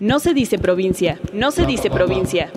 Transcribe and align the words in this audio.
No 0.00 0.18
se 0.18 0.34
dice 0.34 0.58
provincia, 0.58 1.18
no 1.32 1.50
se 1.50 1.64
dice 1.64 1.88
provincia. 1.88 2.50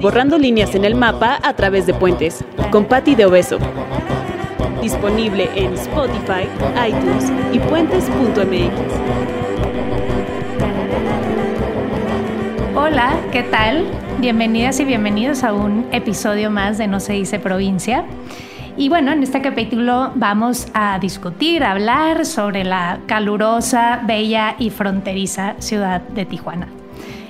Borrando 0.00 0.38
líneas 0.38 0.74
en 0.74 0.86
el 0.86 0.94
mapa 0.94 1.38
a 1.42 1.54
través 1.54 1.84
de 1.84 1.92
puentes. 1.92 2.42
Con 2.70 2.86
Patti 2.86 3.14
de 3.14 3.26
Obeso. 3.26 3.58
Disponible 4.80 5.50
en 5.54 5.74
Spotify, 5.74 6.48
iTunes 6.88 7.30
y 7.52 7.58
puentes.mx. 7.58 8.72
Hola, 12.74 13.14
¿qué 13.30 13.42
tal? 13.42 13.84
Bienvenidas 14.18 14.80
y 14.80 14.86
bienvenidos 14.86 15.44
a 15.44 15.52
un 15.52 15.86
episodio 15.92 16.50
más 16.50 16.78
de 16.78 16.86
No 16.86 17.00
se 17.00 17.12
dice 17.12 17.38
provincia. 17.38 18.06
Y 18.78 18.90
bueno, 18.90 19.10
en 19.10 19.22
este 19.22 19.40
capítulo 19.40 20.12
vamos 20.16 20.68
a 20.74 20.98
discutir, 20.98 21.64
a 21.64 21.70
hablar 21.70 22.26
sobre 22.26 22.62
la 22.62 22.98
calurosa, 23.06 24.02
bella 24.06 24.54
y 24.58 24.68
fronteriza 24.68 25.54
ciudad 25.60 26.02
de 26.02 26.26
Tijuana. 26.26 26.68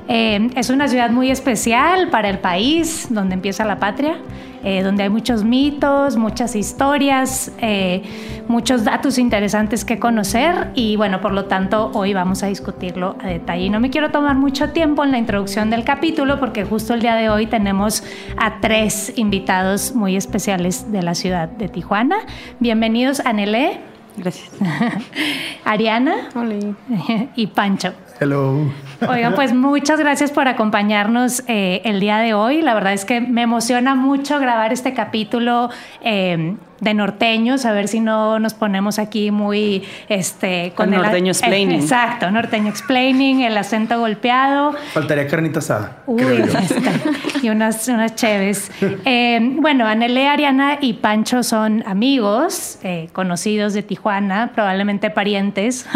Eh, 0.09 0.51
es 0.57 0.71
una 0.71 0.89
ciudad 0.89 1.11
muy 1.11 1.31
especial 1.31 2.11
para 2.11 2.29
el 2.31 2.41
país, 2.41 3.07
donde 3.11 3.35
empieza 3.35 3.65
la 3.65 3.79
patria, 3.79 4.17
eh, 4.65 4.83
donde 4.83 5.05
hay 5.05 5.11
muchos 5.11 5.45
mitos, 5.45 6.17
muchas 6.17 6.57
historias, 6.57 7.53
eh, 7.61 8.03
muchos 8.49 8.85
datos 8.85 9.19
interesantes 9.19 9.85
que 9.85 9.99
conocer 9.99 10.71
y 10.75 10.97
bueno, 10.97 11.21
por 11.21 11.33
lo 11.33 11.47
tanto 11.47 11.91
hoy 11.95 12.15
vamos 12.15 12.43
a 12.43 12.47
discutirlo 12.47 13.17
a 13.23 13.29
detalle. 13.29 13.65
Y 13.65 13.71
no 13.71 13.81
me 13.81 13.91
quiero 13.91 14.11
tomar 14.11 14.37
mucho 14.37 14.71
tiempo 14.71 15.05
en 15.05 15.13
la 15.13 15.19
introducción 15.19 15.71
del 15.71 15.85
capítulo 15.85 16.39
porque 16.39 16.65
justo 16.65 16.95
el 16.95 17.01
día 17.01 17.15
de 17.15 17.29
hoy 17.29 17.47
tenemos 17.47 18.03
a 18.37 18.61
tres 18.61 19.13
invitados 19.17 19.95
muy 19.95 20.17
especiales 20.17 20.91
de 20.93 21.03
la 21.03 21.15
ciudad 21.15 21.49
de 21.49 21.69
Tijuana. 21.69 22.17
Bienvenidos 22.61 23.21
Anelé. 23.21 23.81
Gracias. 24.17 24.51
Ariana. 25.65 26.29
Hola. 26.35 26.57
Y 27.37 27.47
Pancho. 27.49 27.93
Hello. 28.21 28.86
Oigan, 29.09 29.35
pues 29.35 29.53
muchas 29.53 29.99
gracias 29.99 30.31
por 30.31 30.49
acompañarnos 30.49 31.43
eh, 31.49 31.83
el 31.85 32.01
día 32.01 32.19
de 32.19 32.35
hoy. 32.35 32.63
La 32.63 32.75
verdad 32.75 32.93
es 32.93 33.05
que 33.05 33.21
me 33.21 33.43
emociona 33.43 33.95
mucho 33.95 34.39
grabar 34.39 34.73
este 34.73 34.95
capítulo. 34.95 35.71
Eh, 36.03 36.57
de 36.81 36.95
norteños, 36.95 37.65
a 37.65 37.73
ver 37.73 37.89
si 37.89 38.01
no 38.01 38.39
nos 38.39 38.55
ponemos 38.55 38.99
aquí 38.99 39.31
muy 39.31 39.85
este 40.09 40.73
con 40.75 40.93
el 40.93 41.03
norteño 41.03 41.33
explaining. 41.33 41.81
Exacto, 41.81 42.31
norteño 42.31 42.69
explaining, 42.69 43.43
el 43.43 43.57
acento 43.57 43.99
golpeado. 43.99 44.75
Faltaría 44.93 45.27
carnita 45.27 45.61
asada. 45.61 45.99
Uy, 46.07 46.45
y 47.43 47.49
unas, 47.49 47.89
unas 47.89 48.15
cheves. 48.15 48.71
Eh, 49.09 49.39
bueno, 49.61 49.87
Anele, 49.87 50.27
Ariana 50.27 50.79
y 50.81 50.95
Pancho 50.95 51.43
son 51.43 51.85
amigos, 51.87 52.79
eh, 52.83 53.09
conocidos 53.13 53.73
de 53.73 53.83
Tijuana, 53.83 54.51
probablemente 54.55 55.11
parientes. 55.11 55.87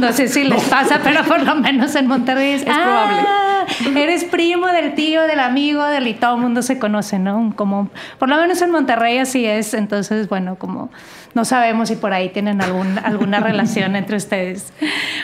no 0.00 0.12
sé 0.12 0.28
si 0.28 0.44
les 0.44 0.62
pasa, 0.64 1.00
pero 1.02 1.24
por 1.24 1.42
lo 1.42 1.54
menos 1.54 1.94
en 1.94 2.08
Monterrey 2.08 2.52
es, 2.52 2.64
probable. 2.64 3.20
Ah, 3.26 3.51
eres 3.96 4.24
primo 4.24 4.66
del 4.68 4.94
tío, 4.94 5.22
del 5.22 5.40
amigo, 5.40 5.84
del 5.84 6.06
y 6.06 6.14
todo 6.14 6.36
el 6.36 6.40
mundo 6.40 6.62
se 6.62 6.78
conoce, 6.78 7.18
¿no? 7.18 7.52
Como, 7.56 7.90
por 8.18 8.28
lo 8.28 8.36
menos 8.36 8.60
en 8.62 8.70
Monterrey 8.70 9.18
así 9.18 9.44
es, 9.44 9.74
entonces 9.74 10.28
bueno, 10.28 10.56
como 10.56 10.90
no 11.34 11.44
sabemos 11.44 11.88
si 11.88 11.96
por 11.96 12.12
ahí 12.12 12.28
tienen 12.28 12.60
algún, 12.60 12.98
alguna 12.98 13.40
relación 13.40 13.96
entre 13.96 14.16
ustedes. 14.16 14.72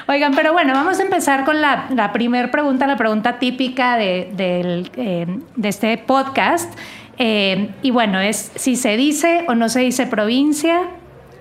Oigan, 0.06 0.34
pero 0.34 0.52
bueno, 0.52 0.72
vamos 0.72 0.98
a 0.98 1.02
empezar 1.02 1.44
con 1.44 1.60
la, 1.60 1.86
la 1.90 2.12
primera 2.12 2.50
pregunta, 2.50 2.86
la 2.86 2.96
pregunta 2.96 3.38
típica 3.38 3.96
de, 3.96 4.32
eh, 4.38 5.26
de 5.56 5.68
este 5.68 5.98
podcast. 5.98 6.72
Eh, 7.20 7.70
y 7.82 7.90
bueno, 7.90 8.20
es 8.20 8.52
si 8.54 8.76
se 8.76 8.96
dice 8.96 9.44
o 9.48 9.54
no 9.54 9.68
se 9.68 9.80
dice 9.80 10.06
provincia, 10.06 10.82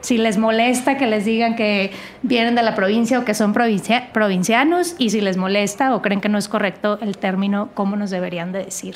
si 0.01 0.17
les 0.17 0.37
molesta 0.37 0.97
que 0.97 1.07
les 1.07 1.25
digan 1.25 1.55
que 1.55 1.91
vienen 2.21 2.55
de 2.55 2.63
la 2.63 2.75
provincia 2.75 3.19
o 3.19 3.25
que 3.25 3.33
son 3.33 3.53
provincia, 3.53 4.09
provincianos, 4.13 4.95
y 4.97 5.09
si 5.09 5.21
les 5.21 5.37
molesta 5.37 5.95
o 5.95 6.01
creen 6.01 6.21
que 6.21 6.29
no 6.29 6.37
es 6.37 6.47
correcto 6.47 6.99
el 7.01 7.17
término, 7.17 7.69
¿cómo 7.73 7.95
nos 7.95 8.09
deberían 8.09 8.51
de 8.51 8.65
decir? 8.65 8.95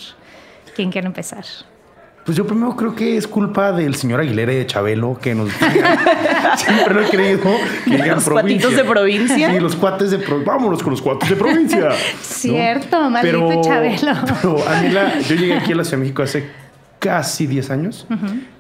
¿Quién 0.76 0.92
quiere 0.92 1.08
empezar? 1.08 1.46
Pues 2.26 2.38
yo 2.38 2.46
primero 2.46 2.76
creo 2.76 2.96
que 2.96 3.18
es 3.18 3.28
culpa 3.28 3.72
del 3.72 3.96
señor 3.96 4.20
Aguilera 4.20 4.54
y 4.54 4.58
de 4.58 4.68
Chabelo 4.68 5.18
que 5.20 5.34
nos 5.34 5.50
siempre 6.56 6.94
lo 6.94 7.02
he 7.02 7.10
creído 7.10 7.50
que 7.84 7.98
los 7.98 8.30
cuatitos 8.30 8.76
de 8.76 8.84
provincia. 8.84 9.52
Sí, 9.52 9.60
los 9.60 9.76
cuates 9.76 10.12
de 10.12 10.20
provincia. 10.20 10.54
Vámonos 10.54 10.84
con 10.84 10.92
los 10.92 11.02
cuates 11.02 11.30
de 11.30 11.36
provincia. 11.36 11.90
Cierto, 12.22 13.10
maldito 13.10 13.62
Chabelo. 13.64 14.14
Pero 14.40 14.68
Anila, 14.70 15.20
yo 15.20 15.36
llegué 15.36 15.56
aquí 15.56 15.72
a 15.72 15.78
la 15.78 15.84
Ciudad 15.84 15.98
de 15.98 16.04
México 16.04 16.22
hace 16.22 16.48
casi 17.00 17.48
10 17.48 17.72
años. 17.72 18.08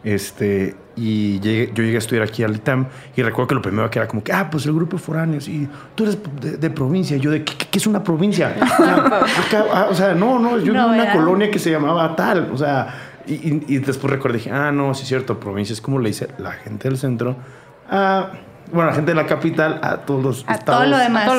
Este, 0.03 0.75
y 0.95 1.39
llegué, 1.39 1.71
yo 1.73 1.83
llegué 1.83 1.95
a 1.95 1.99
estudiar 1.99 2.27
aquí 2.27 2.43
al 2.43 2.55
ITAM 2.55 2.87
y 3.15 3.21
recuerdo 3.21 3.47
que 3.47 3.55
lo 3.55 3.61
primero 3.61 3.89
que 3.89 3.99
era 3.99 4.07
como 4.07 4.23
que, 4.23 4.33
ah, 4.33 4.49
pues 4.49 4.65
el 4.65 4.73
grupo 4.73 4.97
de 4.97 5.03
foráneos 5.03 5.47
y 5.47 5.67
tú 5.95 6.03
eres 6.03 6.17
de, 6.59 6.69
provincia. 6.69 7.15
Y 7.17 7.19
yo 7.19 7.31
de, 7.31 7.43
¿qué, 7.43 7.77
es 7.77 7.87
una 7.87 8.03
provincia? 8.03 8.55
Ah, 9.73 9.87
o 9.89 9.95
sea, 9.95 10.13
no, 10.13 10.39
no, 10.39 10.57
yo 10.59 10.73
no, 10.73 10.87
una 10.87 11.11
colonia 11.11 11.51
que 11.51 11.59
se 11.59 11.69
llamaba 11.71 12.15
tal. 12.15 12.49
O 12.53 12.57
sea, 12.57 12.93
y, 13.27 13.77
después 13.79 14.11
recordé, 14.11 14.37
dije, 14.37 14.51
ah, 14.51 14.71
no, 14.71 14.93
sí 14.93 15.03
es 15.03 15.09
cierto, 15.09 15.39
provincia 15.39 15.73
es 15.73 15.81
como 15.81 15.99
le 15.99 16.09
dice 16.09 16.29
la 16.37 16.51
gente 16.51 16.89
del 16.89 16.97
centro. 16.97 17.35
Ah, 17.89 18.31
bueno, 18.71 18.89
la 18.89 18.95
gente 18.95 19.11
de 19.11 19.15
la 19.15 19.25
capital, 19.25 19.79
a 19.83 19.97
todos 19.97 20.23
los 20.23 20.45
a 20.47 20.57
todo 20.59 20.85
lo 20.85 20.97
demás. 20.97 21.29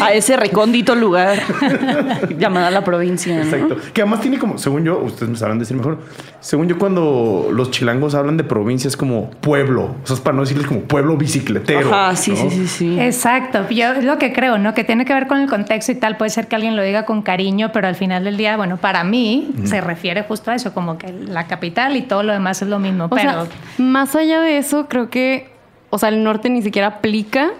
A 0.00 0.12
ese 0.12 0.36
recóndito 0.36 0.94
lugar 0.94 1.38
llamada 2.38 2.70
la 2.70 2.84
provincia. 2.84 3.42
Exacto. 3.42 3.76
Que 3.92 4.02
además 4.02 4.20
tiene 4.20 4.38
como, 4.38 4.58
según 4.58 4.84
yo, 4.84 4.98
ustedes 4.98 5.30
me 5.30 5.36
sabrán 5.36 5.58
decir 5.58 5.76
mejor, 5.76 5.98
según 6.40 6.68
yo 6.68 6.78
cuando 6.78 7.48
los 7.52 7.70
chilangos 7.70 8.14
hablan 8.14 8.36
de 8.36 8.44
provincia 8.44 8.88
es 8.88 8.96
como 8.96 9.30
pueblo. 9.30 9.94
O 10.02 10.06
sea, 10.06 10.14
es 10.14 10.20
para 10.20 10.34
no 10.34 10.42
decirles 10.42 10.66
como 10.66 10.80
pueblo 10.82 11.16
bicicletero. 11.16 11.90
Ah, 11.92 12.14
sí, 12.16 12.34
sí, 12.36 12.50
sí, 12.50 12.66
sí. 12.66 13.00
Exacto. 13.00 13.68
Yo 13.68 13.92
es 13.92 14.04
lo 14.04 14.18
que 14.18 14.32
creo, 14.32 14.58
¿no? 14.58 14.74
Que 14.74 14.84
tiene 14.84 15.04
que 15.04 15.14
ver 15.14 15.26
con 15.26 15.38
el 15.40 15.48
contexto 15.48 15.92
y 15.92 15.94
tal. 15.96 16.16
Puede 16.16 16.30
ser 16.30 16.48
que 16.48 16.56
alguien 16.56 16.76
lo 16.76 16.82
diga 16.82 17.04
con 17.04 17.22
cariño, 17.22 17.70
pero 17.72 17.88
al 17.88 17.94
final 17.94 18.24
del 18.24 18.36
día, 18.36 18.56
bueno, 18.56 18.76
para 18.76 19.04
mí 19.04 19.52
se 19.64 19.80
refiere 19.80 20.22
justo 20.22 20.50
a 20.50 20.54
eso, 20.54 20.72
como 20.74 20.98
que 20.98 21.12
la 21.12 21.46
capital 21.46 21.96
y 21.96 22.02
todo 22.02 22.22
lo 22.22 22.32
demás 22.32 22.62
es 22.62 22.68
lo 22.68 22.78
mismo. 22.78 23.08
pero 23.08 23.46
más 23.78 24.14
allá 24.16 24.40
de 24.40 24.58
eso, 24.58 24.86
creo 24.88 25.10
que 25.10 25.59
o 25.90 25.98
sea, 25.98 26.08
el 26.08 26.22
norte 26.22 26.48
ni 26.48 26.62
siquiera 26.62 26.88
aplica, 26.88 27.50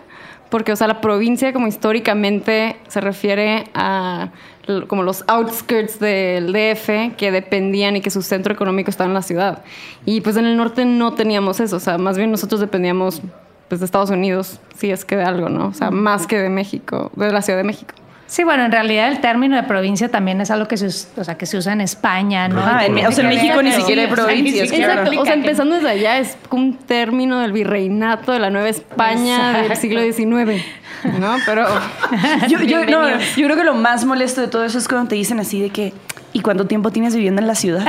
porque, 0.48 0.72
o 0.72 0.76
sea, 0.76 0.88
la 0.88 1.00
provincia 1.00 1.52
como 1.52 1.66
históricamente 1.66 2.76
se 2.88 3.00
refiere 3.00 3.64
a 3.74 4.30
como 4.86 5.02
los 5.02 5.24
outskirts 5.26 5.98
del 5.98 6.52
DF 6.52 7.16
que 7.16 7.32
dependían 7.32 7.96
y 7.96 8.00
que 8.00 8.10
su 8.10 8.22
centro 8.22 8.52
económico 8.52 8.90
estaba 8.90 9.08
en 9.08 9.14
la 9.14 9.22
ciudad. 9.22 9.64
Y 10.06 10.20
pues 10.20 10.36
en 10.36 10.46
el 10.46 10.56
norte 10.56 10.84
no 10.84 11.14
teníamos 11.14 11.60
eso, 11.60 11.76
o 11.76 11.80
sea, 11.80 11.98
más 11.98 12.16
bien 12.16 12.30
nosotros 12.30 12.60
dependíamos 12.60 13.20
pues 13.68 13.80
de 13.80 13.84
Estados 13.84 14.10
Unidos, 14.10 14.60
si 14.76 14.90
es 14.90 15.04
que 15.04 15.16
de 15.16 15.24
algo, 15.24 15.48
¿no? 15.48 15.68
O 15.68 15.72
sea, 15.72 15.90
más 15.90 16.26
que 16.26 16.38
de 16.38 16.48
México, 16.48 17.12
de 17.14 17.32
la 17.32 17.42
Ciudad 17.42 17.58
de 17.58 17.64
México. 17.64 17.94
Sí, 18.30 18.44
bueno, 18.44 18.64
en 18.64 18.70
realidad 18.70 19.08
el 19.08 19.20
término 19.20 19.56
de 19.56 19.64
provincia 19.64 20.08
también 20.08 20.40
es 20.40 20.52
algo 20.52 20.68
que 20.68 20.76
se, 20.76 20.86
o 21.20 21.24
sea, 21.24 21.36
que 21.36 21.46
se 21.46 21.56
usa 21.56 21.72
en 21.72 21.80
España, 21.80 22.46
¿no? 22.46 22.62
Ah, 22.64 22.86
en, 22.86 23.04
o 23.04 23.10
sea, 23.10 23.24
en 23.24 23.30
México 23.30 23.60
ni 23.60 23.72
siquiera 23.72 24.02
hay 24.02 24.08
provincias. 24.08 24.70
Exacto. 24.70 25.20
O 25.20 25.24
sea, 25.24 25.34
empezando 25.34 25.74
desde 25.74 25.88
allá 25.88 26.18
es 26.20 26.36
un 26.50 26.76
término 26.76 27.40
del 27.40 27.50
virreinato 27.50 28.30
de 28.30 28.38
la 28.38 28.48
Nueva 28.50 28.68
España 28.68 29.62
del 29.62 29.76
siglo 29.76 30.00
XIX. 30.00 30.62
¿No? 31.18 31.38
Pero. 31.44 31.66
yo, 32.48 32.60
yo, 32.60 32.84
yo 32.84 33.46
creo 33.46 33.56
que 33.56 33.64
lo 33.64 33.74
más 33.74 34.04
molesto 34.04 34.40
de 34.40 34.46
todo 34.46 34.64
eso 34.64 34.78
es 34.78 34.86
cuando 34.86 35.08
te 35.08 35.16
dicen 35.16 35.40
así 35.40 35.60
de 35.60 35.70
que. 35.70 35.92
¿Y 36.32 36.38
cuánto 36.38 36.68
tiempo 36.68 36.92
tienes 36.92 37.16
viviendo 37.16 37.40
en 37.40 37.48
la 37.48 37.56
ciudad? 37.56 37.84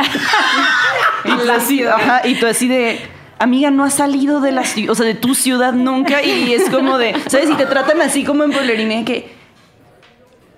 en 1.24 1.46
la 1.46 1.60
ciudad. 1.60 1.94
Ajá, 1.94 2.28
y 2.28 2.34
tú 2.40 2.48
así 2.48 2.68
de 2.68 3.00
amiga, 3.38 3.70
no 3.70 3.84
has 3.84 3.94
salido 3.94 4.42
de 4.42 4.52
la 4.52 4.64
o 4.90 4.96
sea, 4.96 5.06
de 5.06 5.14
tu 5.14 5.36
ciudad 5.36 5.74
nunca 5.74 6.24
y 6.24 6.52
es 6.52 6.68
como 6.72 6.98
de, 6.98 7.14
¿sabes? 7.28 7.48
Y 7.52 7.54
te 7.54 7.68
tratan 7.68 8.02
así 8.02 8.24
como 8.24 8.44
en 8.44 8.52
pueblerine 8.52 9.06
que 9.06 9.41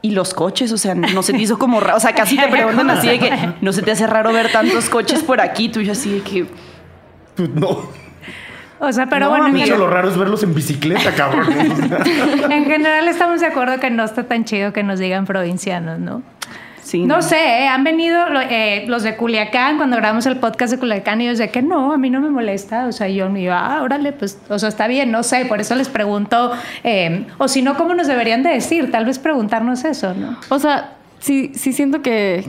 y 0.03 0.12
los 0.12 0.34
coches, 0.34 0.72
o 0.74 0.78
sea, 0.78 0.94
no 0.96 1.24
se 1.24 1.31
te 1.31 1.40
hizo 1.40 1.58
como 1.58 1.80
raro, 1.80 1.96
o 1.96 2.00
sea, 2.00 2.14
casi 2.14 2.38
te 2.38 2.50
preguntan 2.50 2.90
así 2.90 3.08
de 3.08 3.19
que 3.19 3.31
no 3.62 3.72
se 3.72 3.81
te 3.81 3.91
hace 3.91 4.06
raro 4.06 4.34
ver 4.34 4.52
tantos 4.52 4.90
coches 4.90 5.24
por 5.24 5.40
aquí, 5.40 5.69
tú 5.69 5.80
y 5.80 5.86
yo 5.86 5.94
así 5.94 6.12
de 6.12 6.22
que... 6.22 6.46
Pues 7.36 7.50
no. 7.50 7.90
O 8.80 8.91
sea, 8.91 9.08
pero 9.08 9.30
bueno. 9.30 9.47
Lo 9.78 9.90
raro 9.90 10.09
es 10.09 10.18
verlos 10.18 10.44
en 10.44 10.53
bicicleta, 10.53 11.14
cabrón. 11.16 11.47
en 12.52 12.66
general 12.66 13.08
estamos 13.08 13.40
de 13.40 13.47
acuerdo 13.47 13.80
que 13.80 13.90
no 13.90 14.03
está 14.03 14.23
tan 14.23 14.44
chido 14.44 14.73
que 14.73 14.84
nos 14.84 15.00
digan 15.00 15.26
provincianos, 15.26 16.00
¿no? 16.00 16.22
No, 17.06 17.22
sé, 17.22 17.38
¿eh? 17.38 17.68
han 17.68 17.84
venido 17.84 18.26
eh, 18.50 18.85
los 18.88 19.03
de 19.03 19.16
Culiacán 19.16 19.78
cuando 19.78 19.97
grabamos 19.97 20.26
el 20.26 20.38
podcast 20.38 20.74
de 20.74 20.80
Culiacán 20.80 21.22
y 21.22 21.26
yo 21.28 21.35
de 21.35 21.50
que 21.50 21.62
no, 21.62 21.94
a 21.94 21.97
mí 21.97 22.09
no 22.09 22.20
me 22.22 22.30
molesta. 22.30 22.88
O 22.88 22.91
sea, 22.91 23.08
yo 23.08 23.30
me 23.30 23.41
iba, 23.41 23.59
ah, 23.59 23.82
órale, 23.82 24.12
pues, 24.12 24.40
o 24.50 24.59
sea, 24.59 24.70
está 24.70 24.88
bien, 24.88 25.12
no 25.12 25.24
sé, 25.24 25.46
por 25.46 25.62
eso 25.62 25.76
les 25.76 25.90
pregunto, 25.90 26.52
eh, 26.84 27.26
o 27.38 27.47
si 27.47 27.62
no, 27.62 27.78
¿cómo 27.78 27.94
nos 27.94 28.08
deberían 28.08 28.44
de 28.44 28.52
decir? 28.52 28.91
Tal 28.91 29.06
vez 29.06 29.20
preguntarnos 29.20 29.84
eso, 29.84 30.14
¿no? 30.14 30.38
O 30.50 30.59
sea, 30.59 30.96
sí, 31.20 31.52
sí 31.56 31.74
siento 31.74 32.02
que 32.02 32.46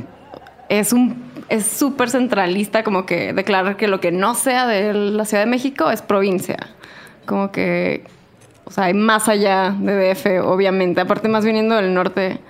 es 0.68 0.92
un 0.92 1.34
es 1.48 1.66
súper 1.66 2.10
centralista 2.10 2.82
como 2.84 3.06
que 3.06 3.32
declarar 3.32 3.76
que 3.76 3.88
lo 3.88 4.00
que 4.00 4.12
no 4.12 4.34
sea 4.34 4.66
de 4.66 4.94
la 4.94 5.24
Ciudad 5.24 5.44
de 5.44 5.50
México 5.50 5.90
es 5.90 6.02
provincia. 6.02 6.56
Como 7.26 7.52
que, 7.52 8.04
o 8.64 8.70
sea, 8.70 8.84
hay 8.84 8.94
más 8.94 9.28
allá 9.28 9.74
de 9.78 10.14
DF, 10.14 10.44
obviamente. 10.44 11.00
Aparte, 11.00 11.28
más 11.28 11.44
viniendo 11.44 11.76
del 11.76 11.94
norte, 11.94 12.40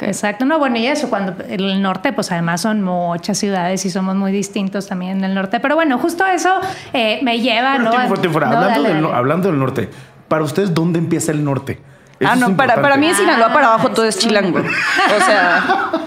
Exacto, 0.00 0.44
no, 0.44 0.58
bueno, 0.58 0.76
y 0.76 0.86
eso, 0.86 1.08
cuando 1.08 1.34
el 1.48 1.80
norte, 1.82 2.12
pues 2.12 2.30
además 2.30 2.60
son 2.60 2.82
muchas 2.82 3.38
ciudades 3.38 3.84
y 3.84 3.90
somos 3.90 4.14
muy 4.14 4.30
distintos 4.30 4.86
también 4.86 5.18
en 5.18 5.24
el 5.24 5.34
norte, 5.34 5.60
pero 5.60 5.74
bueno, 5.74 5.98
justo 5.98 6.26
eso 6.26 6.60
eh, 6.92 7.20
me 7.22 7.40
lleva, 7.40 7.78
¿no? 7.78 7.90
hablando, 7.90 8.82
del, 8.82 9.04
hablando 9.06 9.48
del 9.48 9.58
norte, 9.58 9.88
para 10.28 10.44
ustedes, 10.44 10.74
¿dónde 10.74 10.98
empieza 10.98 11.32
el 11.32 11.44
norte? 11.44 11.80
Eso 12.22 12.30
Ah, 12.30 12.34
es 12.34 12.40
no, 12.40 12.56
para, 12.56 12.80
para 12.80 12.96
mí 12.96 13.06
en 13.08 13.14
Sinaloa 13.14 13.52
para 13.52 13.66
abajo 13.68 13.88
Ah, 13.90 13.94
todo 13.94 14.06
es 14.06 14.16
eso. 14.16 14.26
chilango. 14.28 14.58
O 14.60 15.24
sea, 15.24 15.90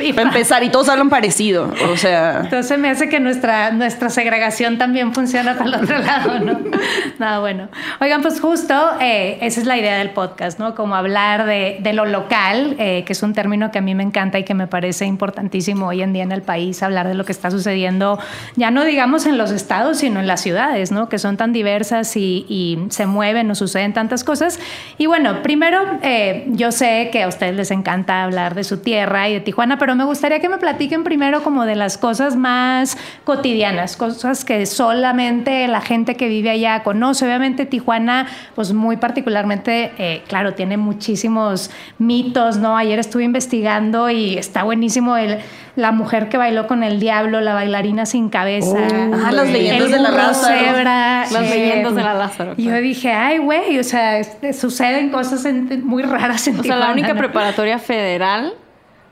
Y 0.00 0.12
para 0.12 0.28
empezar, 0.28 0.62
y 0.62 0.68
todos 0.70 0.88
hablan 0.88 1.08
parecido. 1.08 1.72
O 1.90 1.96
sea, 1.96 2.40
Entonces 2.44 2.78
me 2.78 2.90
hace 2.90 3.08
que 3.08 3.20
nuestra, 3.20 3.70
nuestra 3.72 4.10
segregación 4.10 4.78
también 4.78 5.14
funciona 5.14 5.54
para 5.54 5.64
el 5.70 5.74
otro 5.82 5.98
lado, 5.98 6.38
¿no? 6.40 6.58
Nada 7.18 7.38
bueno. 7.40 7.68
Oigan, 8.00 8.22
pues 8.22 8.40
justo 8.40 8.74
eh, 9.00 9.38
esa 9.40 9.60
es 9.60 9.66
la 9.66 9.76
idea 9.78 9.96
del 9.98 10.10
podcast, 10.10 10.58
¿no? 10.58 10.74
Como 10.74 10.94
hablar 10.94 11.46
de, 11.46 11.78
de 11.80 11.92
lo 11.94 12.04
local, 12.04 12.76
eh, 12.78 13.04
que 13.06 13.12
es 13.14 13.22
un 13.22 13.32
término 13.32 13.70
que 13.70 13.78
a 13.78 13.82
mí 13.82 13.94
me 13.94 14.02
encanta 14.02 14.38
y 14.38 14.44
que 14.44 14.54
me 14.54 14.66
parece 14.66 15.06
importantísimo 15.06 15.86
hoy 15.88 16.02
en 16.02 16.12
día 16.12 16.22
en 16.22 16.32
el 16.32 16.42
país, 16.42 16.82
hablar 16.82 17.08
de 17.08 17.14
lo 17.14 17.24
que 17.24 17.32
está 17.32 17.50
sucediendo, 17.50 18.18
ya 18.56 18.70
no 18.70 18.84
digamos 18.84 19.26
en 19.26 19.38
los 19.38 19.50
estados, 19.50 19.98
sino 19.98 20.20
en 20.20 20.26
las 20.26 20.42
ciudades, 20.42 20.92
¿no? 20.92 21.08
Que 21.08 21.18
son 21.18 21.36
tan 21.38 21.52
diversas 21.52 22.14
y, 22.16 22.44
y 22.48 22.78
se 22.90 23.06
mueven 23.06 23.50
o 23.50 23.54
suceden 23.54 23.94
tantas 23.94 24.22
cosas. 24.22 24.60
Y 24.98 25.06
bueno, 25.06 25.42
primero, 25.42 25.55
eh, 26.02 26.44
yo 26.48 26.72
sé 26.72 27.10
que 27.12 27.22
a 27.22 27.28
ustedes 27.28 27.54
les 27.54 27.70
encanta 27.70 28.22
hablar 28.22 28.54
de 28.54 28.64
su 28.64 28.78
tierra 28.78 29.28
y 29.28 29.34
de 29.34 29.40
Tijuana, 29.40 29.78
pero 29.78 29.94
me 29.94 30.04
gustaría 30.04 30.40
que 30.40 30.48
me 30.48 30.58
platiquen 30.58 31.04
primero 31.04 31.42
como 31.42 31.64
de 31.64 31.74
las 31.74 31.98
cosas 31.98 32.36
más 32.36 32.96
cotidianas, 33.24 33.96
cosas 33.96 34.44
que 34.44 34.66
solamente 34.66 35.66
la 35.68 35.80
gente 35.80 36.14
que 36.14 36.28
vive 36.28 36.50
allá 36.50 36.82
conoce. 36.82 37.24
Obviamente 37.26 37.66
Tijuana, 37.66 38.26
pues 38.54 38.72
muy 38.72 38.96
particularmente, 38.96 39.92
eh, 39.98 40.22
claro, 40.28 40.54
tiene 40.54 40.76
muchísimos 40.76 41.70
mitos, 41.98 42.58
¿no? 42.58 42.76
Ayer 42.76 42.98
estuve 42.98 43.24
investigando 43.24 44.10
y 44.10 44.38
está 44.38 44.62
buenísimo 44.62 45.16
el, 45.16 45.38
la 45.76 45.92
mujer 45.92 46.28
que 46.30 46.38
bailó 46.38 46.66
con 46.66 46.82
el 46.82 46.98
diablo, 47.00 47.40
la 47.42 47.52
bailarina 47.54 48.06
sin 48.06 48.28
cabeza, 48.30 48.76
Oh, 49.10 49.14
Ajá, 49.14 49.30
las 49.32 49.48
leyendas 49.50 49.90
de 49.90 49.98
la 49.98 50.10
Lázaro. 50.10 50.58
cebra, 50.58 51.20
Las 51.30 51.50
leyendas 51.50 51.94
de 51.94 52.02
la 52.02 52.14
Lázaro, 52.14 52.54
Y 52.56 52.62
yo 52.64 52.70
claro. 52.70 52.82
dije, 52.82 53.12
ay, 53.12 53.38
güey, 53.38 53.78
o 53.78 53.84
sea, 53.84 54.18
este, 54.18 54.52
suceden 54.54 55.10
cosas 55.10 55.44
en- 55.44 55.86
muy 55.86 56.02
raras 56.02 56.48
en 56.48 56.54
O 56.54 56.56
sea, 56.56 56.62
Tijuana. 56.62 56.86
la 56.86 56.92
única 56.92 57.12
¿no? 57.12 57.18
preparatoria 57.18 57.78
federal 57.78 58.54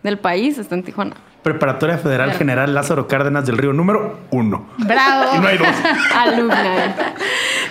del 0.03 0.19
país 0.19 0.57
está 0.59 0.75
en 0.75 0.83
Tijuana. 0.85 1.17
Preparatoria 1.45 1.99
Federal 1.99 2.33
General 2.33 2.73
Lázaro 2.75 3.07
Cárdenas 3.07 3.47
del 3.47 3.59
Río 3.59 3.73
número 3.73 4.19
uno. 4.31 4.67
Bravo. 4.79 5.37
Y 5.37 5.39
no 5.39 5.47
hay 5.47 5.59
dos. 5.59 5.69
Alumni. 6.17 6.55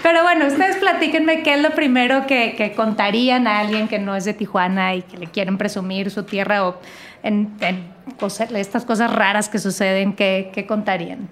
Pero 0.02 0.22
bueno, 0.24 0.46
ustedes 0.48 0.78
platíquenme 0.78 1.44
qué 1.44 1.56
es 1.56 1.62
lo 1.62 1.72
primero 1.72 2.26
que, 2.28 2.54
que 2.56 2.74
contarían 2.74 3.48
a 3.48 3.60
alguien 3.60 3.88
que 3.88 4.00
no 4.00 4.16
es 4.16 4.26
de 4.26 4.34
Tijuana 4.34 4.94
y 4.96 5.02
que 5.02 5.18
le 5.18 5.26
quieren 5.28 5.58
presumir 5.58 6.12
su 6.12 6.24
tierra 6.24 6.66
o 6.68 6.80
en, 7.24 7.52
en 7.62 7.84
cosas- 8.20 8.52
estas 8.52 8.86
cosas 8.86 9.12
raras 9.14 9.50
que 9.50 9.58
suceden, 9.60 10.14
¿qué, 10.14 10.52
qué 10.54 10.66
contarían? 10.68 11.28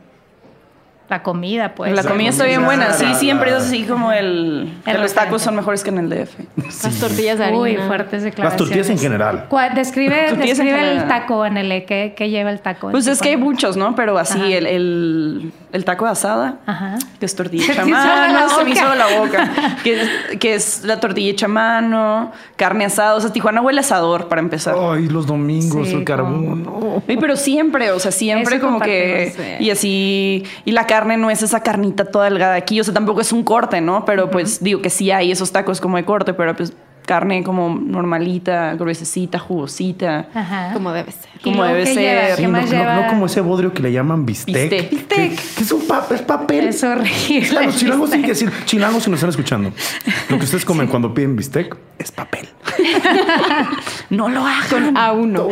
La 1.11 1.23
comida, 1.23 1.75
pues. 1.75 1.93
la 1.93 2.03
comida 2.05 2.29
está 2.29 2.45
bien 2.45 2.63
buena. 2.63 2.93
Sí, 2.93 3.05
siempre 3.15 3.49
es 3.49 3.57
así 3.57 3.83
como 3.83 4.13
el... 4.13 4.73
El 4.85 5.01
los 5.01 5.13
tacos 5.13 5.41
son 5.41 5.57
mejores 5.57 5.83
que 5.83 5.89
en 5.89 5.97
el 5.97 6.09
DF. 6.09 6.31
Las 6.55 6.99
tortillas 7.01 7.37
de 7.37 7.43
harina. 7.43 7.59
Uy, 7.59 7.75
fuertes 7.85 8.23
declaraciones. 8.23 8.43
Las 8.43 8.55
tortillas 8.57 8.89
en 8.89 8.97
general. 8.97 9.45
¿Cuál- 9.49 9.75
Describe, 9.75 10.31
describe 10.37 10.51
el 10.51 10.55
general. 10.55 11.07
taco, 11.09 11.43
Anele, 11.43 11.83
¿qué, 11.83 12.13
qué 12.15 12.29
lleva 12.29 12.49
el 12.49 12.61
taco? 12.61 12.91
Pues 12.91 13.07
es 13.07 13.19
que 13.21 13.27
hay 13.29 13.35
muchos, 13.37 13.75
¿no? 13.75 13.93
Pero 13.93 14.17
así, 14.17 14.53
el, 14.53 14.65
el, 14.65 15.51
el 15.73 15.83
taco 15.85 16.05
de 16.05 16.11
asada, 16.11 16.59
Ajá. 16.65 16.97
que 17.19 17.25
es 17.25 17.35
tortilla 17.35 17.65
Se 17.65 17.71
hecha 17.73 17.81
a 17.81 17.83
te 17.83 17.89
hizo 17.89 17.99
agua 17.99 18.27
la 18.27 18.33
mano, 18.33 18.49
se 18.57 18.63
me 18.63 18.69
hizo 18.71 18.95
la 18.95 19.19
boca. 19.19 19.51
Que, 19.83 20.01
es- 20.01 20.37
que 20.39 20.53
es 20.55 20.83
la 20.85 21.01
tortilla 21.01 21.31
hecha 21.31 21.47
a 21.47 21.49
mano, 21.49 22.31
carne 22.55 22.85
asada. 22.85 23.15
O 23.15 23.19
sea, 23.19 23.33
Tijuana 23.33 23.59
huele 23.61 23.79
a 23.79 23.81
asador 23.81 24.29
para 24.29 24.39
empezar. 24.39 24.75
Ay, 24.79 25.09
los 25.09 25.27
domingos, 25.27 25.89
Sí, 25.89 25.95
el 25.95 26.05
carbón. 26.05 26.63
no. 26.63 27.03
Sí, 27.05 27.17
pero 27.19 27.35
siempre, 27.35 27.91
o 27.91 27.99
sea, 27.99 28.11
siempre 28.13 28.55
Eso 28.55 28.65
como 28.65 28.79
que... 28.79 29.33
sí. 29.35 29.65
Y 29.65 29.69
así... 29.71 30.43
Y 30.63 30.71
la 30.71 30.87
carne 30.87 31.00
no 31.05 31.29
es 31.29 31.43
esa 31.43 31.61
carnita 31.61 32.05
toda 32.05 32.25
delgada 32.25 32.55
aquí. 32.55 32.79
O 32.79 32.83
sea, 32.83 32.93
tampoco 32.93 33.21
es 33.21 33.31
un 33.31 33.43
corte, 33.43 33.81
¿no? 33.81 34.05
Pero 34.05 34.29
pues 34.29 34.63
digo 34.63 34.81
que 34.81 34.89
sí 34.89 35.11
hay 35.11 35.31
esos 35.31 35.51
tacos 35.51 35.81
como 35.81 35.97
de 35.97 36.05
corte, 36.05 36.33
pero 36.33 36.55
pues 36.55 36.73
carne 37.11 37.43
como 37.43 37.75
normalita, 37.75 38.73
gruesecita, 38.75 39.37
jugosita. 39.37 40.27
Ajá. 40.33 40.69
Como 40.71 40.93
debe 40.93 41.11
ser. 41.11 41.29
¿Y 41.39 41.51
como 41.51 41.63
debe 41.65 41.85
ser. 41.85 42.39
no, 42.49 43.07
como 43.09 43.25
ese 43.25 43.41
bodrio 43.41 43.73
que 43.73 43.81
le 43.83 43.91
llaman 43.91 44.25
bistec. 44.25 44.55
Bistec. 44.55 44.89
Que, 44.89 44.95
Bistec. 44.95 45.55
que 45.55 45.63
es 45.63 45.71
un 45.73 45.85
pa- 45.87 46.07
es 46.09 46.21
papel. 46.21 46.67
Es 46.69 46.81
horrible. 46.85 47.47
Claro, 47.49 47.65
los 47.67 47.75
chilangos 47.77 48.09
tienen 48.11 48.23
que 48.25 48.31
decir, 48.31 48.49
chilangos 48.65 49.03
si 49.03 49.09
nos 49.09 49.17
están 49.17 49.31
escuchando. 49.31 49.73
Lo 50.29 50.37
que 50.37 50.45
ustedes 50.45 50.63
comen 50.63 50.87
cuando 50.87 51.13
piden 51.13 51.35
bistec 51.35 51.75
es 51.99 52.11
papel. 52.13 52.47
No 54.09 54.27
lo 54.27 54.45
hagan. 54.45 54.97
A 54.97 55.13
uno. 55.13 55.47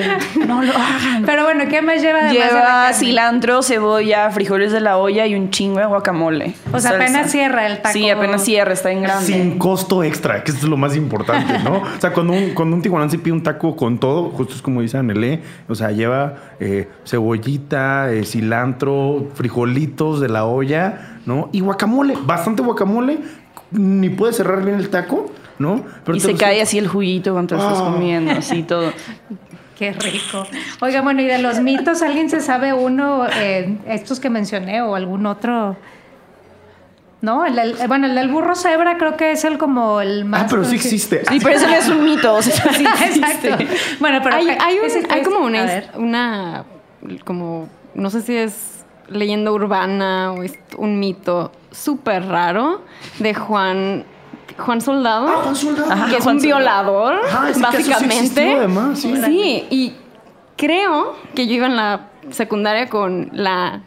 No 0.45 0.61
lo 0.61 0.73
hagan. 0.73 1.23
Pero 1.25 1.45
bueno, 1.45 1.63
¿qué 1.69 1.81
más 1.81 2.01
lleva 2.01 2.19
además 2.19 2.33
de 2.33 2.39
la 2.39 2.45
Lleva 2.49 2.61
carne? 2.61 2.93
cilantro, 2.93 3.63
cebolla, 3.63 4.29
frijoles 4.31 4.73
de 4.73 4.81
la 4.81 4.97
olla 4.97 5.25
y 5.27 5.35
un 5.35 5.49
chingo 5.49 5.79
de 5.79 5.85
guacamole. 5.85 6.55
O 6.73 6.79
sea, 6.79 6.91
Salsa. 6.91 6.95
apenas 7.05 7.31
cierra 7.31 7.67
el 7.67 7.77
taco. 7.81 7.93
Sí, 7.93 8.09
apenas 8.09 8.43
cierra, 8.43 8.73
está 8.73 8.91
en 8.91 9.01
grande. 9.03 9.25
Sin 9.25 9.57
costo 9.57 10.03
extra, 10.03 10.43
que 10.43 10.51
esto 10.51 10.65
es 10.65 10.69
lo 10.69 10.75
más 10.75 10.93
importante, 10.97 11.48
¿no? 11.63 11.77
O 11.77 12.01
sea, 12.01 12.13
cuando 12.13 12.33
un, 12.33 12.49
cuando 12.53 12.75
un 12.75 12.81
tijuanense 12.81 13.17
pide 13.19 13.33
un 13.33 13.43
taco 13.43 13.75
con 13.75 13.97
todo, 13.99 14.29
justo 14.29 14.53
es 14.55 14.61
como 14.61 14.81
dice 14.81 14.97
Anelé, 14.97 15.41
o 15.67 15.75
sea, 15.75 15.91
lleva 15.91 16.35
eh, 16.59 16.87
cebollita, 17.05 18.11
eh, 18.11 18.23
cilantro, 18.25 19.27
frijolitos 19.33 20.19
de 20.21 20.29
la 20.29 20.45
olla, 20.45 21.19
¿no? 21.25 21.49
Y 21.51 21.59
guacamole, 21.61 22.15
bastante 22.23 22.61
guacamole, 22.61 23.19
ni 23.71 24.09
puede 24.09 24.33
cerrar 24.33 24.63
bien 24.63 24.77
el 24.77 24.89
taco, 24.89 25.31
¿no? 25.59 25.83
Pero 26.05 26.17
y 26.17 26.19
se 26.19 26.35
cae 26.35 26.61
así 26.61 26.77
el 26.77 26.87
juguito 26.87 27.33
cuando 27.33 27.55
lo 27.55 27.61
estás 27.61 27.79
Ah. 27.81 27.91
comiendo, 27.93 28.31
así 28.31 28.63
todo. 28.63 28.91
Qué 29.77 29.93
rico. 29.93 30.45
Oiga, 30.81 31.01
bueno, 31.01 31.21
y 31.21 31.25
de 31.25 31.37
los 31.37 31.61
mitos, 31.61 32.01
¿alguien 32.01 32.29
se 32.29 32.41
sabe 32.41 32.73
uno, 32.73 33.25
eh, 33.39 33.77
estos 33.87 34.19
que 34.19 34.29
mencioné 34.29 34.81
o 34.81 34.95
algún 34.95 35.25
otro? 35.25 35.77
¿No? 37.21 37.45
El, 37.45 37.75
bueno, 37.87 38.07
el 38.07 38.15
del 38.15 38.29
burro 38.29 38.55
cebra 38.55 38.97
creo 38.97 39.17
que 39.17 39.31
es 39.31 39.43
el 39.43 39.57
como 39.57 39.99
el 39.99 40.23
más... 40.23 40.43
Ah, 40.43 40.47
pero 40.49 40.63
sí 40.63 40.75
existe. 40.75 41.23
Sí, 41.29 41.39
pero 41.43 41.55
eso 41.57 41.67
no 41.67 41.73
es 41.75 41.87
un 41.89 42.03
mito, 42.05 42.33
o 42.35 42.41
sea, 42.41 42.73
sí 42.73 42.85
existe. 42.85 43.49
Exacto. 43.49 43.65
Bueno, 43.99 44.19
pero 44.23 44.35
hay, 44.37 44.47
hay, 44.49 44.79
un- 44.79 44.85
ese- 44.85 45.05
hay 45.09 45.21
como 45.23 45.39
una, 45.39 45.83
una, 45.95 46.63
como, 47.25 47.67
no 47.93 48.09
sé 48.09 48.21
si 48.21 48.35
es 48.37 48.85
leyenda 49.09 49.51
urbana 49.51 50.31
o 50.31 50.43
es 50.43 50.53
un 50.77 50.97
mito 50.99 51.51
súper 51.71 52.25
raro 52.25 52.83
de 53.17 53.33
Juan, 53.33 54.05
Juan 54.57 54.79
Soldado. 54.79 55.27
Ah, 55.27 55.39
Juan 55.43 55.55
Soldado. 55.57 55.91
Ajá, 55.91 56.09
que 56.09 56.17
es 56.17 56.23
Juan 56.23 56.35
un 56.37 56.41
Soldado. 56.41 56.59
violador, 56.61 57.21
Ajá, 57.25 57.49
ese 57.49 57.59
caso 57.61 57.77
sí 57.77 57.89
básicamente. 57.89 58.23
existió, 58.23 58.57
además, 58.59 58.99
sí. 58.99 59.13
Sí, 59.25 59.67
y 59.69 59.93
creo 60.55 61.15
que 61.35 61.47
yo 61.47 61.55
iba 61.55 61.65
en 61.65 61.75
la 61.75 62.01
secundaria 62.31 62.87
con 62.89 63.29
la 63.33 63.81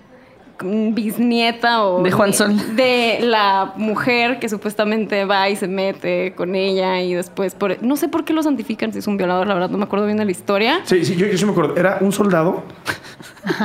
bisnieta 0.60 1.84
o 1.84 2.02
De 2.02 2.10
Juan 2.12 2.32
Sol. 2.32 2.54
de 2.76 3.18
la 3.22 3.72
mujer 3.76 4.38
que 4.38 4.48
supuestamente 4.48 5.24
va 5.24 5.48
y 5.48 5.56
se 5.56 5.68
mete 5.68 6.34
con 6.34 6.54
ella 6.54 7.00
y 7.00 7.14
después 7.14 7.54
por 7.54 7.82
no 7.82 7.96
sé 7.96 8.08
por 8.08 8.24
qué 8.24 8.32
lo 8.32 8.42
santifican 8.42 8.92
si 8.92 8.98
es 9.00 9.06
un 9.06 9.16
violador 9.16 9.46
la 9.46 9.54
verdad 9.54 9.70
no 9.70 9.78
me 9.78 9.84
acuerdo 9.84 10.06
bien 10.06 10.18
de 10.18 10.24
la 10.24 10.30
historia 10.30 10.80
Sí, 10.84 11.04
sí, 11.04 11.16
yo, 11.16 11.26
yo 11.26 11.36
sí 11.38 11.44
me 11.44 11.52
acuerdo. 11.52 11.76
Era 11.76 11.98
un 12.00 12.12
soldado. 12.12 12.62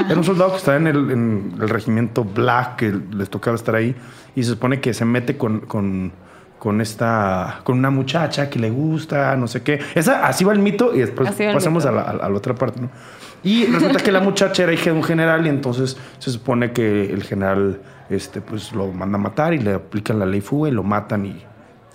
Era 0.07 0.15
un 0.17 0.23
soldado 0.23 0.51
que 0.51 0.57
estaba 0.57 0.77
en 0.77 0.87
el, 0.87 1.11
en 1.11 1.53
el 1.61 1.69
regimiento 1.69 2.23
Black, 2.23 2.75
que 2.77 2.93
les 3.15 3.29
tocaba 3.29 3.55
estar 3.55 3.75
ahí. 3.75 3.95
Y 4.35 4.43
se 4.43 4.51
supone 4.51 4.79
que 4.79 4.93
se 4.93 5.05
mete 5.05 5.37
con, 5.37 5.61
con, 5.61 6.11
con 6.59 6.81
esta. 6.81 7.61
con 7.63 7.77
una 7.77 7.89
muchacha 7.89 8.49
que 8.49 8.59
le 8.59 8.69
gusta, 8.69 9.35
no 9.35 9.47
sé 9.47 9.61
qué. 9.63 9.79
Esa, 9.95 10.25
así 10.27 10.43
va 10.45 10.53
el 10.53 10.59
mito 10.59 10.95
y 10.95 10.99
después 10.99 11.29
pasamos 11.53 11.85
mito. 11.85 11.89
a 11.89 11.91
la, 11.91 12.01
a 12.09 12.13
la- 12.13 12.23
a 12.25 12.29
la 12.29 12.37
otra 12.37 12.55
parte, 12.55 12.81
¿no? 12.81 12.89
Y 13.43 13.65
resulta 13.65 13.99
que 13.99 14.11
la 14.11 14.19
muchacha 14.19 14.63
era 14.63 14.73
hija 14.73 14.85
de 14.85 14.93
un 14.93 15.03
general 15.03 15.45
y 15.45 15.49
entonces 15.49 15.97
se 16.17 16.31
supone 16.31 16.71
que 16.71 17.11
el 17.11 17.23
general 17.23 17.79
este, 18.09 18.41
pues, 18.41 18.73
lo 18.73 18.87
manda 18.91 19.17
a 19.17 19.21
matar 19.21 19.53
y 19.53 19.59
le 19.59 19.73
aplican 19.73 20.19
la 20.19 20.25
ley 20.25 20.41
fuga 20.41 20.69
y 20.69 20.71
lo 20.71 20.83
matan 20.83 21.25
y 21.25 21.43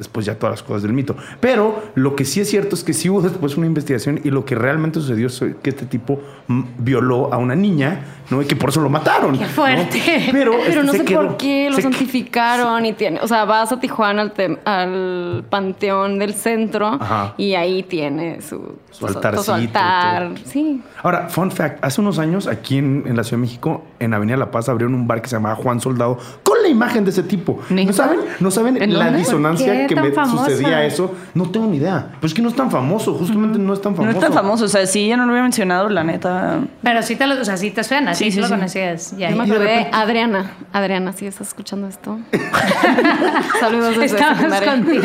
después 0.03 0.27
ya 0.27 0.37
todas 0.39 0.53
las 0.55 0.63
cosas 0.63 0.83
del 0.83 0.93
mito. 0.93 1.17
Pero 1.41 1.83
lo 1.95 2.15
que 2.17 2.25
sí 2.25 2.41
es 2.41 2.49
cierto 2.51 2.75
es 2.75 2.85
que 2.85 2.93
sí 2.93 3.09
hubo 3.09 3.23
después 3.23 3.57
una 3.57 3.67
investigación 3.67 4.21
y 4.25 4.31
lo 4.31 4.45
que 4.45 4.55
realmente 4.55 5.01
sucedió 5.01 5.27
es 5.29 5.43
que 5.63 5.71
este 5.71 5.87
tipo 5.87 6.21
mm, 6.49 6.63
violó 6.79 7.33
a 7.33 7.39
una 7.39 7.55
niña, 7.55 8.05
¿no? 8.31 8.43
Y 8.43 8.47
que 8.47 8.57
por 8.57 8.71
eso 8.71 8.81
lo 8.81 8.89
mataron. 8.89 9.39
Qué 9.39 9.45
¿no? 9.45 9.51
fuerte. 9.51 10.03
Pero, 10.33 10.53
pero 10.53 10.81
este, 10.81 10.83
no 10.85 10.93
sé 10.93 11.05
quedó. 11.05 11.23
por 11.29 11.37
qué 11.37 11.69
lo 11.71 11.81
santificaron 11.81 12.85
y 12.87 12.93
tiene 12.93 13.21
o 13.21 13.29
sea 13.29 13.45
vas 13.45 13.73
a 13.73 13.81
Tijuana 13.81 14.23
al, 14.23 14.59
al 14.65 15.45
panteón 15.49 16.19
del 16.19 16.35
centro 16.35 16.99
Ajá. 17.01 17.35
y 17.37 17.55
ahí 17.55 17.83
tiene 17.83 18.41
su 18.43 18.77
Su 18.91 19.07
altarcito 19.07 19.43
su 19.45 19.53
altar 19.53 20.33
sí 20.45 20.83
Ahora, 21.03 21.29
fun 21.29 21.51
fact, 21.51 21.85
hace 21.85 22.01
unos 22.01 22.19
años 22.19 22.47
aquí 22.47 22.79
en, 22.79 23.03
en 23.07 23.17
la 23.17 23.25
Ciudad 23.25 23.39
de 23.39 23.47
México, 23.47 23.85
en 23.99 24.15
Avenida 24.15 24.37
La 24.37 24.51
Paz, 24.53 24.69
abrieron 24.69 24.95
un 24.95 25.07
bar 25.09 25.21
que 25.21 25.29
se 25.29 25.35
llamaba 25.37 25.57
Juan 25.57 25.81
Soldado 25.81 26.17
con 26.45 26.63
la 26.63 26.69
imagen 26.69 27.05
de 27.05 27.11
ese 27.11 27.25
tipo. 27.25 27.59
¿No 27.71 27.93
saben? 27.93 28.21
¿No 28.39 28.51
saben 28.53 28.81
¿En 28.81 28.97
la 28.97 29.07
dónde? 29.07 29.19
disonancia 29.19 29.67
¿Por 29.75 29.87
qué 29.89 29.92
que 29.95 30.01
tan 30.01 30.05
me 30.11 30.13
famosa? 30.13 30.51
sucedía 30.51 30.85
eso? 30.85 31.15
No 31.35 31.51
tengo 31.51 31.67
ni 31.67 31.77
idea. 31.79 32.13
Pues 32.21 32.33
es 32.33 32.37
que 32.37 32.43
no 32.43 32.49
es 32.49 32.57
tan 32.57 32.71
famoso, 32.71 33.15
justamente 33.15 33.59
no 33.59 33.73
es 33.73 33.81
tan 33.81 33.93
No 33.93 33.97
famoso. 33.99 34.19
es 34.19 34.25
tan 34.25 34.33
famoso, 34.33 34.65
o 34.65 34.69
sea, 34.69 34.87
si 34.87 35.01
ella 35.07 35.17
no 35.17 35.25
lo 35.25 35.31
hubiera 35.31 35.43
mencionado, 35.45 35.89
la 35.89 36.05
neta. 36.05 36.61
Pero 36.83 37.03
sí 37.03 37.17
te 37.17 37.27
lo, 37.27 37.41
o 37.41 37.45
sea, 37.45 37.57
sí 37.57 37.71
te 37.71 37.85
suena, 37.85 38.15
sí, 38.15 38.25
Sí, 38.27 38.33
sí, 38.33 38.41
lo 38.41 38.47
sí. 38.49 38.53
conocías. 38.55 39.17
Ya. 39.17 39.31
yo 39.31 39.37
me 39.37 39.45
acordé 39.45 39.61
de 39.65 39.69
repente- 39.77 39.91
Adriana 39.97 40.51
Adriana 40.73 41.13
si 41.13 41.27
estás 41.27 41.49
escuchando 41.49 41.87
esto 41.89 42.19
saludos 43.61 43.97
desde 43.99 44.17
Estamos 44.19 44.61
contigo. 44.61 45.05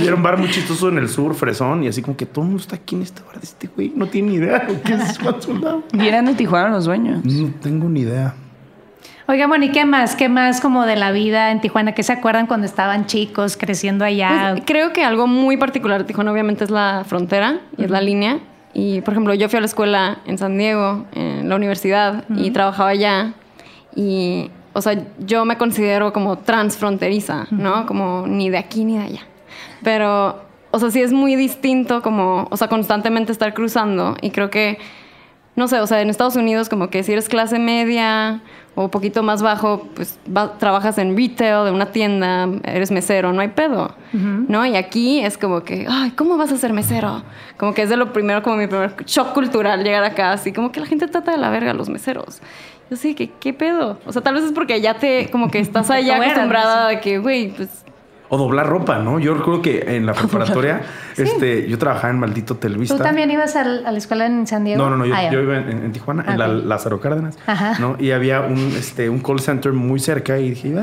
Y 0.00 0.06
era 0.06 0.14
un 0.14 0.22
bar 0.22 0.38
muy 0.38 0.50
chistoso 0.50 0.88
en 0.88 0.98
el 0.98 1.08
sur, 1.08 1.34
fresón, 1.34 1.82
y 1.84 1.88
así 1.88 2.02
como 2.02 2.16
que 2.16 2.26
todo 2.26 2.42
el 2.42 2.48
mundo 2.48 2.62
está 2.62 2.76
aquí 2.76 2.94
en 2.96 3.02
este 3.02 3.22
bar 3.22 3.36
de 3.38 3.44
este 3.44 3.68
güey. 3.68 3.92
No 3.94 4.06
tiene 4.06 4.28
ni 4.28 4.34
idea 4.36 4.60
de 4.60 4.80
qué 4.80 4.94
es 4.94 5.18
Juan 5.18 5.40
Soldado. 5.42 5.82
Y 5.92 6.06
eran 6.06 6.26
de 6.26 6.34
Tijuana 6.34 6.68
los 6.70 6.84
dueños. 6.84 7.24
No 7.24 7.50
tengo 7.60 7.88
ni 7.88 8.00
idea. 8.00 8.34
Oiga, 9.30 9.46
bueno, 9.46 9.66
¿y 9.66 9.72
qué 9.72 9.84
más? 9.84 10.16
¿Qué 10.16 10.30
más 10.30 10.62
como 10.62 10.86
de 10.86 10.96
la 10.96 11.12
vida 11.12 11.50
en 11.50 11.60
Tijuana? 11.60 11.92
¿Qué 11.92 12.02
se 12.02 12.14
acuerdan 12.14 12.46
cuando 12.46 12.64
estaban 12.64 13.04
chicos, 13.04 13.58
creciendo 13.58 14.06
allá? 14.06 14.52
Pues, 14.52 14.62
creo 14.64 14.94
que 14.94 15.04
algo 15.04 15.26
muy 15.26 15.58
particular 15.58 16.00
de 16.00 16.06
Tijuana 16.06 16.32
obviamente 16.32 16.64
es 16.64 16.70
la 16.70 17.04
frontera 17.06 17.60
y 17.76 17.84
es 17.84 17.90
la 17.90 18.00
línea. 18.00 18.38
Y, 18.72 19.02
por 19.02 19.12
ejemplo, 19.12 19.34
yo 19.34 19.50
fui 19.50 19.58
a 19.58 19.60
la 19.60 19.66
escuela 19.66 20.20
en 20.24 20.38
San 20.38 20.56
Diego, 20.56 21.04
en 21.12 21.46
la 21.46 21.56
universidad, 21.56 22.24
y 22.34 22.52
trabajaba 22.52 22.88
allá. 22.88 23.34
Y, 23.94 24.50
o 24.72 24.80
sea, 24.80 24.98
yo 25.18 25.44
me 25.44 25.58
considero 25.58 26.14
como 26.14 26.38
transfronteriza, 26.38 27.48
¿no? 27.50 27.84
Como 27.84 28.24
ni 28.26 28.48
de 28.48 28.56
aquí 28.56 28.86
ni 28.86 28.96
de 28.96 29.04
allá. 29.04 29.26
Pero, 29.82 30.42
o 30.70 30.78
sea, 30.78 30.90
sí 30.90 31.02
es 31.02 31.12
muy 31.12 31.36
distinto 31.36 32.00
como, 32.00 32.48
o 32.50 32.56
sea, 32.56 32.68
constantemente 32.68 33.30
estar 33.32 33.52
cruzando. 33.52 34.16
Y 34.22 34.30
creo 34.30 34.48
que, 34.48 34.78
no 35.58 35.68
sé, 35.68 35.80
o 35.80 35.86
sea, 35.86 36.00
en 36.00 36.08
Estados 36.08 36.36
Unidos 36.36 36.68
como 36.68 36.88
que 36.88 37.02
si 37.02 37.12
eres 37.12 37.28
clase 37.28 37.58
media 37.58 38.40
o 38.74 38.88
poquito 38.90 39.22
más 39.24 39.42
bajo, 39.42 39.88
pues 39.94 40.18
va- 40.34 40.56
trabajas 40.56 40.98
en 40.98 41.16
retail 41.16 41.64
de 41.64 41.72
una 41.72 41.86
tienda, 41.86 42.48
eres 42.62 42.90
mesero, 42.92 43.32
no 43.32 43.40
hay 43.40 43.48
pedo, 43.48 43.94
¿no? 44.12 44.64
Y 44.64 44.76
aquí 44.76 45.20
es 45.20 45.36
como 45.36 45.62
que, 45.64 45.86
ay, 45.90 46.12
¿cómo 46.12 46.36
vas 46.36 46.52
a 46.52 46.56
ser 46.56 46.72
mesero? 46.72 47.24
Como 47.56 47.74
que 47.74 47.82
es 47.82 47.88
de 47.90 47.96
lo 47.96 48.12
primero, 48.12 48.42
como 48.42 48.56
mi 48.56 48.68
primer 48.68 48.94
shock 49.04 49.32
cultural 49.34 49.82
llegar 49.82 50.04
acá, 50.04 50.32
así 50.32 50.52
como 50.52 50.70
que 50.70 50.78
la 50.80 50.86
gente 50.86 51.08
trata 51.08 51.32
de 51.32 51.38
la 51.38 51.50
verga 51.50 51.72
a 51.72 51.74
los 51.74 51.88
meseros. 51.88 52.40
Yo 52.88 52.96
sí, 52.96 53.14
que 53.14 53.28
qué 53.40 53.52
pedo? 53.52 53.98
O 54.06 54.12
sea, 54.12 54.22
tal 54.22 54.34
vez 54.34 54.44
es 54.44 54.52
porque 54.52 54.80
ya 54.80 54.94
te, 54.94 55.28
como 55.30 55.50
que 55.50 55.58
estás 55.58 55.90
allá 55.90 56.16
acostumbrada 56.30 56.88
de 56.88 57.00
que, 57.00 57.18
güey, 57.18 57.48
pues 57.48 57.84
O 58.30 58.36
doblar 58.36 58.66
ropa, 58.68 58.98
¿no? 58.98 59.18
Yo 59.18 59.32
recuerdo 59.34 59.62
que 59.62 59.96
en 59.96 60.04
la 60.04 60.12
preparatoria, 60.14 60.82
este, 61.16 61.66
yo 61.68 61.78
trabajaba 61.78 62.12
en 62.12 62.18
Maldito 62.20 62.56
Televista. 62.56 62.96
¿Tú 62.96 63.02
también 63.02 63.30
ibas 63.30 63.56
al- 63.56 63.86
a 63.86 63.90
la 63.92 63.96
escuela 63.98 64.26
en 64.26 64.46
San 64.46 64.64
Diego? 64.64 64.82
No, 64.82 64.90
no, 64.90 64.96
no, 64.98 65.06
yo, 65.06 65.14
Ah, 65.14 65.30
yo 65.30 65.40
iba 65.40 65.56
en, 65.56 65.68
en 65.84 65.92
Tijuana, 65.92 66.24
en 66.28 66.38
la. 66.38 66.48
Lázaro 66.48 67.00
Cárdenas, 67.00 67.38
Ajá. 67.46 67.78
¿no? 67.78 67.96
Y 67.98 68.10
había 68.10 68.40
un, 68.40 68.58
este, 68.76 69.08
un 69.08 69.20
call 69.20 69.40
center 69.40 69.72
muy 69.72 69.98
cerca 69.98 70.38
y 70.38 70.50
dije, 70.50 70.74
ah. 70.76 70.80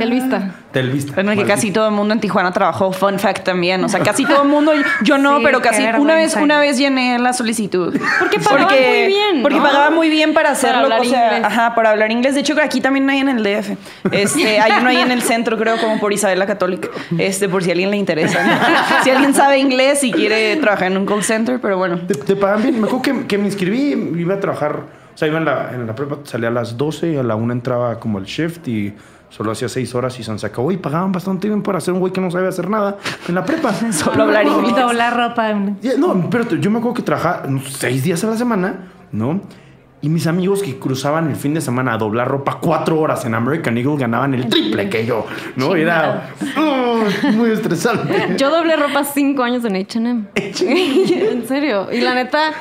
Telvista. 0.75 1.21
En 1.21 1.29
el 1.29 1.37
que 1.37 1.45
casi 1.45 1.71
todo 1.71 1.87
el 1.87 1.93
mundo 1.93 2.13
en 2.13 2.19
Tijuana 2.19 2.51
trabajó. 2.51 2.91
Fun 2.91 3.17
fact 3.17 3.45
también. 3.45 3.81
O 3.85 3.87
sea, 3.87 4.01
casi 4.01 4.25
todo 4.25 4.41
el 4.43 4.49
mundo. 4.49 4.73
Yo 5.03 5.17
no, 5.17 5.37
Sí, 5.37 5.43
pero 5.45 5.61
casi 5.61 5.83
una 5.97 6.15
vez, 6.15 6.35
una 6.35 6.59
vez 6.59 6.77
llené 6.77 7.17
la 7.17 7.31
solicitud. 7.31 7.97
Porque 8.19 8.39
pagaban 8.39 8.67
muy 8.67 9.07
bien, 9.07 9.41
Porque 9.41 9.57
¿no? 9.57 9.63
pagaba 9.63 9.89
muy 9.89 10.09
bien 10.09 10.33
para 10.33 10.51
hacerlo. 10.51 10.81
hablar 10.83 10.99
o 10.99 11.03
sea, 11.05 11.27
inglés. 11.37 11.43
Ajá, 11.45 11.75
para 11.75 11.91
hablar 11.91 12.11
inglés. 12.11 12.33
De 12.33 12.41
hecho, 12.41 12.55
aquí 12.61 12.81
también 12.81 13.09
hay 13.09 13.19
en 13.19 13.29
el 13.29 13.41
DF. 13.41 13.69
Este, 14.11 14.59
hay 14.59 14.73
uno 14.81 14.89
ahí 14.89 14.97
en 14.97 15.11
el 15.11 15.21
centro, 15.21 15.57
creo, 15.57 15.77
como 15.77 15.97
por 15.97 16.11
Isabel 16.11 16.39
la 16.39 16.45
Católica. 16.45 16.89
Este, 17.17 17.47
por 17.47 17.63
si 17.63 17.69
a 17.69 17.71
alguien 17.71 17.89
le 17.89 17.95
interesa. 17.95 18.37
Si 19.05 19.09
alguien 19.09 19.33
sabe 19.33 19.59
inglés 19.59 20.03
y 20.03 20.11
quiere 20.11 20.57
trabajar 20.57 20.91
en 20.91 20.97
un 20.97 21.05
call 21.05 21.23
center, 21.23 21.61
pero 21.61 21.77
bueno. 21.77 21.99
¿Te, 22.05 22.15
te 22.15 22.35
pagan 22.35 22.63
bien? 22.63 22.81
Me 22.81 22.87
acuerdo 22.87 23.01
que, 23.01 23.27
que 23.27 23.37
me 23.37 23.45
inscribí, 23.45 23.91
iba 24.19 24.35
a 24.35 24.39
trabajar, 24.41 24.75
o 25.13 25.17
sea, 25.17 25.29
iba 25.29 25.37
en 25.37 25.45
la, 25.45 25.71
en 25.73 25.87
la 25.87 25.95
prepa, 25.95 26.17
salía 26.25 26.49
a 26.49 26.51
las 26.51 26.75
12 26.75 27.13
y 27.13 27.15
a 27.15 27.23
la 27.23 27.35
1 27.37 27.53
entraba 27.53 27.97
como 27.97 28.19
el 28.19 28.25
shift 28.25 28.67
y 28.67 28.93
solo 29.29 29.51
hacía 29.51 29.69
6 29.69 29.95
horas 29.95 30.19
y 30.19 30.23
se 30.23 30.45
acabó 30.45 30.71
y 30.71 30.77
pagaban 30.77 31.11
bastante 31.11 31.47
bien 31.47 31.61
para 31.61 31.79
ser 31.79 31.93
un 31.93 31.99
güey 31.99 32.13
que 32.13 32.21
no 32.21 32.31
sabía 32.31 32.49
hacer 32.49 32.69
nada 32.69 32.97
en 33.27 33.35
la 33.35 33.45
prepa. 33.45 33.73
Solo 33.91 34.23
hablar 34.23 34.45
inglés. 34.45 34.75
Doblar 34.75 35.15
ropa. 35.15 35.53
No, 35.97 36.29
pero 36.29 36.55
yo 36.55 36.71
me 36.71 36.79
acuerdo 36.79 36.95
que 36.95 37.03
trabajaba 37.03 37.43
seis 37.69 38.03
días 38.03 38.23
a 38.23 38.27
la 38.27 38.37
semana, 38.37 38.91
¿no? 39.11 39.41
Y 40.01 40.09
mis 40.09 40.27
amigos 40.27 40.61
que 40.61 40.77
cruzaban 40.77 41.29
el 41.29 41.35
fin 41.35 41.55
de 41.55 41.61
semana 41.61 41.93
a 41.93 41.97
doblar 41.97 42.27
ropa 42.27 42.59
cuatro 42.61 42.99
horas 42.99 43.25
en 43.25 43.33
American 43.33 43.75
Eagle 43.75 43.97
ganaban 43.97 44.35
el 44.35 44.47
triple 44.47 44.87
que 44.87 45.03
yo, 45.03 45.25
¿no? 45.55 45.75
Era 45.75 46.29
oh, 46.57 47.01
muy 47.31 47.49
estresante. 47.49 48.35
Yo 48.37 48.51
doblé 48.51 48.75
ropa 48.75 49.03
cinco 49.03 49.41
años 49.41 49.65
en 49.65 49.75
H&M. 49.75 50.25
en 50.35 51.47
serio. 51.47 51.87
Y 51.91 52.01
la 52.01 52.13
neta, 52.13 52.51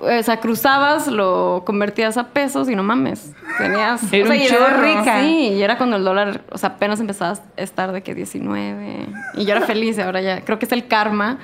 o 0.00 0.22
sea, 0.22 0.38
cruzabas, 0.38 1.06
lo 1.06 1.62
convertías 1.64 2.16
a 2.16 2.28
pesos 2.28 2.68
y 2.68 2.76
no 2.76 2.82
mames. 2.82 3.32
Tenías... 3.58 4.12
Era 4.12 4.24
o 4.24 4.26
sea, 4.28 4.36
un 4.36 4.42
y 4.42 4.46
era 4.46 4.76
rica. 4.76 5.20
Sí, 5.20 5.48
y 5.54 5.62
era 5.62 5.76
cuando 5.78 5.96
el 5.96 6.04
dólar, 6.04 6.42
o 6.50 6.58
sea, 6.58 6.70
apenas 6.70 7.00
empezaba 7.00 7.32
a 7.32 7.60
estar 7.60 7.92
de 7.92 8.02
que 8.02 8.14
19. 8.14 9.06
Y 9.34 9.44
yo 9.44 9.52
era 9.56 9.66
feliz 9.66 9.98
y 9.98 10.02
ahora 10.02 10.20
ya... 10.20 10.42
Creo 10.42 10.58
que 10.58 10.66
es 10.66 10.72
el 10.72 10.86
karma 10.88 11.38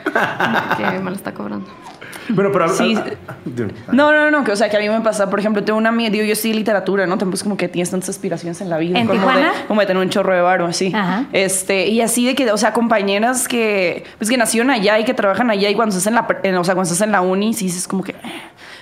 que 0.76 0.98
me 0.98 1.10
lo 1.10 1.16
está 1.16 1.32
cobrando. 1.32 1.68
Bueno, 2.30 2.50
pero... 2.52 2.68
Sí. 2.68 2.96
No, 3.92 4.12
no, 4.12 4.30
no, 4.30 4.44
que 4.44 4.52
o 4.52 4.56
sea, 4.56 4.68
que 4.68 4.76
a 4.76 4.80
mí 4.80 4.88
me 4.88 5.00
pasa, 5.00 5.30
por 5.30 5.40
ejemplo, 5.40 5.64
tengo 5.64 5.78
una 5.78 5.88
amiga, 5.88 6.10
digo, 6.10 6.24
yo 6.24 6.34
sí 6.36 6.52
literatura, 6.52 7.06
¿no? 7.06 7.16
Tampoco 7.18 7.36
es 7.36 7.42
como 7.42 7.56
que 7.56 7.68
tienes 7.68 7.90
tantas 7.90 8.10
aspiraciones 8.10 8.60
en 8.60 8.70
la 8.70 8.78
vida. 8.78 8.98
¿En 8.98 9.06
como 9.06 9.18
Tijuana? 9.18 9.52
De, 9.52 9.66
como 9.66 9.80
de 9.80 9.86
tener 9.86 10.02
un 10.02 10.10
chorro 10.10 10.34
de 10.34 10.40
varo, 10.40 10.66
así. 10.66 10.92
Ajá. 10.94 11.26
Este, 11.32 11.88
y 11.88 12.00
así 12.00 12.26
de 12.26 12.34
que, 12.34 12.50
o 12.50 12.56
sea, 12.56 12.72
compañeras 12.72 13.48
que, 13.48 14.04
pues 14.18 14.30
que 14.30 14.36
nacieron 14.36 14.70
allá 14.70 14.98
y 14.98 15.04
que 15.04 15.14
trabajan 15.14 15.50
allá 15.50 15.70
y 15.70 15.74
cuando 15.74 15.96
estás 15.96 16.06
en 16.06 16.14
la, 16.14 16.26
en- 16.42 16.56
o 16.56 16.64
sea, 16.64 16.74
cuando 16.74 16.92
estás 16.92 17.06
en 17.06 17.12
la 17.12 17.20
uni, 17.20 17.54
sí 17.54 17.66
dices 17.66 17.88
como 17.88 18.02
que... 18.04 18.14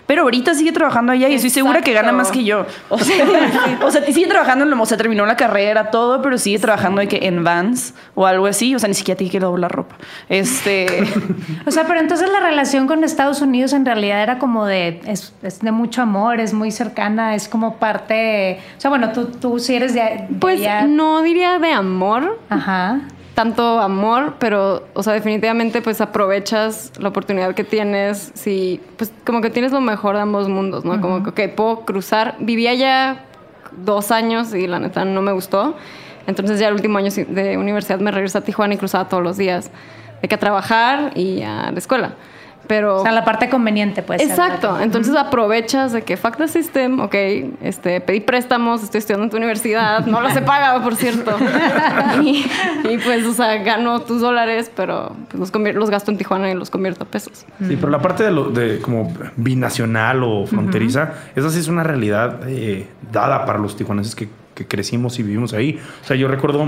Pero 0.07 0.23
ahorita 0.23 0.55
sigue 0.55 0.71
trabajando 0.73 1.13
allá 1.13 1.29
y 1.29 1.35
estoy 1.35 1.51
segura 1.51 1.83
que 1.83 1.93
gana 1.93 2.13
más 2.13 2.31
que 2.31 2.45
yo. 2.45 2.65
O 2.89 2.99
sea, 2.99 3.25
o 3.85 3.91
sea, 3.91 4.05
sigue 4.05 4.27
trabajando, 4.29 4.65
en 4.65 4.71
lo- 4.71 4.81
o 4.81 4.87
sea, 4.87 4.97
terminó 4.97 5.27
la 5.27 5.37
carrera, 5.37 5.91
todo, 5.91 6.23
pero 6.23 6.39
sigue 6.39 6.59
trabajando 6.61 7.01
de 7.01 7.09
que 7.09 7.27
en 7.27 7.43
Vans 7.43 7.93
o 8.15 8.25
algo 8.27 8.47
así. 8.47 8.75
O 8.75 8.79
sea, 8.79 8.89
ni 8.89 8.95
siquiera 8.95 9.19
tiene 9.19 9.31
que 9.33 9.41
doblar 9.41 9.73
ropa. 9.73 9.97
Este... 10.29 10.87
O 11.67 11.71
sea, 11.73 11.85
pero 11.87 11.99
entonces 12.01 12.29
la 12.31 12.41
relación 12.41 12.87
con 12.87 13.03
Estados 13.03 13.41
Unidos 13.41 13.73
en 13.73 13.85
realidad 13.85 14.23
era 14.23 14.39
como 14.39 14.67
de, 14.67 15.01
es, 15.07 15.33
es 15.43 15.61
de 15.61 15.73
mucho 15.73 16.03
amor, 16.03 16.39
es 16.41 16.53
muy 16.55 16.71
cercana, 16.71 17.35
es 17.35 17.49
como 17.49 17.77
parte, 17.77 18.61
o 18.77 18.81
sea, 18.81 18.89
bueno, 18.91 19.11
tú, 19.13 19.27
tú 19.27 19.59
sí 19.59 19.75
eres 19.75 19.93
de, 19.95 20.01
de 20.01 20.27
Pues 20.41 20.61
allá. 20.61 20.83
no 20.87 21.23
diría 21.23 21.59
de 21.59 21.73
amor, 21.73 22.39
Ajá. 22.49 23.01
Tanto 23.37 23.81
amor, 23.81 24.37
pero, 24.39 24.89
o 24.95 25.03
sea, 25.03 25.13
definitivamente 25.13 25.83
pues 25.83 26.01
aprovechas 26.01 26.91
la 26.99 27.11
oportunidad 27.11 27.55
que 27.55 27.65
tienes, 27.65 28.33
si, 28.33 28.81
pues 28.97 29.13
como 29.27 29.43
que 29.43 29.51
tienes 29.51 29.73
lo 29.73 29.83
mejor 29.83 30.17
de 30.17 30.23
ambos 30.23 30.49
mundos, 30.49 30.87
¿no? 30.87 30.99
Como 31.03 31.23
que 31.23 31.29
ok, 31.49 31.55
puedo 31.55 31.81
cruzar, 31.81 32.37
vivía 32.41 32.73
ya 32.73 33.27
dos 33.77 34.11
años 34.11 34.55
y 34.55 34.67
la 34.67 34.79
neta 34.79 35.05
no 35.05 35.21
me 35.21 35.33
gustó, 35.33 35.77
entonces 36.27 36.59
ya 36.59 36.69
el 36.69 36.75
último 36.75 36.97
año 36.97 37.11
de 37.13 37.59
universidad 37.59 38.01
me 38.01 38.11
regresé 38.11 38.39
a 38.39 38.41
Tijuana 38.41 38.73
y 38.73 38.79
cruzaba 38.79 39.07
todos 39.07 39.23
los 39.23 39.37
días, 39.37 39.71
de 40.23 40.29
que 40.29 40.35
a 40.35 40.39
trabajar 40.39 41.13
y 41.15 41.43
a 41.43 41.71
la 41.71 41.79
escuela. 41.79 42.15
Pero 42.67 42.97
O 42.97 43.03
sea, 43.03 43.13
la 43.13 43.25
parte 43.25 43.49
conveniente, 43.49 44.03
pues. 44.03 44.21
Exacto, 44.21 44.81
entonces 44.81 45.15
aprovechas 45.15 45.93
de 45.93 46.03
que 46.03 46.17
fuck 46.17 46.37
the 46.37 46.49
system, 46.49 47.01
ok, 47.01 47.15
este, 47.63 48.01
pedí 48.01 48.21
préstamos, 48.21 48.83
estoy 48.83 48.99
estudiando 48.99 49.25
en 49.25 49.31
tu 49.31 49.37
universidad, 49.37 50.05
no 50.07 50.21
los 50.21 50.35
he 50.35 50.43
pagado, 50.43 50.83
por 50.83 50.97
cierto. 50.97 51.37
y, 52.23 52.45
y, 52.89 52.99
pues, 52.99 53.25
o 53.27 53.33
sea, 53.33 53.57
gano 53.59 54.01
tus 54.01 54.21
dólares, 54.21 54.71
pero 54.75 55.15
pues, 55.31 55.53
los, 55.53 55.75
los 55.75 55.91
gasto 55.91 56.11
en 56.11 56.19
Tijuana 56.19 56.51
y 56.51 56.55
los 56.55 56.71
convierto 56.71 57.05
a 57.05 57.07
pesos. 57.07 57.47
Sí, 57.67 57.77
pero 57.77 57.91
la 57.91 58.01
parte 58.01 58.25
de, 58.25 58.31
lo, 58.31 58.51
de 58.51 58.81
como 58.81 59.13
binacional 59.37 60.23
o 60.23 60.47
fronteriza, 60.47 61.13
esa 61.35 61.51
sí 61.51 61.61
es 61.61 61.69
una 61.69 61.83
realidad 61.83 62.41
eh, 62.49 62.89
dada 63.13 63.45
para 63.45 63.59
los 63.59 63.77
tijuanenses 63.77 64.15
que, 64.15 64.29
que 64.55 64.67
crecimos 64.67 65.19
y 65.19 65.23
vivimos 65.23 65.53
ahí. 65.53 65.79
O 66.03 66.07
sea, 66.07 66.17
yo 66.17 66.29
recuerdo 66.29 66.67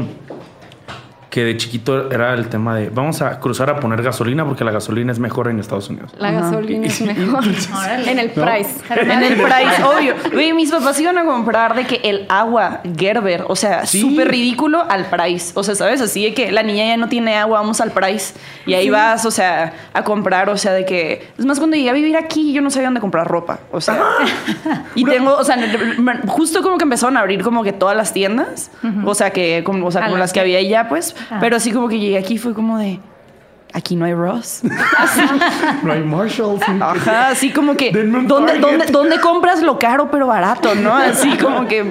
que 1.39 1.45
de 1.45 1.57
chiquito 1.57 2.11
era 2.11 2.35
el 2.35 2.49
tema 2.49 2.77
de 2.77 2.91
vamos 2.91 3.23
a 3.23 3.39
cruzar 3.39 3.71
a 3.71 3.79
poner 3.79 4.03
gasolina 4.03 4.45
porque 4.45 4.65
la 4.65 4.73
gasolina 4.73 5.13
es 5.13 5.19
mejor 5.19 5.49
en 5.49 5.61
Estados 5.61 5.89
Unidos. 5.89 6.13
La 6.19 6.33
gasolina 6.33 6.87
es 6.87 7.01
mejor 7.17 7.45
en 8.07 8.19
el 8.19 8.31
price. 8.31 8.71
En 8.91 9.23
el 9.23 9.35
price, 9.35 9.83
obvio. 9.85 10.15
Oye, 10.35 10.53
mis 10.53 10.71
papás 10.71 10.99
iban 11.01 11.17
a 11.17 11.25
comprar 11.25 11.77
de 11.77 11.87
que 11.87 12.01
el 12.03 12.27
agua 12.29 12.81
Gerber, 12.97 13.45
o 13.47 13.55
sea, 13.55 13.87
Sí. 13.87 14.01
súper 14.01 14.29
ridículo 14.29 14.85
al 14.89 15.07
price. 15.07 15.53
O 15.55 15.63
sea, 15.63 15.77
¿sabes? 15.77 16.01
Así 16.01 16.25
de 16.25 16.35
que 16.35 16.51
la 16.51 16.63
niña 16.65 16.87
ya 16.87 16.97
no 16.97 17.09
tiene 17.09 17.37
agua, 17.37 17.61
vamos 17.61 17.81
al 17.81 17.93
price. 17.93 18.35
Y 18.67 18.75
ahí 18.75 18.91
vas, 18.91 19.25
o 19.25 19.31
sea, 19.31 19.73
a 19.93 20.03
comprar, 20.03 20.51
o 20.51 20.57
sea, 20.57 20.73
de 20.73 20.85
que... 20.85 21.29
Es 21.39 21.47
más, 21.47 21.59
cuando 21.59 21.77
llegué 21.77 21.91
a 21.91 21.93
vivir 21.93 22.17
aquí, 22.17 22.53
yo 22.53 22.63
no 22.63 22.71
sabía 22.71 22.89
dónde 22.89 23.01
comprar 23.01 23.29
ropa. 23.29 23.61
O 23.71 23.81
sea... 23.81 24.03
y 24.97 25.05
tengo, 25.05 25.37
o 25.37 25.45
sea, 25.45 25.57
justo 26.27 26.63
como 26.63 26.79
que 26.79 26.85
empezaron 26.85 27.17
a 27.17 27.21
abrir 27.21 27.43
como 27.45 27.63
que 27.63 27.73
todas 27.73 27.97
las 27.97 28.13
tiendas. 28.13 28.73
O 29.05 29.15
sea, 29.15 29.31
que 29.31 29.63
como, 29.65 29.87
o 29.87 29.91
sea, 29.93 30.03
como 30.03 30.17
las 30.17 30.29
las 30.29 30.33
que 30.35 30.41
había 30.41 30.59
allá, 30.59 30.89
pues. 30.89 31.15
Ah. 31.31 31.39
Pero 31.41 31.57
así 31.57 31.73
como 31.73 31.89
que 31.89 31.99
llegué 31.99 32.19
aquí 32.19 32.39
fue 32.39 32.55
como 32.55 32.79
de... 32.79 33.01
Aquí 33.75 33.97
no 33.97 34.07
hay 34.07 34.15
Ross. 34.15 34.63
No 35.83 35.93
hay 35.93 36.03
Marshalls. 36.03 36.63
Ajá, 36.63 37.29
así 37.29 37.51
como 37.51 37.77
que 37.77 37.93
¿dónde, 37.93 38.59
dónde, 38.59 38.87
dónde 38.87 39.21
compras 39.21 39.63
lo 39.63 39.79
caro 39.79 40.11
pero 40.11 40.27
barato, 40.27 40.75
no? 40.75 40.95
Así 40.97 41.37
como 41.37 41.69
que 41.69 41.85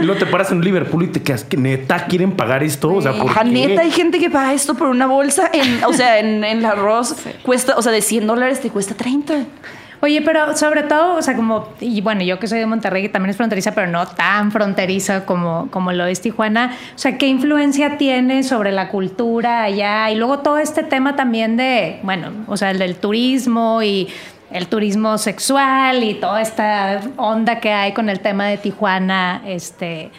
Y 0.00 0.04
luego 0.04 0.18
te 0.18 0.26
paras 0.26 0.50
en 0.50 0.60
Liverpool 0.62 1.04
y 1.04 1.06
te 1.08 1.22
quedas 1.22 1.44
que 1.44 1.56
neta 1.56 2.06
quieren 2.06 2.32
pagar 2.32 2.64
esto. 2.64 2.92
O 2.92 3.00
sea, 3.00 3.12
¿por 3.12 3.30
ajá, 3.30 3.44
qué? 3.44 3.50
neta 3.50 3.82
hay 3.82 3.92
gente 3.92 4.18
que 4.18 4.30
paga 4.30 4.52
esto 4.52 4.74
por 4.74 4.88
una 4.88 5.06
bolsa 5.06 5.48
en, 5.52 5.84
o 5.84 5.92
sea, 5.92 6.18
en, 6.18 6.42
en 6.42 6.58
el 6.58 6.66
arroz 6.66 7.14
cuesta, 7.42 7.76
o 7.76 7.82
sea, 7.82 7.92
de 7.92 8.02
100 8.02 8.26
dólares 8.26 8.60
te 8.60 8.70
cuesta 8.70 8.94
30. 8.94 9.44
Oye, 10.06 10.22
pero 10.22 10.56
sobre 10.56 10.84
todo, 10.84 11.16
o 11.16 11.22
sea, 11.22 11.34
como, 11.34 11.66
y 11.80 12.00
bueno, 12.00 12.22
yo 12.22 12.38
que 12.38 12.46
soy 12.46 12.60
de 12.60 12.66
Monterrey, 12.66 13.02
que 13.02 13.08
también 13.08 13.30
es 13.30 13.36
fronteriza, 13.36 13.72
pero 13.72 13.88
no 13.88 14.06
tan 14.06 14.52
fronteriza 14.52 15.26
como, 15.26 15.68
como 15.72 15.90
lo 15.90 16.06
es 16.06 16.20
Tijuana, 16.20 16.76
o 16.94 16.98
sea, 16.98 17.18
¿qué 17.18 17.26
influencia 17.26 17.98
tiene 17.98 18.44
sobre 18.44 18.70
la 18.70 18.88
cultura 18.88 19.64
allá? 19.64 20.08
Y 20.12 20.14
luego 20.14 20.38
todo 20.38 20.58
este 20.58 20.84
tema 20.84 21.16
también 21.16 21.56
de, 21.56 21.98
bueno, 22.04 22.30
o 22.46 22.56
sea, 22.56 22.70
el 22.70 22.78
del 22.78 22.94
turismo 22.94 23.82
y 23.82 24.06
el 24.52 24.68
turismo 24.68 25.18
sexual 25.18 26.04
y 26.04 26.14
toda 26.14 26.40
esta 26.40 27.00
onda 27.16 27.58
que 27.58 27.72
hay 27.72 27.92
con 27.92 28.08
el 28.08 28.20
tema 28.20 28.46
de 28.46 28.58
Tijuana, 28.58 29.42
este... 29.44 30.12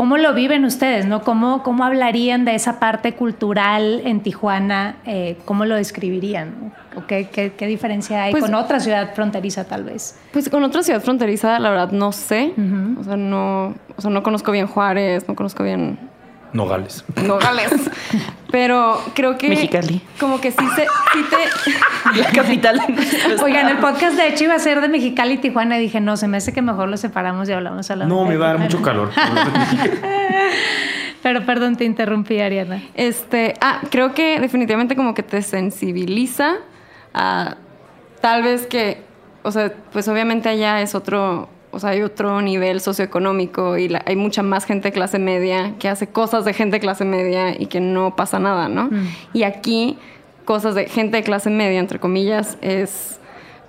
¿cómo 0.00 0.16
lo 0.16 0.32
viven 0.32 0.64
ustedes? 0.64 1.04
¿no? 1.04 1.20
¿Cómo, 1.20 1.62
¿Cómo 1.62 1.84
hablarían 1.84 2.46
de 2.46 2.54
esa 2.54 2.80
parte 2.80 3.12
cultural 3.12 4.00
en 4.06 4.22
Tijuana? 4.22 4.96
Eh, 5.04 5.36
¿Cómo 5.44 5.66
lo 5.66 5.74
describirían? 5.74 6.72
¿O 6.96 7.06
qué, 7.06 7.28
qué, 7.28 7.52
qué, 7.52 7.66
diferencia 7.66 8.22
hay 8.22 8.32
Pues- 8.32 8.44
con 8.44 8.54
otra 8.54 8.80
ciudad 8.80 9.14
fronteriza 9.14 9.64
tal 9.64 9.84
vez? 9.84 10.18
Pues 10.32 10.48
con 10.48 10.64
otra 10.64 10.82
ciudad 10.82 11.02
fronteriza, 11.02 11.58
la 11.58 11.68
verdad, 11.68 11.92
no 11.92 12.12
sé. 12.12 12.54
O 12.98 13.04
sea, 13.04 13.18
no, 13.18 13.74
o 13.94 14.00
sea, 14.00 14.10
no 14.10 14.22
conozco 14.22 14.52
bien 14.52 14.66
Juárez, 14.66 15.28
no 15.28 15.34
conozco 15.34 15.64
bien 15.64 15.98
Nogales. 16.54 17.04
Nogales. 17.22 17.70
Pero 18.50 19.00
creo 19.14 19.38
que. 19.38 19.48
Mexicali. 19.48 20.00
Como 20.18 20.40
que 20.40 20.50
sí, 20.50 20.66
se, 20.74 20.86
sí 21.12 21.24
te. 21.30 21.36
La 22.20 22.30
capital. 22.30 22.80
Oigan, 23.42 23.68
el 23.68 23.78
podcast 23.78 24.16
de 24.16 24.28
hecho 24.28 24.44
iba 24.44 24.54
a 24.54 24.58
ser 24.58 24.80
de 24.80 24.88
Mexicali 24.88 25.34
y 25.34 25.38
Tijuana 25.38 25.78
y 25.78 25.82
dije, 25.82 26.00
no, 26.00 26.16
se 26.16 26.28
me 26.28 26.38
hace 26.38 26.52
que 26.52 26.62
mejor 26.62 26.88
lo 26.88 26.96
separamos 26.96 27.48
y 27.48 27.52
hablamos 27.52 27.90
a 27.90 27.96
la 27.96 28.06
No, 28.06 28.24
me 28.24 28.36
va 28.36 28.46
a 28.46 28.48
dar 28.50 28.58
mucho 28.58 28.82
calor. 28.82 29.10
Pero 31.22 31.44
perdón, 31.44 31.76
te 31.76 31.84
interrumpí, 31.84 32.40
Ariana. 32.40 32.82
Este, 32.94 33.54
ah, 33.60 33.80
creo 33.90 34.14
que 34.14 34.40
definitivamente 34.40 34.96
como 34.96 35.14
que 35.14 35.22
te 35.22 35.42
sensibiliza 35.42 36.56
a 37.12 37.56
tal 38.20 38.42
vez 38.42 38.66
que, 38.66 39.02
o 39.42 39.52
sea, 39.52 39.72
pues 39.92 40.08
obviamente 40.08 40.48
allá 40.48 40.80
es 40.80 40.94
otro, 40.94 41.48
o 41.72 41.78
sea, 41.78 41.90
hay 41.90 42.02
otro 42.02 42.40
nivel 42.42 42.80
socioeconómico 42.80 43.76
y 43.78 43.88
la- 43.88 44.02
hay 44.06 44.16
mucha 44.16 44.42
más 44.42 44.64
gente 44.64 44.88
de 44.88 44.92
clase 44.92 45.18
media 45.18 45.74
que 45.78 45.88
hace 45.88 46.08
cosas 46.08 46.44
de 46.44 46.52
gente 46.52 46.76
de 46.76 46.80
clase 46.80 47.04
media 47.04 47.54
y 47.60 47.66
que 47.66 47.80
no 47.80 48.16
pasa 48.16 48.38
nada, 48.38 48.68
¿no? 48.68 48.90
Y 49.32 49.42
aquí 49.44 49.96
cosas 50.44 50.74
de 50.74 50.86
gente 50.86 51.16
de 51.18 51.22
clase 51.22 51.50
media, 51.50 51.78
entre 51.78 51.98
comillas, 52.00 52.58
es 52.60 53.20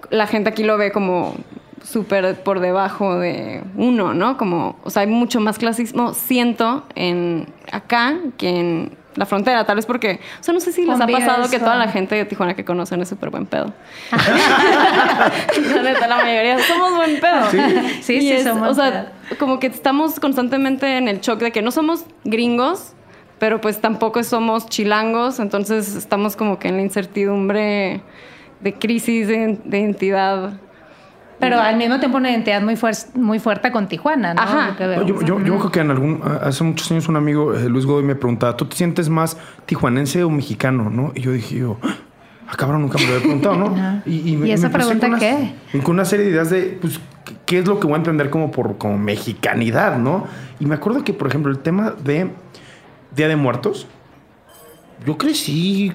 la 0.09 0.25
gente 0.27 0.49
aquí 0.49 0.63
lo 0.63 0.77
ve 0.77 0.91
como 0.91 1.35
súper 1.83 2.41
por 2.43 2.59
debajo 2.59 3.17
de 3.19 3.63
uno, 3.75 4.13
¿no? 4.13 4.37
Como, 4.37 4.77
o 4.83 4.89
sea, 4.89 5.01
hay 5.03 5.07
mucho 5.07 5.39
más 5.39 5.57
clasismo, 5.57 6.13
siento, 6.13 6.83
en 6.95 7.47
acá 7.71 8.17
que 8.37 8.49
en 8.49 8.91
la 9.15 9.25
frontera, 9.25 9.65
tal 9.65 9.75
vez 9.75 9.85
porque, 9.85 10.19
o 10.39 10.43
sea, 10.43 10.53
no 10.53 10.59
sé 10.59 10.71
si 10.71 10.85
les 10.85 10.99
ha 10.99 11.07
pasado 11.07 11.49
que 11.49 11.59
toda 11.59 11.75
la 11.75 11.87
gente 11.87 12.15
de 12.15 12.25
Tijuana 12.25 12.53
que 12.53 12.63
conocen 12.63 13.01
es 13.01 13.09
súper 13.09 13.29
buen 13.29 13.45
pedo. 13.45 13.73
la 14.11 15.81
neta, 15.83 16.07
la 16.07 16.17
mayoría 16.17 16.59
somos 16.59 16.95
buen 16.95 17.19
pedo. 17.19 17.51
Sí, 18.01 18.15
Y 18.15 18.21
sí, 18.21 18.31
es, 18.31 18.43
somos 18.43 18.69
O 18.69 18.73
sea, 18.73 19.11
como 19.37 19.59
que 19.59 19.67
estamos 19.67 20.19
constantemente 20.19 20.97
en 20.97 21.07
el 21.07 21.19
shock 21.19 21.39
de 21.39 21.51
que 21.51 21.61
no 21.61 21.71
somos 21.71 22.05
gringos, 22.23 22.93
pero 23.39 23.59
pues 23.59 23.81
tampoco 23.81 24.23
somos 24.23 24.67
chilangos, 24.67 25.39
entonces 25.39 25.95
estamos 25.95 26.35
como 26.35 26.59
que 26.59 26.69
en 26.69 26.77
la 26.77 26.83
incertidumbre 26.83 28.01
de 28.61 28.73
crisis 28.73 29.27
de, 29.27 29.59
de 29.63 29.79
identidad. 29.79 30.53
Pero 31.41 31.59
al 31.59 31.75
mismo 31.77 31.99
tiempo 31.99 32.17
una 32.17 32.29
identidad 32.31 32.61
muy, 32.61 32.75
fuer- 32.75 33.13
muy 33.15 33.39
fuerte 33.39 33.71
con 33.71 33.87
Tijuana, 33.87 34.33
¿no? 34.33 34.41
Ajá. 34.41 34.75
Yo, 35.05 35.21
yo, 35.21 35.39
yo 35.43 35.57
creo 35.57 35.71
que 35.71 35.79
en 35.81 35.91
algún, 35.91 36.21
hace 36.41 36.63
muchos 36.63 36.89
años 36.91 37.09
un 37.09 37.15
amigo, 37.17 37.53
eh, 37.55 37.67
Luis 37.67 37.85
Godoy, 37.85 38.03
me 38.03 38.15
preguntaba, 38.15 38.55
¿tú 38.55 38.65
te 38.65 38.75
sientes 38.77 39.09
más 39.09 39.35
tijuanense 39.65 40.23
o 40.23 40.29
mexicano? 40.29 40.89
¿no? 40.89 41.11
Y 41.15 41.21
yo 41.21 41.31
dije, 41.31 41.55
yo, 41.57 41.77
ah, 42.47 42.55
cabrón, 42.57 42.81
nunca 42.83 42.97
me 42.97 43.03
lo 43.05 43.09
había 43.11 43.21
preguntado, 43.23 43.55
¿no? 43.57 43.65
Ajá. 43.75 44.03
me- 44.05 44.13
¿Y 44.13 44.37
me 44.37 44.53
esa 44.53 44.69
pregunta 44.69 45.09
con 45.09 45.19
qué? 45.19 45.53
Con 45.83 45.95
una 45.95 46.05
serie 46.05 46.25
de 46.27 46.31
ideas 46.31 46.49
de, 46.49 46.77
pues, 46.79 46.99
¿qué- 47.25 47.33
¿qué 47.45 47.59
es 47.59 47.67
lo 47.67 47.79
que 47.79 47.87
voy 47.87 47.95
a 47.95 47.97
entender 47.97 48.29
como 48.29 48.51
por 48.51 48.77
como 48.77 48.97
mexicanidad, 48.97 49.97
no? 49.97 50.25
Y 50.59 50.65
me 50.65 50.75
acuerdo 50.75 51.03
que, 51.03 51.13
por 51.13 51.27
ejemplo, 51.27 51.51
el 51.51 51.59
tema 51.59 51.93
de 52.03 52.29
Día 53.15 53.27
de 53.27 53.35
Muertos, 53.35 53.87
yo 55.05 55.17
crecí 55.17 55.93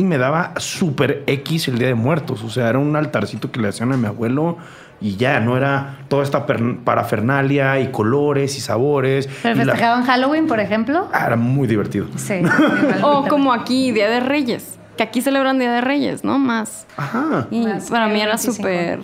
y 0.00 0.04
me 0.04 0.16
daba 0.16 0.54
súper 0.56 1.24
X 1.26 1.68
el 1.68 1.78
Día 1.78 1.88
de 1.88 1.94
Muertos. 1.94 2.42
O 2.42 2.48
sea, 2.48 2.70
era 2.70 2.78
un 2.78 2.96
altarcito 2.96 3.50
que 3.52 3.60
le 3.60 3.68
hacían 3.68 3.92
a 3.92 3.98
mi 3.98 4.06
abuelo 4.06 4.56
y 4.98 5.16
ya, 5.16 5.40
no 5.40 5.58
era 5.58 5.98
toda 6.08 6.22
esta 6.22 6.46
parafernalia 6.46 7.78
y 7.80 7.88
colores 7.90 8.56
y 8.56 8.60
sabores. 8.60 9.28
¿Pero 9.42 9.56
la- 9.56 9.64
festejaban 9.64 10.04
Halloween, 10.04 10.46
por 10.46 10.58
ejemplo? 10.58 11.08
Ah, 11.12 11.26
era 11.26 11.36
muy 11.36 11.68
divertido. 11.68 12.06
Sí. 12.16 12.40
O 13.02 13.26
como 13.28 13.52
aquí, 13.52 13.92
Día 13.92 14.08
de 14.08 14.20
Reyes, 14.20 14.78
que 14.96 15.02
aquí 15.02 15.20
celebran 15.20 15.58
Día 15.58 15.70
de 15.72 15.80
Reyes, 15.82 16.24
¿no? 16.24 16.38
Más. 16.38 16.86
Ajá. 16.96 17.46
Y 17.50 17.60
Más 17.66 17.90
para 17.90 18.06
mí 18.08 18.20
era 18.20 18.36
25. 18.36 18.56
súper... 18.56 19.00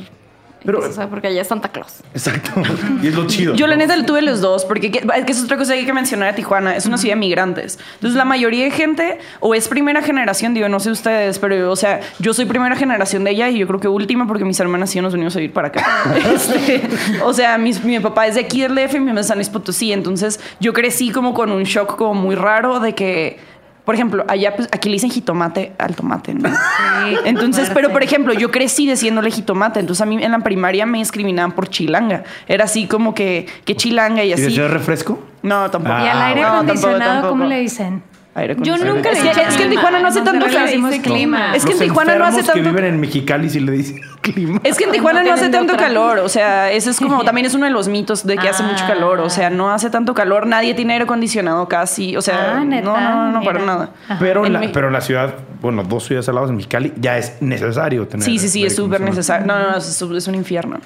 Pero- 0.66 0.80
o 0.80 0.92
sea, 0.92 1.08
porque 1.08 1.28
allá 1.28 1.40
es 1.42 1.48
Santa 1.48 1.68
Claus. 1.70 1.94
Exacto. 2.12 2.50
y 3.02 3.06
es 3.06 3.14
lo 3.14 3.26
chido. 3.26 3.54
Yo 3.54 3.66
la 3.66 3.76
¿no? 3.76 3.86
neta 3.86 4.04
tuve 4.04 4.20
los 4.22 4.40
dos, 4.40 4.64
porque 4.64 4.90
que- 4.90 4.98
es 5.16 5.24
que 5.24 5.32
es 5.32 5.42
otra 5.42 5.56
cosa 5.56 5.72
que 5.72 5.78
hay 5.80 5.86
que 5.86 5.92
mencionar 5.92 6.28
a 6.30 6.34
Tijuana, 6.34 6.76
es 6.76 6.84
una 6.86 6.98
ciudad 6.98 7.14
de 7.14 7.20
migrantes. 7.20 7.78
Entonces 7.94 8.16
la 8.16 8.24
mayoría 8.24 8.64
de 8.64 8.70
gente 8.70 9.18
o 9.40 9.54
es 9.54 9.68
primera 9.68 10.02
generación, 10.02 10.52
digo, 10.54 10.68
no 10.68 10.80
sé 10.80 10.90
ustedes, 10.90 11.38
pero 11.38 11.70
o 11.70 11.76
sea, 11.76 12.00
yo 12.18 12.34
soy 12.34 12.44
primera 12.44 12.76
generación 12.76 13.24
de 13.24 13.30
ella 13.30 13.48
y 13.48 13.58
yo 13.58 13.66
creo 13.66 13.80
que 13.80 13.88
última 13.88 14.26
porque 14.26 14.44
mis 14.44 14.58
hermanas 14.60 14.90
sí 14.90 15.00
nos 15.00 15.12
venimos 15.12 15.34
a 15.36 15.38
vivir 15.38 15.52
para 15.54 15.68
acá. 15.68 15.84
Este, 16.34 16.82
o 17.22 17.32
sea, 17.32 17.56
mis- 17.58 17.82
mi 17.84 17.98
papá 18.00 18.26
es 18.26 18.34
de 18.34 18.40
aquí 18.40 18.60
del 18.62 18.74
DF 18.74 18.94
y 18.94 19.00
mi 19.00 19.06
mamá 19.06 19.20
es 19.20 19.26
de 19.26 19.28
San 19.28 19.38
Luis 19.38 19.48
Potosí, 19.48 19.92
entonces 19.92 20.40
yo 20.60 20.72
crecí 20.72 21.10
como 21.10 21.32
con 21.34 21.50
un 21.52 21.62
shock 21.64 21.96
como 21.96 22.14
muy 22.14 22.34
raro 22.34 22.80
de 22.80 22.94
que... 22.94 23.38
Por 23.86 23.94
ejemplo, 23.94 24.24
allá, 24.28 24.54
pues, 24.56 24.68
aquí 24.72 24.88
le 24.88 24.94
dicen 24.94 25.10
jitomate 25.10 25.72
al 25.78 25.94
tomate, 25.94 26.34
¿no? 26.34 26.50
Entonces, 27.24 27.70
pero 27.72 27.90
por 27.90 28.02
ejemplo, 28.02 28.34
yo 28.34 28.50
crecí 28.50 28.86
diciéndole 28.86 29.30
jitomate. 29.30 29.78
Entonces, 29.80 30.02
a 30.02 30.06
mí 30.06 30.22
en 30.22 30.32
la 30.32 30.40
primaria 30.40 30.84
me 30.86 30.98
discriminaban 30.98 31.52
por 31.52 31.68
chilanga. 31.70 32.24
Era 32.48 32.64
así 32.64 32.86
como 32.88 33.14
que, 33.14 33.46
que 33.64 33.76
chilanga 33.76 34.24
y 34.24 34.30
¿Y 34.30 34.32
así. 34.32 34.42
decía 34.42 34.66
refresco? 34.66 35.20
No, 35.42 35.70
tampoco. 35.70 35.94
Ah, 35.94 36.04
¿Y 36.04 36.08
al 36.08 36.20
aire 36.22 36.40
No, 36.42 36.46
tampoco, 36.48 36.64
acondicionado 36.72 37.12
tampoco. 37.12 37.28
cómo 37.30 37.44
le 37.44 37.60
dicen? 37.60 38.02
Aire 38.38 38.54
Yo 38.60 38.76
nunca 38.76 39.10
es 39.10 39.16
le 39.22 39.22
que, 39.22 39.28
dije 39.30 39.48
es 39.48 39.56
que 39.56 39.62
en. 39.64 39.70
Tijuana 39.70 40.00
no 40.00 40.08
hace 40.08 40.20
tanto 40.20 40.44
calor. 40.46 40.68
clima. 41.02 41.56
Es 41.56 41.64
que 41.64 41.72
en 41.72 41.78
Tijuana 41.78 42.16
no 42.16 42.24
hace 42.26 42.40
enfermos 42.40 42.54
que 42.54 42.62
tanto 42.62 42.76
viven 42.76 42.84
en 42.94 43.00
Mexicali 43.00 43.48
sí 43.48 43.60
le 43.60 43.72
dicen 43.72 44.00
clima. 44.20 44.60
Es 44.62 44.76
que 44.76 44.84
en 44.84 44.92
Tijuana 44.92 45.22
no, 45.22 45.28
No 45.28 45.34
hace 45.34 45.48
tanto 45.48 45.76
calor, 45.76 46.18
o 46.18 46.28
sea, 46.28 46.70
eso 46.70 46.90
es 46.90 46.98
como, 47.00 47.24
también 47.24 47.46
es 47.46 47.54
uno 47.54 47.64
de 47.64 47.70
los 47.72 47.88
mitos 47.88 48.26
de 48.26 48.36
que 48.36 48.48
hace 48.48 48.62
mucho 48.62 48.84
Ah. 48.84 48.88
calor, 48.88 49.20
o 49.20 49.30
sea, 49.30 49.48
no 49.50 49.70
hace 49.70 49.88
tanto 49.88 50.12
calor, 50.12 50.46
nadie 50.46 50.74
tiene 50.74 50.92
aire 50.92 51.04
acondicionado 51.04 51.66
casi, 51.66 52.14
o 52.16 52.20
sea, 52.22 52.58
Ah, 52.58 52.64
neta, 52.64 52.84
no, 52.84 52.98
no, 53.00 53.32
no, 53.32 53.42
para 53.42 53.58
nada. 53.64 53.90
Pero, 54.20 54.44
En 54.44 54.52
la, 54.52 54.58
Mi- 54.60 54.68
pero 54.68 54.88
en 54.88 54.92
la 54.92 55.00
ciudad, 55.00 55.34
bueno, 55.62 55.82
dos 55.82 56.04
ciudades 56.04 56.28
al 56.28 56.34
lado 56.34 56.46
de 56.48 56.52
Mexicali, 56.52 56.92
ya 57.00 57.16
es 57.16 57.40
necesario 57.40 58.06
tener. 58.06 58.24
Sí, 58.24 58.38
sí, 58.38 58.48
sí, 58.50 58.66
es 58.66 58.76
súper 58.76 59.00
necesario. 59.00 59.46
No, 59.46 59.58
no, 59.58 59.70
no, 59.70 59.76
es, 59.78 60.02
es 60.02 60.26
un 60.28 60.34
infierno. 60.34 60.78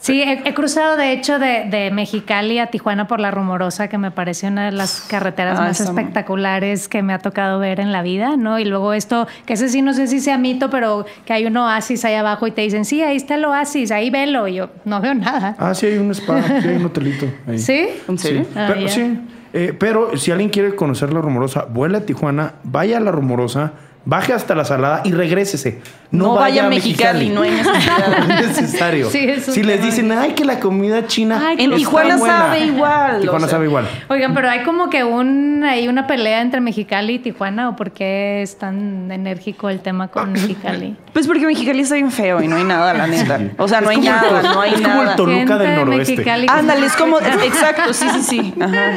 Sí, 0.00 0.22
he, 0.22 0.48
he 0.48 0.54
cruzado 0.54 0.96
de 0.96 1.12
hecho 1.12 1.38
de, 1.38 1.66
de 1.70 1.90
Mexicali 1.90 2.58
a 2.58 2.68
Tijuana 2.68 3.06
por 3.06 3.20
la 3.20 3.30
Rumorosa, 3.30 3.88
que 3.88 3.98
me 3.98 4.10
parece 4.10 4.48
una 4.48 4.64
de 4.64 4.72
las 4.72 5.02
carreteras 5.02 5.58
Ah, 5.58 5.64
más 5.64 5.80
espectaculares 5.80 6.88
que 6.88 7.02
me 7.02 7.12
ha 7.12 7.18
tocado 7.18 7.58
ver 7.58 7.80
en 7.80 7.92
la 7.92 8.00
vida, 8.02 8.36
¿no? 8.38 8.58
Y 8.58 8.64
luego 8.64 8.94
esto, 8.94 9.28
que 9.44 9.52
ese 9.52 9.68
sí 9.68 9.82
no 9.82 9.92
sé 9.92 10.06
si 10.06 10.20
sea 10.20 10.38
mito, 10.38 10.70
pero 10.70 11.04
que 11.26 11.34
hay 11.34 11.44
un 11.44 11.56
oasis 11.56 12.04
ahí 12.06 12.14
abajo 12.14 12.46
y 12.46 12.50
te 12.50 12.62
dicen, 12.62 12.86
sí, 12.86 13.02
ahí 13.02 13.16
está 13.16 13.34
el 13.34 13.44
oasis, 13.44 13.90
ahí 13.90 14.08
velo. 14.08 14.48
Y 14.48 14.54
yo 14.54 14.70
no 14.86 15.00
veo 15.02 15.14
nada. 15.14 15.54
Ah, 15.58 15.74
sí, 15.74 15.86
hay 15.86 15.98
un 15.98 16.10
spa, 16.12 16.42
sí, 16.42 16.68
hay 16.68 16.76
un 16.76 16.86
hotelito. 16.86 17.26
Ahí. 17.46 17.58
¿Sí? 17.58 17.88
¿En 18.08 18.18
serio? 18.18 18.46
Ah, 18.56 18.70
pero, 18.72 18.88
sí. 18.88 19.20
Eh, 19.52 19.74
pero 19.78 20.16
si 20.16 20.30
alguien 20.30 20.48
quiere 20.48 20.74
conocer 20.74 21.12
la 21.12 21.20
rumorosa, 21.20 21.64
vuela 21.64 21.98
a 21.98 22.00
Tijuana, 22.02 22.54
vaya 22.62 22.96
a 22.96 23.00
la 23.00 23.10
rumorosa, 23.12 23.72
baje 24.04 24.32
hasta 24.32 24.54
la 24.54 24.64
salada 24.64 25.02
y 25.04 25.12
regrésese. 25.12 25.80
No, 26.10 26.24
No 26.24 26.34
vaya 26.34 26.66
a 26.66 26.68
Mexicali. 26.68 27.28
Mexicali, 27.28 27.28
no 27.28 27.42
hay 27.42 27.50
necesidad. 27.52 28.26
No 28.26 28.34
es 28.40 28.46
necesario. 28.60 29.10
Sí, 29.10 29.18
es 29.20 29.46
un 29.46 29.54
si 29.54 29.62
les 29.62 29.80
dicen, 29.80 30.10
ay, 30.10 30.32
que 30.32 30.44
la 30.44 30.58
comida 30.58 31.06
china. 31.06 31.40
Ay, 31.40 31.56
En 31.60 31.74
Tijuana 31.76 32.16
buena". 32.16 32.38
sabe 32.38 32.60
igual, 32.64 33.20
Tijuana 33.20 33.36
o 33.46 33.48
sea. 33.48 33.56
sabe 33.56 33.66
igual. 33.66 33.88
Oigan, 34.08 34.34
pero 34.34 34.50
hay 34.50 34.64
como 34.64 34.90
que 34.90 35.04
un, 35.04 35.62
hay 35.62 35.86
una 35.86 36.08
pelea 36.08 36.40
entre 36.40 36.60
Mexicali 36.60 37.14
y 37.14 37.18
Tijuana, 37.20 37.68
¿o 37.68 37.76
por 37.76 37.92
qué 37.92 38.42
es 38.42 38.58
tan 38.58 39.12
enérgico 39.12 39.68
el 39.68 39.80
tema 39.80 40.08
con 40.08 40.32
Mexicali? 40.32 40.96
Pues 41.12 41.28
porque 41.28 41.46
Mexicali 41.46 41.80
está 41.80 41.94
bien 41.94 42.10
feo 42.10 42.42
y 42.42 42.48
no 42.48 42.56
hay 42.56 42.64
nada, 42.64 42.92
la 42.92 43.06
neta. 43.06 43.38
O 43.58 43.68
sea, 43.68 43.80
no 43.80 43.90
hay 43.90 43.98
Es 43.98 44.04
nada, 44.04 44.42
no 44.42 44.60
hay 44.60 44.74
es 44.74 44.80
como 44.80 45.02
el. 45.02 45.14
Toluca 45.16 45.38
Gente 45.38 45.54
del 45.58 45.70
de 45.70 45.76
noroeste. 45.76 46.30
Ándale, 46.48 46.86
es 46.86 46.96
como, 46.96 47.20
exacto, 47.20 47.92
sí, 47.92 48.06
sí, 48.14 48.22
sí. 48.22 48.54
Ajá. 48.60 48.92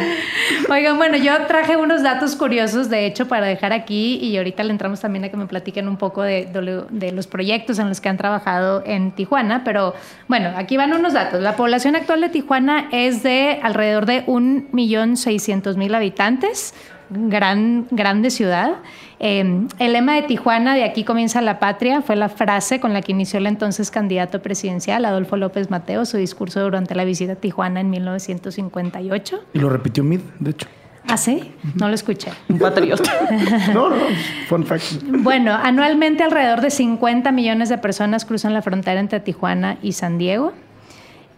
Oigan, 0.70 0.98
bueno, 0.98 1.18
yo 1.18 1.34
traje 1.48 1.78
unos 1.78 2.02
datos 2.02 2.36
curiosos, 2.36 2.90
de 2.90 3.06
hecho, 3.06 3.28
para 3.28 3.46
dejar 3.46 3.74
aquí 3.74 4.16
y 4.18 4.38
ahorita 4.38 4.64
le 4.64 4.72
entramos 4.72 4.93
también 5.02 5.26
a 5.26 5.30
que 5.30 5.38
me 5.38 5.46
platiquen 5.46 5.88
un 5.88 5.98
poco 5.98 6.22
de, 6.22 6.46
de 6.46 6.64
de 6.90 7.12
los 7.12 7.28
proyectos 7.28 7.80
en 7.80 7.90
los 7.90 8.02
que 8.02 8.10
han 8.10 8.18
trabajado 8.18 8.84
en 8.86 9.12
Tijuana, 9.12 9.64
pero 9.64 9.94
bueno, 10.28 10.52
aquí 10.56 10.78
van 10.78 10.94
unos 10.94 11.14
datos. 11.14 11.42
La 11.42 11.56
población 11.56 11.96
actual 11.96 12.22
de 12.22 12.30
Tijuana 12.30 12.88
es 12.92 13.24
de 13.24 13.60
alrededor 13.62 14.06
de 14.06 14.26
1.600.000 14.26 15.96
habitantes, 15.96 16.74
gran, 17.10 17.88
grande 17.92 18.30
ciudad. 18.30 18.76
Eh, 19.20 19.68
el 19.80 19.94
lema 19.94 20.16
de 20.16 20.24
Tijuana, 20.24 20.76
de 20.76 20.84
aquí 20.84 21.04
comienza 21.04 21.42
la 21.42 21.60
patria, 21.60 22.02
fue 22.02 22.16
la 22.16 22.30
frase 22.30 22.80
con 22.80 22.94
la 22.94 23.02
que 23.02 23.12
inició 23.12 23.40
el 23.40 23.48
entonces 23.48 23.92
candidato 23.92 24.42
presidencial, 24.42 25.06
Adolfo 25.06 25.38
López 25.38 25.70
Mateo, 25.70 26.06
su 26.06 26.18
discurso 26.18 26.62
durante 26.62 26.96
la 26.96 27.06
visita 27.06 27.34
a 27.34 27.36
Tijuana 27.36 27.82
en 27.82 27.90
1958. 27.90 29.44
Y 29.54 29.60
lo 29.60 29.70
repitió 29.70 30.04
Mid, 30.04 30.22
de 30.40 30.52
hecho. 30.52 30.68
¿Ah, 31.08 31.18
sí? 31.18 31.52
No 31.76 31.88
lo 31.90 31.96
escuché. 31.96 32.32
Un 32.50 32.60
patriota. 32.60 33.12
No, 33.74 33.90
no, 33.90 33.96
fun 34.48 34.66
fact. 34.66 35.04
Bueno, 35.04 35.54
anualmente 35.54 36.24
alrededor 36.24 36.62
de 36.62 36.70
50 36.70 37.32
millones 37.32 37.70
de 37.70 37.78
personas 37.78 38.26
cruzan 38.26 38.54
la 38.54 38.62
frontera 38.62 39.00
entre 39.00 39.20
Tijuana 39.20 39.78
y 39.82 39.94
San 39.94 40.18
Diego. 40.18 40.54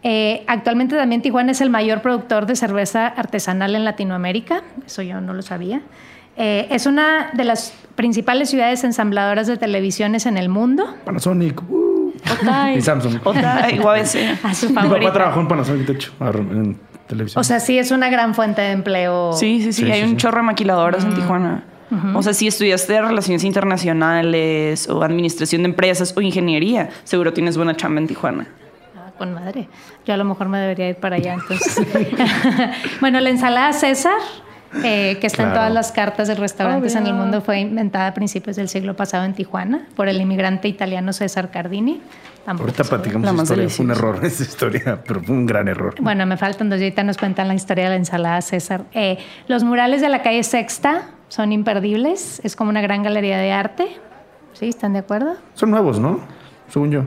Eh, 0.04 0.44
actualmente 0.48 0.96
también 0.96 1.22
Tijuana 1.22 1.52
es 1.52 1.62
el 1.62 1.70
mayor 1.72 2.02
productor 2.02 2.46
de 2.46 2.56
cerveza 2.56 3.08
artesanal 3.08 3.76
en 3.76 3.86
Latinoamérica. 3.86 4.62
Eso 4.86 5.02
yo 5.02 5.20
no 5.20 5.34
lo 5.34 5.42
sabía. 5.42 5.82
Eh, 6.38 6.68
es 6.70 6.86
una 6.86 7.32
de 7.34 7.44
las 7.46 7.74
principales 7.96 8.50
ciudades 8.50 8.84
ensambladoras 8.84 9.48
de 9.48 9.58
televisiones 9.58 10.26
en 10.26 10.38
el 10.38 10.50
mundo. 10.50 10.86
Panasonic. 11.06 11.62
uh. 11.70 12.14
Otay. 12.42 12.78
Y 12.78 12.82
Samsung. 12.82 13.20
Otra, 13.24 13.68
UABC. 13.82 14.44
A 14.44 14.54
su 14.54 14.70
Mi 14.70 14.76
papá 14.76 15.14
trabajó 15.14 15.40
en 15.42 15.48
Panasonic, 15.48 15.88
de 15.88 15.94
hecho, 15.94 16.12
en 16.22 16.78
televisión. 17.08 17.40
O 17.40 17.44
sea, 17.44 17.60
sí 17.60 17.78
es 17.78 17.92
una 17.92 18.10
gran 18.10 18.36
fuente 18.36 18.62
de 18.62 18.72
empleo. 18.72 19.34
Sí, 19.34 19.62
sí, 19.62 19.74
sí. 19.74 19.86
Sí, 19.86 19.92
Hay 19.92 20.00
sí, 20.02 20.06
un 20.06 20.12
sí. 20.12 20.18
chorro 20.18 20.38
de 20.38 20.44
maquiladoras 20.44 21.04
en 21.04 21.16
Tijuana. 21.16 21.64
O 22.14 22.22
sea, 22.24 22.34
si 22.34 22.48
estudiaste 22.48 23.00
relaciones 23.02 23.44
internacionales 23.44 24.90
o 24.90 25.04
administración 25.04 25.64
de 25.64 25.70
empresas 25.70 26.14
o 26.18 26.22
ingeniería, 26.22 26.90
seguro 27.04 27.32
tienes 27.32 27.56
buena 27.58 27.76
chamba 27.76 28.02
en 28.02 28.08
Tijuana. 28.08 28.48
Ah, 28.98 29.12
con 29.18 29.34
madre. 29.34 29.70
Yo 30.06 30.14
a 30.14 30.18
lo 30.18 30.26
mejor 30.26 30.50
me 30.50 30.58
debería 30.60 30.90
ir 30.90 30.96
para 30.96 31.16
allá 31.18 31.36
entonces. 31.36 31.80
bueno, 33.02 33.20
la 33.22 33.30
ensalada 33.30 33.72
César, 33.72 34.18
eh, 34.84 35.18
que 35.22 35.28
está 35.28 35.44
en 35.44 35.54
todas 35.54 35.72
las 35.72 35.92
cartas 35.92 36.28
de 36.28 36.36
restaurantes 36.36 36.96
en 36.96 37.08
el 37.08 37.14
mundo, 37.14 37.42
fue 37.42 37.60
inventada 37.60 38.08
a 38.08 38.14
principios 38.14 38.56
del 38.58 38.68
siglo 38.68 38.96
pasado 38.96 39.24
en 39.24 39.34
Tijuana 39.34 39.88
por 39.96 40.10
el 40.10 40.20
inmigrante 40.20 40.68
italiano 40.68 41.14
César 41.14 41.52
Cardini. 41.52 42.02
Tampoco 42.46 42.70
Ahorita 42.70 42.84
platicamos 42.84 43.36
La 43.36 43.42
historia. 43.42 43.70
Fue 43.70 43.86
un 43.86 43.92
error 43.92 44.20
esa 44.24 44.44
historia, 44.44 45.04
pero 45.06 45.22
fue 45.22 45.36
un 45.36 45.48
gran 45.48 45.68
error. 45.68 45.96
Bueno, 46.00 46.26
me 46.28 46.38
faltan 46.38 46.70
dos 46.70 46.80
y 46.80 46.84
ahorita 46.84 47.04
nos 47.04 47.18
cuentan 47.18 47.48
la 47.48 47.56
historia 47.56 47.86
de 47.86 47.90
la 47.92 47.96
ensalada 47.96 48.40
César. 48.42 48.84
Eh, 48.94 49.18
los 49.48 49.64
murales 49.64 50.02
de 50.02 50.10
la 50.10 50.22
calle 50.22 50.44
Sexta 50.44 51.10
son 51.28 51.52
imperdibles. 51.52 52.42
Es 52.44 52.56
como 52.56 52.70
una 52.70 52.82
gran 52.82 53.02
galería 53.02 53.40
de 53.40 53.52
arte. 53.52 53.88
¿Sí? 54.54 54.70
¿Están 54.70 54.94
de 54.94 55.00
acuerdo? 55.00 55.36
Son 55.56 55.72
nuevos, 55.72 56.00
¿no? 56.00 56.20
Según 56.70 56.92
yo. 56.92 57.06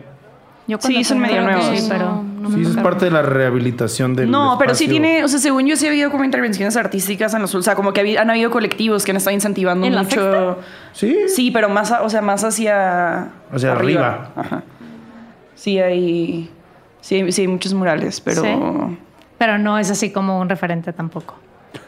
Yo 0.67 0.77
Sí, 0.81 1.03
son 1.05 1.21
medio 1.21 1.41
nuevos. 1.41 1.65
Sí, 1.67 1.87
pero... 1.89 2.23
No, 2.23 2.51
no 2.51 2.51
sí, 2.51 2.63
es 2.63 2.77
parte 2.77 3.07
de 3.07 3.11
la 3.11 3.23
rehabilitación 3.23 4.15
del 4.15 4.31
No, 4.31 4.57
pero 4.59 4.75
sí 4.75 4.87
tiene, 4.87 5.25
o 5.25 5.29
sea, 5.29 5.39
según 5.39 5.67
yo 5.67 5.77
sí 5.77 5.87
ha 5.87 5.89
habido 5.89 6.11
como 6.11 6.25
intervenciones 6.25 6.77
artísticas 6.77 7.33
en 7.33 7.41
los, 7.41 7.55
o 7.55 7.63
sea, 7.63 7.75
como 7.75 7.93
que 7.93 8.19
han 8.19 8.29
habido 8.29 8.51
colectivos 8.51 9.05
que 9.05 9.13
han 9.13 9.17
estado 9.17 9.35
incentivando 9.35 9.87
¿En 9.87 9.95
la 9.95 10.03
mucho. 10.03 10.59
Sí. 10.93 11.17
Sí, 11.29 11.51
pero 11.51 11.71
más, 11.71 11.91
o 12.03 12.11
sea, 12.11 12.21
más 12.21 12.45
hacia 12.45 13.31
Hacia 13.51 13.73
arriba. 13.73 14.31
Ajá. 14.37 14.63
Sí 15.59 15.79
hay, 15.81 16.49
sí, 17.01 17.17
hay- 17.17 17.33
sí 17.33 17.41
hay 17.43 17.49
muchos 17.49 17.75
murales, 17.75 18.21
pero 18.21 18.43
Sí. 18.43 18.49
Pero 19.39 19.59
no 19.59 19.79
es 19.79 19.91
así 19.91 20.11
como 20.11 20.41
un 20.41 20.49
referente 20.49 20.93
tampoco. 20.93 21.35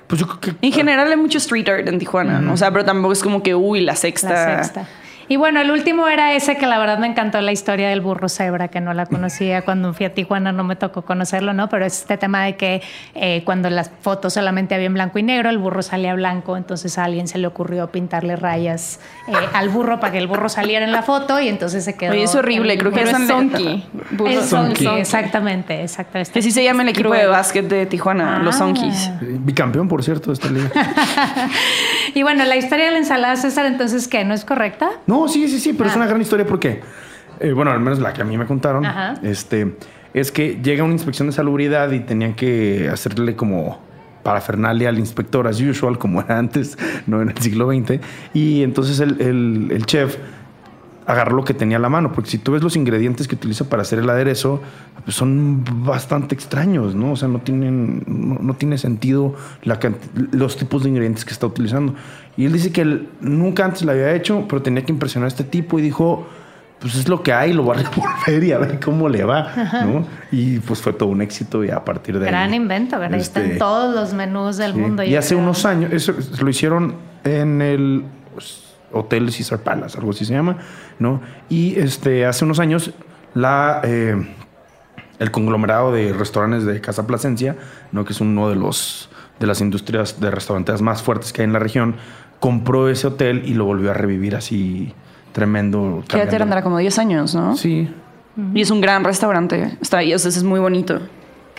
Pues 0.06 0.20
yo 0.20 0.26
creo 0.26 0.40
que. 0.40 0.66
en 0.66 0.72
general 0.72 1.08
hay 1.08 1.16
mucho 1.16 1.38
street 1.38 1.68
art 1.68 1.88
en 1.88 1.98
Tijuana, 1.98 2.40
¿no? 2.40 2.52
o 2.52 2.56
sea, 2.56 2.70
pero 2.72 2.84
tampoco 2.84 3.12
es 3.12 3.22
como 3.22 3.42
que 3.42 3.54
uy 3.54 3.80
la 3.80 3.94
sexta. 3.96 4.30
La 4.30 4.62
sexta. 4.64 4.88
Y 5.30 5.36
bueno, 5.36 5.60
el 5.60 5.70
último 5.70 6.08
era 6.08 6.34
ese 6.34 6.56
que 6.56 6.66
la 6.66 6.76
verdad 6.80 6.98
me 6.98 7.06
encantó 7.06 7.40
la 7.40 7.52
historia 7.52 7.88
del 7.88 8.00
burro 8.00 8.28
cebra, 8.28 8.66
que 8.66 8.80
no 8.80 8.92
la 8.94 9.06
conocía 9.06 9.62
cuando 9.64 9.94
fui 9.94 10.04
a 10.04 10.12
Tijuana, 10.12 10.50
no 10.50 10.64
me 10.64 10.74
tocó 10.74 11.02
conocerlo, 11.02 11.52
¿no? 11.52 11.68
Pero 11.68 11.86
es 11.86 12.00
este 12.00 12.16
tema 12.16 12.42
de 12.44 12.56
que 12.56 12.82
eh, 13.14 13.42
cuando 13.44 13.70
las 13.70 13.92
fotos 14.00 14.34
solamente 14.34 14.74
había 14.74 14.88
en 14.88 14.94
blanco 14.94 15.20
y 15.20 15.22
negro, 15.22 15.48
el 15.48 15.58
burro 15.58 15.82
salía 15.82 16.12
blanco, 16.14 16.56
entonces 16.56 16.98
a 16.98 17.04
alguien 17.04 17.28
se 17.28 17.38
le 17.38 17.46
ocurrió 17.46 17.92
pintarle 17.92 18.34
rayas 18.34 18.98
eh, 19.28 19.32
al 19.54 19.68
burro 19.68 20.00
para 20.00 20.10
que 20.12 20.18
el 20.18 20.26
burro 20.26 20.48
saliera 20.48 20.84
en 20.84 20.90
la 20.90 21.02
foto 21.02 21.40
y 21.40 21.46
entonces 21.46 21.84
se 21.84 21.96
quedó. 21.96 22.10
Oye, 22.10 22.24
es 22.24 22.34
horrible, 22.34 22.76
creo 22.76 22.90
que 22.90 23.02
es 23.02 23.10
sonky. 23.10 23.84
Es 24.26 24.46
sonky, 24.46 24.88
exactamente, 24.98 25.84
exactamente. 25.84 26.32
Que 26.32 26.42
sí 26.42 26.50
se 26.50 26.64
llama 26.64 26.82
el 26.82 26.88
equipo 26.88 27.14
de 27.14 27.26
básquet 27.28 27.68
de 27.68 27.86
Tijuana, 27.86 28.40
los 28.40 28.56
Ah. 28.56 28.58
Sonkis. 28.58 29.10
Bicampeón, 29.20 29.86
por 29.86 30.02
cierto, 30.02 30.30
de 30.30 30.34
esta 30.34 30.48
liga. 30.50 30.70
Y 32.12 32.24
bueno, 32.24 32.44
la 32.44 32.56
historia 32.56 32.86
de 32.86 32.90
la 32.90 32.98
ensalada 32.98 33.36
César, 33.36 33.66
entonces, 33.66 34.08
¿qué? 34.08 34.24
¿No 34.24 34.34
es 34.34 34.44
correcta? 34.44 34.90
No, 35.06 35.19
sí, 35.28 35.48
sí, 35.48 35.58
sí, 35.60 35.72
pero 35.72 35.88
es 35.88 35.94
Ah. 35.94 35.98
una 35.98 36.06
gran 36.06 36.20
historia 36.20 36.46
porque, 36.46 36.80
eh, 37.40 37.52
bueno, 37.52 37.70
al 37.70 37.80
menos 37.80 37.98
la 37.98 38.12
que 38.12 38.22
a 38.22 38.24
mí 38.24 38.36
me 38.38 38.46
contaron, 38.46 38.84
Ajá. 38.86 39.14
este, 39.22 39.76
es 40.14 40.30
que 40.32 40.58
llega 40.62 40.82
una 40.84 40.92
inspección 40.92 41.28
de 41.28 41.32
salubridad 41.32 41.90
y 41.92 42.00
tenían 42.00 42.34
que 42.34 42.88
hacerle 42.92 43.36
como 43.36 43.80
parafernalia 44.22 44.88
al 44.90 44.98
inspector, 44.98 45.46
as 45.46 45.60
usual, 45.60 45.96
como 45.98 46.20
era 46.20 46.38
antes, 46.38 46.76
no 47.06 47.22
en 47.22 47.30
el 47.30 47.38
siglo 47.38 47.70
XX. 47.72 48.00
Y 48.34 48.62
entonces 48.62 49.00
el, 49.00 49.20
el- 49.20 49.68
el 49.72 49.86
chef 49.86 50.16
agarró 51.10 51.36
lo 51.36 51.44
que 51.44 51.54
tenía 51.54 51.76
a 51.76 51.80
la 51.80 51.88
mano, 51.88 52.12
porque 52.12 52.30
si 52.30 52.38
tú 52.38 52.52
ves 52.52 52.62
los 52.62 52.76
ingredientes 52.76 53.26
que 53.28 53.34
utiliza 53.34 53.68
para 53.68 53.82
hacer 53.82 53.98
el 53.98 54.08
aderezo, 54.08 54.60
pues 55.04 55.16
son 55.16 55.64
bastante 55.84 56.34
extraños, 56.34 56.94
¿no? 56.94 57.12
O 57.12 57.16
sea, 57.16 57.28
no 57.28 57.40
tienen, 57.40 58.02
no, 58.06 58.38
no 58.40 58.54
tiene 58.54 58.78
sentido 58.78 59.34
la 59.62 59.78
los 60.32 60.56
tipos 60.56 60.82
de 60.82 60.88
ingredientes 60.90 61.24
que 61.24 61.32
está 61.32 61.46
utilizando. 61.46 61.94
Y 62.36 62.46
él 62.46 62.52
dice 62.52 62.70
que 62.72 62.82
él 62.82 63.08
nunca 63.20 63.64
antes 63.64 63.82
lo 63.82 63.92
había 63.92 64.14
hecho, 64.14 64.46
pero 64.48 64.62
tenía 64.62 64.84
que 64.84 64.92
impresionar 64.92 65.26
a 65.26 65.28
este 65.28 65.44
tipo 65.44 65.78
y 65.78 65.82
dijo, 65.82 66.26
pues 66.80 66.94
es 66.94 67.08
lo 67.08 67.22
que 67.22 67.32
hay, 67.32 67.52
lo 67.52 67.62
voy 67.64 67.76
a 67.76 67.82
revolver 67.90 68.44
y 68.44 68.52
a 68.52 68.58
ver 68.58 68.80
cómo 68.80 69.08
le 69.08 69.24
va, 69.24 69.52
¿no? 69.84 70.06
Y 70.32 70.58
pues 70.60 70.80
fue 70.80 70.92
todo 70.92 71.08
un 71.08 71.20
éxito 71.22 71.64
y 71.64 71.70
a 71.70 71.84
partir 71.84 72.18
de 72.18 72.26
Gran 72.26 72.50
ahí... 72.50 72.56
invento, 72.56 72.98
¿verdad? 72.98 73.18
Este, 73.18 73.42
están 73.42 73.58
todos 73.58 73.94
los 73.94 74.14
menús 74.14 74.56
del 74.56 74.72
Sí, 74.72 74.78
mundo. 74.78 75.02
Y 75.02 75.16
hace 75.16 75.34
creo. 75.34 75.40
unos 75.40 75.64
años, 75.66 75.92
eso 75.92 76.14
lo 76.40 76.48
hicieron 76.48 76.94
en 77.24 77.60
el 77.60 78.04
Hotel 78.92 79.26
Caesar 79.26 79.60
Palace, 79.60 79.98
algo 79.98 80.10
así 80.10 80.24
se 80.24 80.32
llama, 80.32 80.58
¿no? 80.98 81.20
Y 81.48 81.78
este, 81.78 82.26
hace 82.26 82.44
unos 82.44 82.58
años, 82.58 82.92
la, 83.34 83.80
eh, 83.84 84.16
el 85.20 85.30
conglomerado 85.30 85.92
de 85.92 86.12
restaurantes 86.12 86.64
de 86.64 86.80
Casa 86.80 87.06
Plasencia, 87.06 87.56
¿no? 87.92 88.04
que 88.04 88.12
es 88.12 88.20
uno 88.20 88.48
de, 88.48 88.56
los, 88.56 89.10
de 89.38 89.46
las 89.46 89.60
industrias 89.60 90.18
de 90.18 90.30
restaurantes 90.30 90.82
más 90.82 91.02
fuertes 91.02 91.32
que 91.32 91.42
hay 91.42 91.46
en 91.46 91.52
la 91.52 91.58
región, 91.58 91.96
compró 92.40 92.88
ese 92.88 93.06
hotel 93.06 93.42
y 93.44 93.54
lo 93.54 93.66
volvió 93.66 93.90
a 93.90 93.94
revivir 93.94 94.34
así 94.34 94.94
tremendo. 95.32 96.02
Que 96.08 96.16
ya 96.16 96.26
tendrá 96.26 96.62
como 96.62 96.78
10 96.78 96.98
años, 96.98 97.34
¿no? 97.34 97.54
Sí. 97.56 97.88
Y 98.54 98.60
es 98.62 98.70
un 98.70 98.80
gran 98.80 99.04
restaurante. 99.04 99.76
Está 99.80 99.98
ahí, 99.98 100.14
o 100.14 100.18
sea, 100.18 100.30
es 100.30 100.42
muy 100.42 100.58
bonito. 100.58 101.00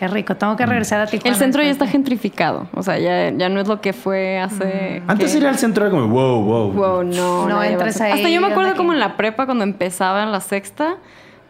Qué 0.01 0.07
rico, 0.07 0.35
tengo 0.35 0.55
que 0.57 0.65
regresar 0.65 0.99
a 0.99 1.05
Tijuana. 1.05 1.29
El 1.29 1.35
centro 1.39 1.61
ya 1.61 1.69
está 1.69 1.85
gentrificado. 1.85 2.65
O 2.73 2.81
sea, 2.81 2.97
ya, 2.97 3.29
ya 3.29 3.49
no 3.49 3.61
es 3.61 3.67
lo 3.67 3.81
que 3.81 3.93
fue 3.93 4.39
hace. 4.39 5.03
Antes 5.05 5.31
¿qué? 5.33 5.37
era 5.37 5.51
el 5.51 5.59
centro, 5.59 5.85
era 5.85 5.91
como, 5.91 6.07
wow, 6.07 6.41
wow. 6.43 6.71
Wow, 6.71 7.03
no. 7.03 7.47
No 7.47 7.61
entres 7.61 8.01
ahí, 8.01 8.13
Hasta 8.13 8.27
yo 8.29 8.41
me 8.41 8.47
acuerdo 8.47 8.75
como 8.75 8.93
en 8.93 8.99
la 8.99 9.15
prepa, 9.15 9.45
cuando 9.45 9.63
empezaba 9.63 10.23
en 10.23 10.31
la 10.31 10.39
sexta, 10.41 10.95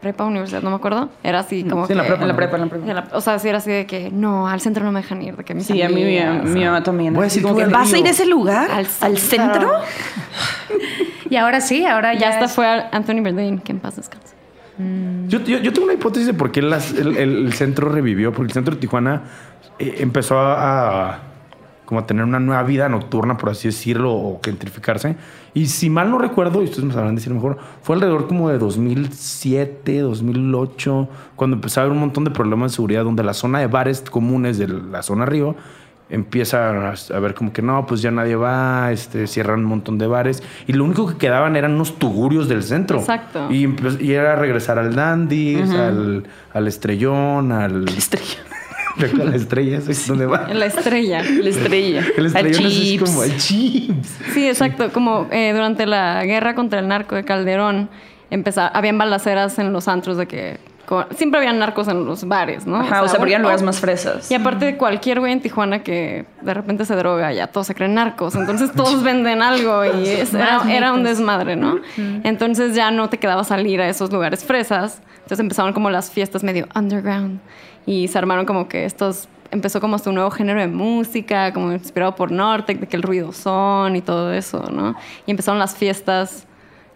prepa, 0.02 0.26
universidad, 0.26 0.62
no 0.64 0.70
me 0.70 0.76
acuerdo. 0.76 1.08
Era 1.24 1.40
así 1.40 1.64
como. 1.64 1.86
Sí, 1.88 1.94
en 1.94 2.00
la 2.00 2.06
prepa, 2.06 2.24
En 2.24 2.28
la 2.28 2.36
prepa, 2.36 2.56
en 2.58 2.62
la 2.64 2.68
prepa. 2.68 2.88
en 2.90 2.96
la- 2.96 3.08
o 3.14 3.22
sea, 3.22 3.40
sí 3.40 3.48
era 3.48 3.60
así 3.60 3.72
de 3.72 3.86
que 3.86 4.10
no, 4.12 4.50
al 4.50 4.60
centro 4.60 4.84
no 4.84 4.92
me 4.92 5.00
dejan 5.02 5.22
ir, 5.22 5.38
de 5.38 5.46
que 5.46 5.54
mis 5.56 5.66
Sí, 5.66 5.82
a 5.82 5.88
mí 5.88 5.96
mi, 6.04 6.20
amigas, 6.20 6.44
mi 6.50 6.66
mamá 6.66 6.84
también. 6.84 7.14
Voy 7.14 7.24
a 7.24 7.28
Así 7.28 7.36
decir 7.40 7.44
como 7.44 7.56
que 7.56 7.62
que, 7.64 7.70
voy 7.70 7.74
al 7.76 7.82
¿Vas 7.86 7.94
a 7.94 7.98
ir 7.98 8.04
a 8.04 8.08
río". 8.08 8.12
ese 8.12 8.26
lugar? 8.26 8.70
Al 8.70 8.88
¿Al, 9.00 9.18
centro. 9.18 9.72
Y 11.30 11.38
ahora 11.38 11.62
sí, 11.62 11.86
ahora 11.86 12.14
ya. 12.14 12.20
Ya 12.20 12.30
hasta 12.32 12.46
es- 12.46 12.52
fue 12.52 12.68
Anthony 12.92 13.22
Bourdain, 13.24 13.60
que 13.60 13.72
en 13.72 13.80
paz 13.80 13.96
descanse. 13.96 14.21
Yo, 15.28 15.40
yo- 15.44 15.60
yo 15.60 15.72
tengo 15.74 15.86
una 15.86 15.94
hipótesis 15.94 16.28
de 16.28 16.34
por 16.34 16.52
qué 16.52 16.60
el, 16.60 17.54
centro 17.54 17.90
revivió, 17.90 18.32
porque 18.32 18.48
el 18.50 18.54
centro 18.54 18.76
de 18.76 18.82
Tijuana 18.82 19.24
eh, 19.80 19.96
empezó 20.00 20.38
a, 20.40 21.10
a- 21.14 21.20
como 21.86 22.00
a 22.02 22.06
tener 22.06 22.24
una 22.24 22.40
nueva 22.40 22.64
vida 22.64 22.88
nocturna, 22.88 23.38
por 23.38 23.50
así 23.50 23.68
decirlo, 23.68 24.14
o 24.14 24.40
gentrificarse. 24.44 25.18
Y 25.54 25.66
si 25.68 25.90
mal 25.90 26.10
no 26.10 26.18
recuerdo, 26.20 26.62
y 26.62 26.66
ustedes 26.66 26.86
me 26.86 26.94
sabrán 26.94 27.16
decir 27.16 27.34
mejor, 27.34 27.58
fue 27.82 27.96
alrededor 27.96 28.28
como 28.28 28.50
de 28.50 28.58
2007, 28.58 30.00
2008, 30.00 31.10
cuando 31.36 31.56
empezó 31.58 31.80
a 31.80 31.84
haber 31.84 31.94
un 31.94 32.00
montón 32.00 32.24
de 32.24 32.32
problemas 32.32 32.72
de 32.72 32.76
seguridad, 32.76 33.04
donde 33.04 33.24
la 33.24 33.34
zona 33.34 33.60
de 33.60 33.68
bares 33.68 34.02
comunes 34.10 34.58
de 34.58 34.68
la 34.70 35.04
zona 35.04 35.26
Río 35.26 35.56
empieza 36.12 36.70
a, 36.70 37.20
ver 37.20 37.34
como 37.34 37.54
que 37.54 37.62
no, 37.62 37.86
pues 37.88 38.02
ya 38.02 38.12
nadie 38.12 38.36
va, 38.36 38.92
este, 38.92 39.26
cierran 39.28 39.60
un 39.60 39.66
montón 39.66 39.98
de 39.98 40.08
bares 40.08 40.44
y 40.68 40.74
lo 40.74 40.84
único 40.84 41.08
que 41.08 41.18
quedaban 41.18 41.56
eran 41.56 41.74
unos 41.74 41.98
tugurios 41.98 42.48
del 42.48 42.64
centro. 42.64 43.00
Exacto. 43.00 43.48
Y, 43.50 43.66
empe- 43.66 44.00
y 44.00 44.12
era 44.12 44.36
regresar 44.36 44.78
al 44.78 44.94
Dandy, 44.94 45.56
al, 45.56 46.26
al 46.54 46.68
Estrellón, 46.68 47.52
al... 47.52 47.88
Estrella. 47.98 48.40
a 48.98 49.24
la 49.24 49.36
estrella, 49.36 49.78
¿esa 49.78 49.92
es 49.92 50.08
donde 50.08 50.26
va? 50.26 50.48
En 50.50 50.60
la 50.60 50.66
estrella. 50.66 51.24
La 51.24 51.50
estrella. 51.50 52.04
El 52.18 52.26
estrellón 52.26 52.66
es 52.66 53.02
como 53.02 53.24
el 53.24 53.38
chips. 53.38 54.18
Sí, 54.34 54.48
exacto. 54.48 54.92
Como 54.92 55.28
eh, 55.32 55.54
durante 55.54 55.86
la 55.86 56.24
guerra 56.26 56.56
contra 56.56 56.80
el 56.80 56.88
narco 56.88 57.16
de 57.16 57.24
Calderón, 57.24 57.90
empezaba, 58.30 58.68
habían 58.68 58.98
balaceras 58.98 59.60
en 59.60 59.72
los 59.72 59.88
antros 59.88 60.18
de 60.18 60.28
que 60.28 60.71
siempre 61.16 61.40
habían 61.40 61.60
narcos 61.60 61.88
en 61.88 62.06
los 62.06 62.28
bares, 62.28 62.66
¿no? 62.66 62.78
Ajá, 62.78 63.04
o 63.04 63.08
sea, 63.08 63.18
porque 63.18 63.34
eran 63.34 63.44
bueno, 63.44 63.56
lugares 63.58 63.64
más 63.64 63.80
fresas. 63.80 64.30
Y 64.32 64.36
aparte 64.36 64.66
de 64.66 64.78
cualquier 64.78 65.20
güey 65.20 65.32
en 65.32 65.42
Tijuana 65.42 65.84
que 65.84 66.26
de 66.42 66.54
repente 66.54 66.86
se 66.86 66.96
droga, 66.96 67.32
ya 67.34 67.48
todos 67.48 67.68
se 67.68 67.76
creen 67.76 67.94
narcos. 67.94 68.36
Entonces 68.36 68.72
todos 68.72 69.02
venden 69.04 69.42
algo 69.42 69.86
y 69.86 70.08
es- 70.08 70.34
era, 70.34 70.94
un 70.94 71.04
desmadre, 71.04 71.56
¿no? 71.56 71.80
Entonces 72.24 72.76
ya 72.76 72.92
no 72.92 73.10
te 73.10 73.18
quedaba 73.18 73.44
salir 73.44 73.82
a 73.82 73.88
esos 73.90 74.12
lugares 74.12 74.44
fresas. 74.44 75.02
Entonces 75.18 75.40
empezaron 75.40 75.74
como 75.74 75.90
las 75.90 76.12
fiestas 76.12 76.44
medio 76.44 76.68
underground 76.76 77.40
y 77.86 78.08
se 78.08 78.18
armaron 78.18 78.46
como 78.46 78.68
que 78.68 78.86
estos... 78.86 79.28
Empezó 79.52 79.82
como 79.82 79.96
hasta 79.98 80.10
un 80.10 80.16
nuevo 80.16 80.32
género 80.32 80.62
de 80.62 80.68
música, 80.68 81.52
como 81.52 81.74
inspirado 81.74 82.16
por 82.16 82.32
Nortec, 82.32 82.80
de 82.80 82.88
que 82.88 82.96
el 82.96 83.04
ruido 83.04 83.34
son 83.34 83.98
y 83.98 84.02
todo 84.02 84.32
eso, 84.32 84.70
¿no? 84.72 84.96
Y 85.26 85.32
empezaron 85.32 85.60
las 85.60 85.76
fiestas 85.76 86.48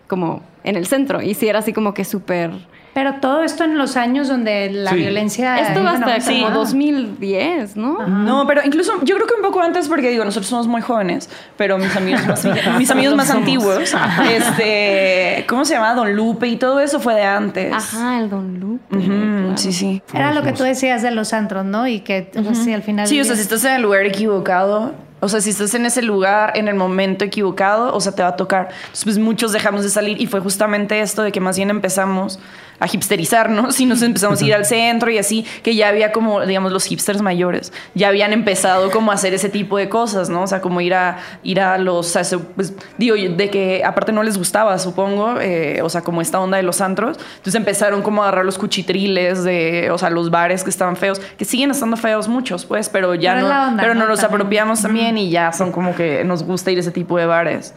como 0.08 0.42
en 0.64 0.78
el 0.78 0.88
centro. 0.88 1.22
Y 1.22 1.34
sí 1.34 1.50
era 1.50 1.60
así 1.60 1.74
como 1.74 1.94
que 1.94 2.06
súper... 2.06 2.52
Pero 2.96 3.16
todo 3.16 3.44
esto 3.44 3.66
en 3.66 3.78
los 3.78 3.98
años 3.98 4.30
donde 4.30 4.70
la 4.72 4.92
Sí. 4.92 4.96
violencia. 4.96 5.60
Esto 5.60 5.84
va 5.84 5.92
hasta 5.92 6.22
Sí. 6.22 6.42
como 6.42 6.56
2010, 6.56 7.76
¿no? 7.76 8.08
No, 8.08 8.48
pero 8.48 8.62
incluso 8.64 8.94
yo 9.04 9.16
creo 9.16 9.28
que 9.28 9.34
un 9.34 9.42
poco 9.42 9.62
antes, 9.62 9.90
porque 9.90 10.10
digo, 10.10 10.24
nosotros 10.24 10.48
somos 10.48 10.66
muy 10.68 10.82
jóvenes, 10.82 11.30
pero 11.58 11.78
mis 11.78 11.94
amigos 11.94 12.26
más, 12.26 12.46
mis 12.80 12.90
amigos 12.90 13.14
más 13.16 13.30
antiguos, 13.30 13.94
este, 14.32 15.46
¿cómo 15.48 15.66
se 15.66 15.74
llama? 15.74 15.94
Don 15.94 16.16
Lupe 16.16 16.48
y 16.48 16.56
todo 16.56 16.80
eso 16.80 17.00
fue 17.02 17.16
de 17.16 17.24
antes. 17.24 17.74
Ajá, 17.74 18.20
el 18.20 18.30
Don 18.30 18.60
Lupe. 18.62 18.98
Claro. 18.98 19.58
Sí, 19.58 19.74
sí. 19.74 20.02
Era 20.14 20.34
lo 20.34 20.42
que 20.44 20.54
tú 20.54 20.64
decías 20.64 21.02
de 21.02 21.12
los 21.12 21.34
antros, 21.34 21.66
¿no? 21.66 21.88
Y 21.88 22.00
que 22.00 22.32
o 22.38 22.44
sea, 22.44 22.56
sí, 22.56 22.74
al 22.74 22.82
final. 22.84 23.08
Sí, 23.08 23.20
o 23.20 23.26
sea, 23.26 23.36
si 23.36 23.42
estás 23.42 23.64
en 23.66 23.74
el 23.74 23.82
lugar 23.82 24.06
equivocado, 24.06 24.94
O 25.26 25.30
sea, 25.30 25.42
si 25.42 25.50
estás 25.50 25.74
en 25.74 25.86
ese 25.88 26.04
lugar 26.04 26.54
en 26.56 26.68
el 26.68 26.76
momento 26.76 27.26
equivocado, 27.26 27.94
o 27.96 28.00
sea, 28.00 28.14
te 28.14 28.22
va 28.22 28.30
a 28.30 28.36
tocar. 28.36 28.70
Entonces, 28.70 29.04
pues 29.04 29.18
muchos 29.18 29.52
dejamos 29.52 29.84
de 29.84 29.90
salir 29.90 30.22
y 30.22 30.28
fue 30.28 30.40
justamente 30.40 31.02
esto 31.02 31.24
de 31.24 31.32
que 31.32 31.40
más 31.40 31.58
bien 31.58 31.72
empezamos 31.72 32.40
a 32.80 32.88
hipsterizarnos 32.88 33.80
y 33.80 33.86
nos 33.86 34.02
empezamos 34.02 34.42
a 34.42 34.46
ir 34.46 34.54
al 34.54 34.66
centro 34.66 35.10
y 35.12 35.18
así, 35.18 35.46
que 35.64 35.76
ya 35.76 35.90
había 35.90 36.12
como, 36.12 36.46
digamos, 36.46 36.72
los 36.72 36.86
hipsters 36.86 37.22
mayores, 37.22 37.72
ya 37.94 38.10
habían 38.10 38.34
empezado 38.34 38.92
como 38.92 39.12
a 39.12 39.16
hacer 39.16 39.34
ese 39.34 39.50
tipo 39.50 39.78
de 39.78 39.90
cosas, 39.90 40.30
¿no? 40.30 40.44
O 40.44 40.48
sea, 40.48 40.62
como 40.62 40.82
ir 40.82 40.94
a, 40.94 41.18
ir 41.44 41.60
a 41.60 41.78
los, 41.78 42.16
o 42.16 42.24
sea, 42.24 42.40
pues, 42.56 42.74
digo, 42.98 43.16
de 43.16 43.50
que 43.50 43.84
aparte 43.86 44.12
no 44.12 44.24
les 44.24 44.38
gustaba, 44.38 44.78
supongo, 44.78 45.40
eh, 45.40 45.82
o 45.82 45.90
sea, 45.90 46.02
como 46.02 46.22
esta 46.22 46.40
onda 46.40 46.58
de 46.58 46.64
los 46.64 46.82
antros, 46.82 47.18
entonces 47.18 47.56
empezaron 47.56 48.02
como 48.02 48.22
a 48.22 48.28
agarrar 48.28 48.46
los 48.46 48.58
cuchitriles 48.58 49.44
de, 49.44 49.90
o 49.92 49.98
sea, 49.98 50.10
los 50.10 50.30
bares 50.30 50.64
que 50.64 50.70
estaban 50.70 50.96
feos, 50.98 51.22
que 51.38 51.46
siguen 51.46 51.72
estando 51.72 51.98
feos 51.98 52.28
muchos, 52.28 52.66
pues, 52.66 52.90
pero 52.90 53.16
ya 53.16 53.36
Pero 53.36 53.48
no, 53.48 53.68
onda, 53.68 53.82
pero 53.82 53.96
¿no? 53.96 54.06
los 54.06 54.20
También. 54.20 54.42
apropiamos 54.42 54.82
también 54.82 55.15
y 55.18 55.30
ya 55.30 55.52
son 55.52 55.72
como 55.72 55.96
que 55.96 56.24
nos 56.24 56.44
gusta 56.44 56.72
ir 56.72 56.78
a 56.78 56.82
ese 56.82 56.92
tipo 56.92 57.18
de 57.18 57.26
bares. 57.26 57.74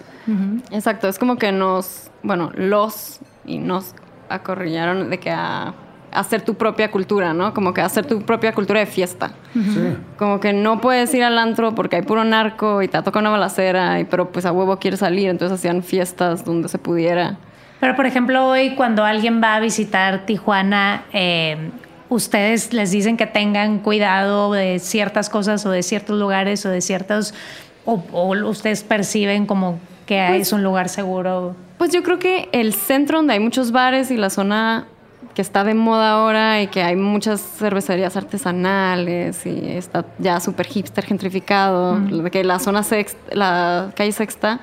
Exacto, 0.71 1.09
es 1.09 1.19
como 1.19 1.37
que 1.37 1.53
nos, 1.53 2.11
bueno, 2.23 2.51
los 2.55 3.21
y 3.47 3.59
nos 3.59 3.95
acorrillaron 4.29 5.09
de 5.09 5.19
que 5.19 5.31
a, 5.31 5.73
hacer 6.13 6.43
tu 6.43 6.55
propia 6.55 6.91
cultura, 6.91 7.33
¿no? 7.33 7.53
Como 7.55 7.75
que 7.75 7.81
hacer 7.81 8.07
tu 8.07 8.23
propia 8.23 8.53
cultura 8.53 8.81
de 8.81 8.87
fiesta. 8.87 9.33
Sí. 9.53 9.97
Como 10.17 10.41
que 10.41 10.53
no 10.53 10.81
puedes 10.81 11.13
ir 11.15 11.23
al 11.23 11.39
antro 11.39 11.75
porque 11.75 11.97
hay 11.97 12.03
puro 12.03 12.25
narco 12.25 12.83
y 12.83 12.89
te 12.89 13.01
toca 13.03 13.19
una 13.19 13.31
balacera, 13.31 14.01
y, 14.01 14.05
pero 14.05 14.31
pues 14.31 14.47
a 14.47 14.53
huevo 14.53 14.79
quieres 14.79 15.01
salir, 15.01 15.29
entonces 15.29 15.59
hacían 15.59 15.83
fiestas 15.83 16.45
donde 16.45 16.69
se 16.69 16.79
pudiera. 16.79 17.39
Pero, 17.81 17.95
por 17.95 18.07
ejemplo, 18.07 18.49
hoy 18.49 18.75
cuando 18.75 19.05
alguien 19.05 19.41
va 19.43 19.55
a 19.55 19.61
visitar 19.61 20.27
Tijuana, 20.27 21.05
eh, 21.13 21.71
ustedes 22.09 22.73
les 22.73 22.91
dicen 22.91 23.17
que 23.17 23.27
tengan 23.27 23.79
cuidado 23.79 24.53
de 24.53 24.79
ciertas 24.79 25.29
cosas 25.29 25.65
o 25.67 25.71
de 25.71 25.83
ciertos 25.83 26.19
lugares 26.19 26.65
o 26.67 26.71
de 26.71 26.81
ciertos... 26.81 27.35
O, 27.85 28.03
o 28.13 28.49
ustedes 28.49 28.83
perciben 28.83 29.47
como 29.47 29.79
que 30.05 30.37
es 30.37 30.53
un 30.53 30.63
lugar 30.63 30.89
seguro. 30.89 31.55
Pues 31.79 31.93
yo 31.93 32.03
creo 32.03 32.19
que 32.19 32.49
el 32.53 32.75
centro 32.75 33.19
donde 33.19 33.35
hay 33.35 33.41
muchos 33.41 33.73
bares 33.73 34.11
y 34.11 34.17
la 34.17 34.31
zona 34.31 34.87
que 35.35 35.43
está 35.43 35.63
de 35.65 35.75
moda 35.75 36.13
ahora 36.13 36.61
y 36.63 36.67
que 36.67 36.83
hay 36.83 36.97
muchas 36.97 37.41
cervecerías 37.41 38.17
artesanales 38.17 39.47
y 39.47 39.71
está 39.71 40.05
ya 40.19 40.41
súper 40.41 40.67
hipster 40.67 41.05
gentrificado, 41.05 41.99
que 42.33 42.43
la 42.43 42.59
zona 42.59 42.83
sexta, 42.83 43.19
la 43.35 43.93
calle 43.95 44.13
sexta 44.13 44.61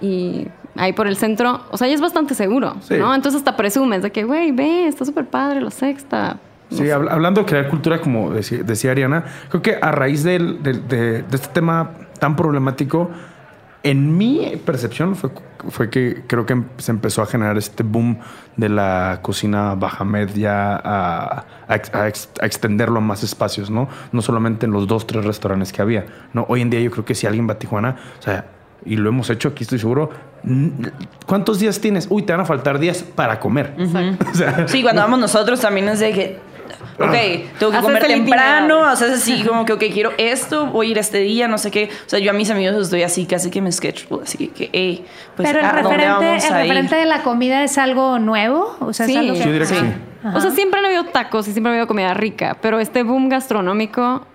y 0.00 0.46
ahí 0.76 0.92
por 0.92 1.08
el 1.08 1.16
centro, 1.16 1.64
o 1.72 1.76
sea, 1.76 1.88
ya 1.88 1.94
es 1.94 2.00
bastante 2.00 2.34
seguro, 2.34 2.76
Sí. 2.82 2.94
¿no? 2.94 3.12
Entonces 3.14 3.40
hasta 3.40 3.56
presumes 3.56 4.02
de 4.02 4.12
que, 4.12 4.22
güey, 4.24 4.52
ve, 4.52 4.86
está 4.86 5.04
súper 5.04 5.26
padre 5.26 5.60
la 5.60 5.70
sexta. 5.70 6.38
Sí, 6.70 6.82
habl- 6.84 7.10
hablando 7.10 7.40
de 7.42 7.46
crear 7.46 7.68
cultura, 7.68 8.00
como 8.00 8.30
decía, 8.30 8.62
decía 8.62 8.90
Ariana, 8.90 9.24
creo 9.48 9.62
que 9.62 9.78
a 9.80 9.90
raíz 9.92 10.22
del- 10.24 10.62
del- 10.62 10.86
de, 10.86 11.22
de 11.22 11.36
este 11.36 11.48
tema 11.48 11.92
tan 12.18 12.36
problemático, 12.36 13.10
en 13.84 14.18
mi 14.18 14.60
percepción 14.66 15.14
fue, 15.16 15.30
fue 15.70 15.88
que 15.88 16.24
creo 16.26 16.44
que 16.44 16.52
em- 16.54 16.64
se 16.78 16.90
empezó 16.90 17.22
a 17.22 17.26
generar 17.26 17.56
este 17.56 17.84
boom 17.84 18.18
de 18.56 18.68
la 18.68 19.20
cocina 19.22 19.74
baja 19.76 20.04
media 20.04 20.74
a, 20.76 21.44
a 21.68 21.76
ex- 21.76 21.94
a 21.94 22.08
ex- 22.08 22.28
a 22.42 22.44
extenderlo 22.46 22.98
a 22.98 23.00
más 23.00 23.22
espacios, 23.22 23.70
¿no? 23.70 23.88
No 24.12 24.20
solamente 24.20 24.66
en 24.66 24.72
los 24.72 24.86
dos, 24.88 25.06
tres 25.06 25.24
restaurantes 25.24 25.72
que 25.72 25.80
había, 25.80 26.06
¿no? 26.34 26.44
Hoy 26.48 26.60
en 26.60 26.70
día 26.70 26.80
yo 26.80 26.90
creo 26.90 27.04
que 27.04 27.14
si 27.14 27.26
alguien 27.26 27.48
va 27.48 27.52
a 27.52 27.58
Tijuana, 27.58 27.96
o 28.18 28.22
sea, 28.22 28.46
y 28.84 28.96
lo 28.96 29.08
hemos 29.08 29.30
hecho, 29.30 29.48
aquí 29.50 29.62
estoy 29.62 29.78
seguro, 29.78 30.10
¿cuántos 31.26 31.58
días 31.58 31.80
tienes? 31.80 32.06
Uy, 32.10 32.22
te 32.22 32.32
van 32.32 32.40
a 32.40 32.44
faltar 32.44 32.78
días 32.78 33.02
para 33.02 33.38
comer. 33.40 33.74
O 34.32 34.34
sea, 34.34 34.68
Sí, 34.68 34.82
cuando 34.82 35.02
vamos 35.02 35.18
nosotros 35.18 35.60
también 35.60 35.88
es 35.88 36.00
de 36.00 36.12
que, 36.12 36.38
ok, 36.98 37.58
tengo 37.58 37.72
que 37.72 37.78
comer 37.80 38.06
temprano, 38.06 38.92
o 38.92 38.96
sea, 38.96 39.08
es 39.08 39.14
así 39.14 39.42
como 39.46 39.64
que, 39.64 39.72
ok, 39.72 39.84
quiero 39.92 40.12
esto, 40.18 40.66
voy 40.66 40.88
a 40.88 40.90
ir 40.90 40.98
este 40.98 41.18
día, 41.18 41.48
no 41.48 41.58
sé 41.58 41.70
qué. 41.70 41.88
O 42.06 42.08
sea, 42.08 42.18
yo 42.18 42.30
a 42.30 42.34
mis 42.34 42.50
amigos 42.50 42.74
les 42.76 42.90
doy 42.90 43.02
así, 43.02 43.24
casi 43.26 43.50
que 43.50 43.60
me 43.60 43.70
sketchbook, 43.72 44.22
así 44.24 44.48
que, 44.48 44.70
hey, 44.72 45.04
pues, 45.36 45.48
Pero 45.48 45.60
el 45.60 45.64
¿a 45.64 45.68
dónde 45.82 45.96
referente, 45.96 46.26
vamos 46.26 46.44
el 46.44 46.52
a 46.52 46.56
ir? 46.56 46.68
referente 46.68 46.96
de 46.96 47.04
la 47.06 47.22
comida 47.22 47.62
es 47.64 47.78
algo 47.78 48.18
nuevo. 48.18 48.76
O 48.80 48.92
sea, 48.92 49.06
Sí. 49.06 49.12
es 49.12 49.18
algo 49.18 49.32
que- 49.34 49.38
yo 49.40 49.52
diría 49.52 49.66
que 49.68 49.74
Sí. 49.74 49.80
sí. 49.80 50.28
O 50.34 50.40
sea, 50.40 50.50
siempre 50.50 50.80
han 50.80 50.86
habido 50.86 51.04
tacos 51.04 51.46
y 51.48 51.52
siempre 51.52 51.70
ha 51.70 51.74
habido 51.74 51.86
comida 51.86 52.12
rica, 52.14 52.56
pero 52.60 52.80
este 52.80 53.02
boom 53.04 53.28
gastronómico 53.28 54.26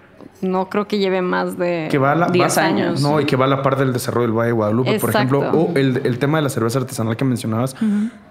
no 0.44 0.70
creo 0.70 0.88
que 0.88 0.98
lleve 1.00 1.22
más 1.22 1.58
de 1.58 1.88
que 1.90 1.98
va 1.98 2.12
a 2.12 2.16
la 2.16 2.28
10 2.28 2.58
va- 2.58 2.62
años. 2.64 3.02
No, 3.02 3.20
y 3.20 3.26
que 3.26 3.36
va 3.36 3.46
a 3.46 3.48
la 3.48 3.62
par 3.62 3.78
del 3.78 3.94
desarrollo 3.94 4.28
del 4.28 4.38
Valle 4.38 4.48
de 4.48 4.54
Guadalupe, 4.54 5.00
por 5.00 5.10
ejemplo, 5.10 5.40
o 5.40 5.72
el, 5.76 6.02
el 6.04 6.20
tema 6.20 6.38
de 6.38 6.44
la 6.44 6.50
cerveza 6.50 6.80
artesanal 6.80 7.16
que 7.18 7.26
mencionabas, 7.26 7.76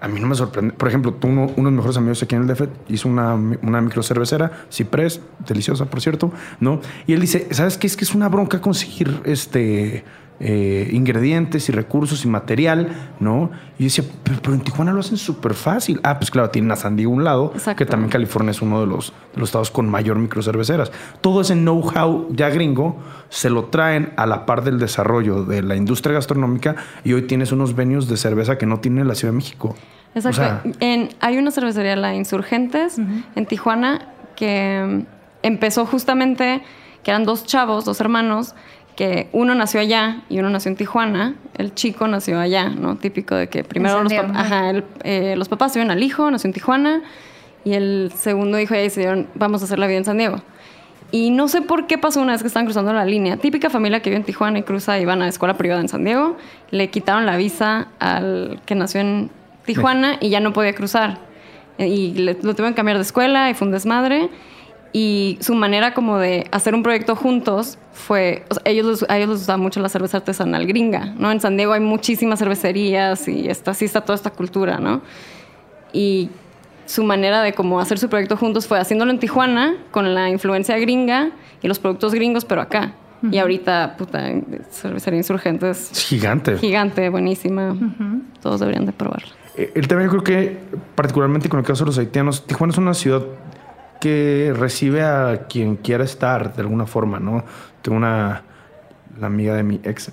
a 0.01 0.07
mí 0.07 0.19
no 0.19 0.27
me 0.27 0.35
sorprende. 0.35 0.73
Por 0.73 0.87
ejemplo, 0.87 1.13
tú, 1.13 1.27
uno, 1.27 1.51
uno 1.55 1.69
de 1.69 1.71
mis 1.71 1.77
mejores 1.77 1.97
amigos 1.97 2.21
aquí 2.23 2.35
en 2.35 2.41
el 2.43 2.47
DF 2.47 2.61
hizo 2.89 3.09
una, 3.09 3.33
una 3.33 3.81
microcervecera, 3.81 4.51
Ciprés, 4.71 5.21
deliciosa, 5.47 5.85
por 5.85 6.01
cierto, 6.01 6.31
¿no? 6.59 6.79
Y 7.07 7.13
él 7.13 7.21
dice, 7.21 7.47
¿sabes 7.51 7.77
qué? 7.77 7.87
Es 7.87 7.97
que 7.97 8.05
es 8.05 8.13
una 8.15 8.29
bronca 8.29 8.61
conseguir 8.61 9.21
este... 9.25 10.03
eh, 10.39 10.89
ingredientes 10.91 11.69
y 11.69 11.71
recursos 11.71 12.25
y 12.25 12.27
material, 12.27 12.89
¿no? 13.19 13.51
Y 13.77 13.85
decía, 13.85 14.03
pero, 14.23 14.39
pero 14.41 14.55
en 14.55 14.61
Tijuana 14.61 14.91
lo 14.91 14.99
hacen 14.99 15.17
súper 15.17 15.53
fácil. 15.53 15.99
Ah, 16.03 16.17
pues 16.17 16.31
claro, 16.31 16.49
tienen 16.49 16.71
a 16.71 16.75
San 16.75 16.95
Diego 16.95 17.11
a 17.11 17.15
un 17.15 17.23
lado, 17.23 17.51
Exacto. 17.53 17.77
que 17.77 17.85
también 17.85 18.09
California 18.09 18.51
es 18.51 18.61
uno 18.61 18.81
de 18.81 18.87
los, 18.87 19.13
de 19.33 19.39
los 19.39 19.49
estados 19.49 19.71
con 19.71 19.87
mayor 19.87 20.17
microcerveceras. 20.17 20.91
Todo 21.21 21.41
ese 21.41 21.53
know-how 21.53 22.27
ya 22.31 22.49
gringo 22.49 22.97
se 23.29 23.49
lo 23.49 23.65
traen 23.65 24.13
a 24.17 24.25
la 24.25 24.45
par 24.45 24.63
del 24.63 24.79
desarrollo 24.79 25.43
de 25.45 25.61
la 25.61 25.75
industria 25.75 26.15
gastronómica 26.15 26.75
y 27.03 27.13
hoy 27.13 27.23
tienes 27.23 27.51
unos 27.51 27.75
venues 27.75 28.07
de 28.07 28.17
cerveza 28.17 28.57
que 28.57 28.65
no 28.65 28.79
tiene 28.79 29.05
la 29.05 29.15
Ciudad 29.15 29.31
de 29.33 29.37
México. 29.37 29.75
Exacto. 30.15 30.41
O 30.41 30.43
sea, 30.43 30.61
en, 30.79 31.09
hay 31.19 31.37
una 31.37 31.51
cervecería, 31.51 31.95
la 31.95 32.15
Insurgentes, 32.15 32.97
en 32.97 33.45
Tijuana, 33.45 34.09
que 34.35 34.83
mm, 34.87 35.05
empezó 35.43 35.85
justamente, 35.85 36.61
que 37.03 37.11
eran 37.11 37.23
dos 37.23 37.45
chavos, 37.45 37.85
dos 37.85 37.99
hermanos, 37.99 38.55
que 38.95 39.27
uno 39.31 39.55
nació 39.55 39.79
allá 39.79 40.21
y 40.29 40.39
uno 40.39 40.49
nació 40.49 40.69
en 40.69 40.75
Tijuana. 40.77 41.35
El 41.57 41.73
chico 41.73 42.07
nació 42.07 42.39
allá, 42.39 42.69
¿no? 42.69 42.95
Típico 42.97 43.35
de 43.35 43.49
que 43.49 43.63
primero 43.63 44.03
los, 44.03 44.11
pap- 44.13 44.35
ajá, 44.39 44.69
el- 44.69 44.83
eh, 45.03 45.35
los 45.37 45.49
papás 45.49 45.73
tuvieron 45.73 45.91
al 45.91 46.03
hijo, 46.03 46.29
nació 46.29 46.47
en 46.47 46.53
Tijuana, 46.53 47.01
y 47.65 47.73
el 47.73 48.11
segundo 48.15 48.59
hijo 48.59 48.75
ya 48.75 48.81
decidieron, 48.81 49.27
vamos 49.35 49.61
a 49.61 49.65
hacer 49.65 49.79
la 49.79 49.87
vida 49.87 49.97
en 49.97 50.05
San 50.05 50.17
Diego. 50.17 50.41
Y 51.11 51.29
no 51.29 51.47
sé 51.47 51.61
por 51.61 51.85
qué 51.87 51.97
pasó 51.99 52.21
una 52.21 52.31
vez 52.33 52.41
que 52.41 52.47
estaban 52.47 52.65
cruzando 52.65 52.91
la 52.91 53.05
línea. 53.05 53.37
Típica 53.37 53.69
familia 53.69 54.01
que 54.01 54.09
vive 54.09 54.17
en 54.19 54.25
Tijuana 54.25 54.59
y 54.59 54.63
cruza 54.63 54.99
y 54.99 55.05
van 55.05 55.21
a 55.21 55.25
la 55.25 55.29
escuela 55.29 55.55
privada 55.57 55.79
en 55.79 55.87
San 55.87 56.03
Diego. 56.03 56.37
Le 56.71 56.89
quitaron 56.89 57.25
la 57.27 57.37
visa 57.37 57.87
al 57.99 58.59
que 58.65 58.73
nació 58.75 59.01
en 59.01 59.29
Tijuana 59.65 60.17
y 60.19 60.29
ya 60.29 60.39
no 60.39 60.53
podía 60.53 60.73
cruzar. 60.73 61.19
Y 61.77 62.13
le- 62.13 62.33
lo 62.41 62.53
tuvieron 62.55 62.73
que 62.73 62.77
cambiar 62.77 62.97
de 62.97 63.03
escuela 63.03 63.49
y 63.49 63.53
fue 63.53 63.67
un 63.67 63.71
desmadre. 63.73 64.29
Y 64.95 65.39
su 65.41 65.55
manera 65.55 65.95
como 65.95 66.19
de 66.19 66.45
hacer 66.51 66.75
un 66.75 66.83
proyecto 66.83 67.15
juntos 67.15 67.79
fue... 67.93 68.45
o 68.49 68.53
sea, 68.53 68.63
ellos 68.65 69.03
a 69.09 69.17
ellos 69.17 69.29
les 69.29 69.37
gustaba 69.39 69.57
mucho 69.57 69.79
la 69.79 69.89
cerveza 69.89 70.17
artesanal 70.17 70.67
gringa, 70.67 71.15
¿no? 71.17 71.31
En 71.31 71.41
San 71.41 71.57
Diego 71.57 71.73
hay 71.73 71.79
muchísimas 71.79 72.37
cervecerías 72.37 73.27
y 73.27 73.49
está, 73.49 73.71
así 73.71 73.85
está 73.85 74.01
toda 74.01 74.15
esta 74.15 74.29
cultura, 74.29 74.77
¿no? 74.79 75.01
Y 75.91 76.29
su 76.85 77.03
manera 77.03 77.41
de 77.41 77.53
como 77.53 77.79
hacer 77.79 77.97
su 77.97 78.07
proyecto 78.07 78.37
juntos 78.37 78.67
fue 78.67 78.79
haciéndolo 78.79 79.09
en 79.11 79.17
Tijuana 79.17 79.75
con 79.89 80.13
la 80.13 80.29
influencia 80.29 80.77
gringa 80.77 81.31
y 81.63 81.67
los 81.67 81.79
productos 81.79 82.13
gringos, 82.13 82.45
pero 82.45 82.61
acá. 82.61 82.93
Y 83.31 83.37
ahorita, 83.37 83.95
puta, 83.97 84.29
cervecería 84.69 85.17
insurgentes 85.17 85.93
es 85.93 86.05
gigante. 86.05 86.57
gigante, 86.57 87.07
buenísima. 87.07 87.73
Todos 88.41 88.59
deberían 88.59 88.85
de 88.85 88.91
probarla. 88.91 89.29
Eh, 89.55 89.71
El 89.75 89.87
tema 89.87 90.03
yo 90.03 90.09
creo 90.09 90.23
que, 90.25 90.59
particularmente 90.93 91.47
con 91.47 91.59
el 91.61 91.65
caso 91.65 91.85
de 91.85 91.87
los 91.87 91.97
haitianos, 91.97 92.45
Tijuana 92.45 92.73
es 92.73 92.77
una 92.77 92.93
ciudad 92.93 93.23
que 94.03 94.53
recibe 94.57 95.01
a 95.03 95.45
quien 95.49 95.77
quiera 95.77 96.03
estar 96.03 96.53
de 96.53 96.61
alguna 96.61 96.85
forma, 96.85 97.19
¿no? 97.19 97.43
Tengo 97.81 97.97
una 97.97 98.43
la 99.19 99.27
amiga 99.27 99.53
de 99.55 99.61
mi 99.61 99.79
ex. 99.83 100.11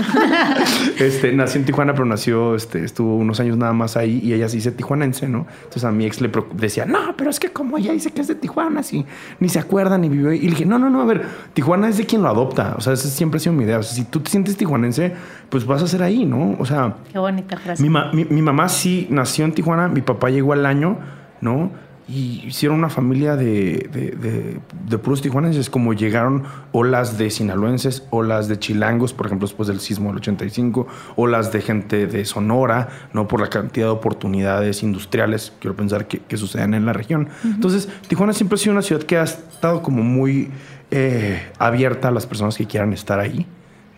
este, 0.98 1.32
nació 1.32 1.60
en 1.60 1.66
Tijuana, 1.66 1.92
pero 1.92 2.04
nació, 2.06 2.56
este, 2.56 2.84
estuvo 2.84 3.16
unos 3.16 3.38
años 3.40 3.56
nada 3.56 3.72
más 3.72 3.96
ahí 3.96 4.20
y 4.22 4.32
ella 4.32 4.48
se 4.48 4.56
dice 4.56 4.72
tijuanense, 4.72 5.28
¿no? 5.28 5.46
Entonces 5.58 5.84
a 5.84 5.92
mi 5.92 6.06
ex 6.06 6.20
le 6.20 6.30
decía, 6.54 6.86
no, 6.86 7.16
pero 7.16 7.30
es 7.30 7.38
que 7.38 7.50
como 7.50 7.78
ella 7.78 7.92
dice 7.92 8.10
que 8.10 8.20
es 8.20 8.26
de 8.28 8.34
Tijuana, 8.34 8.82
si 8.82 9.06
ni 9.38 9.48
se 9.48 9.60
acuerda 9.60 9.96
ni 9.98 10.08
vivió. 10.08 10.32
Y 10.32 10.40
le 10.40 10.50
dije, 10.50 10.66
no, 10.66 10.78
no, 10.78 10.90
no, 10.90 11.02
a 11.02 11.04
ver, 11.04 11.22
Tijuana 11.54 11.88
es 11.88 11.98
de 11.98 12.06
quien 12.06 12.22
lo 12.22 12.28
adopta. 12.28 12.74
O 12.76 12.80
sea, 12.80 12.92
esa 12.94 13.08
siempre 13.08 13.36
ha 13.38 13.40
sido 13.40 13.52
mi 13.54 13.64
idea. 13.64 13.78
O 13.78 13.82
sea, 13.82 13.94
si 13.94 14.04
tú 14.04 14.20
te 14.20 14.30
sientes 14.30 14.56
tijuanense, 14.56 15.12
pues 15.48 15.64
vas 15.64 15.82
a 15.82 15.86
ser 15.86 16.02
ahí, 16.02 16.24
¿no? 16.24 16.56
O 16.58 16.64
sea, 16.64 16.96
Qué 17.12 17.18
bonita 17.18 17.56
frase. 17.56 17.82
mi, 17.82 17.88
ma- 17.88 18.10
mi- 18.12 18.24
mi 18.24 18.42
mamá 18.42 18.68
sí 18.68 19.06
nació 19.10 19.44
en 19.44 19.52
Tijuana, 19.52 19.88
mi 19.88 20.00
papá 20.02 20.30
llegó 20.30 20.52
al 20.52 20.66
año, 20.66 20.98
¿no? 21.40 21.70
Y 22.08 22.44
hicieron 22.46 22.78
una 22.78 22.88
familia 22.88 23.34
de, 23.34 23.88
de, 23.92 24.10
de- 24.12 24.60
de 24.88 24.98
puros 24.98 25.22
tijuanenses, 25.22 25.68
como 25.68 25.92
llegaron 25.92 26.44
olas 26.70 27.18
de 27.18 27.30
sinaloenses, 27.30 28.04
olas 28.10 28.46
de 28.46 28.60
chilangos, 28.60 29.12
por 29.12 29.26
ejemplo, 29.26 29.48
después 29.48 29.66
del 29.66 29.80
sismo 29.80 30.10
del 30.10 30.18
85, 30.18 30.86
olas 31.16 31.50
de 31.50 31.62
gente 31.62 32.06
de 32.06 32.24
Sonora, 32.24 32.88
¿no? 33.12 33.26
Por 33.26 33.40
la 33.40 33.48
cantidad 33.50 33.86
de 33.86 33.90
oportunidades 33.92 34.84
industriales, 34.84 35.52
quiero 35.60 35.74
pensar, 35.74 36.06
que, 36.06 36.20
que 36.20 36.36
suceden 36.36 36.74
en 36.74 36.86
la 36.86 36.92
región. 36.92 37.28
Entonces, 37.44 37.88
Tijuana 38.06 38.32
siempre 38.32 38.54
ha 38.54 38.58
sido 38.58 38.72
una 38.72 38.82
ciudad 38.82 39.02
que 39.02 39.16
ha 39.18 39.24
estado 39.24 39.82
como 39.82 40.04
muy 40.04 40.50
eh, 40.92 41.42
abierta 41.58 42.06
a 42.08 42.10
las 42.12 42.24
personas 42.26 42.56
que 42.56 42.66
quieran 42.66 42.92
estar 42.92 43.18
ahí, 43.18 43.46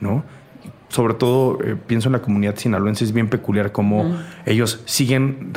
¿no? 0.01 0.25
Sobre 0.89 1.15
todo 1.15 1.59
eh, 1.63 1.77
pienso 1.87 2.09
en 2.09 2.15
la 2.15 2.21
comunidad 2.21 2.57
sinaloense, 2.57 3.05
es 3.05 3.13
bien 3.13 3.29
peculiar 3.29 3.73
cómo 3.73 4.17
ellos 4.47 4.81
siguen 4.87 5.53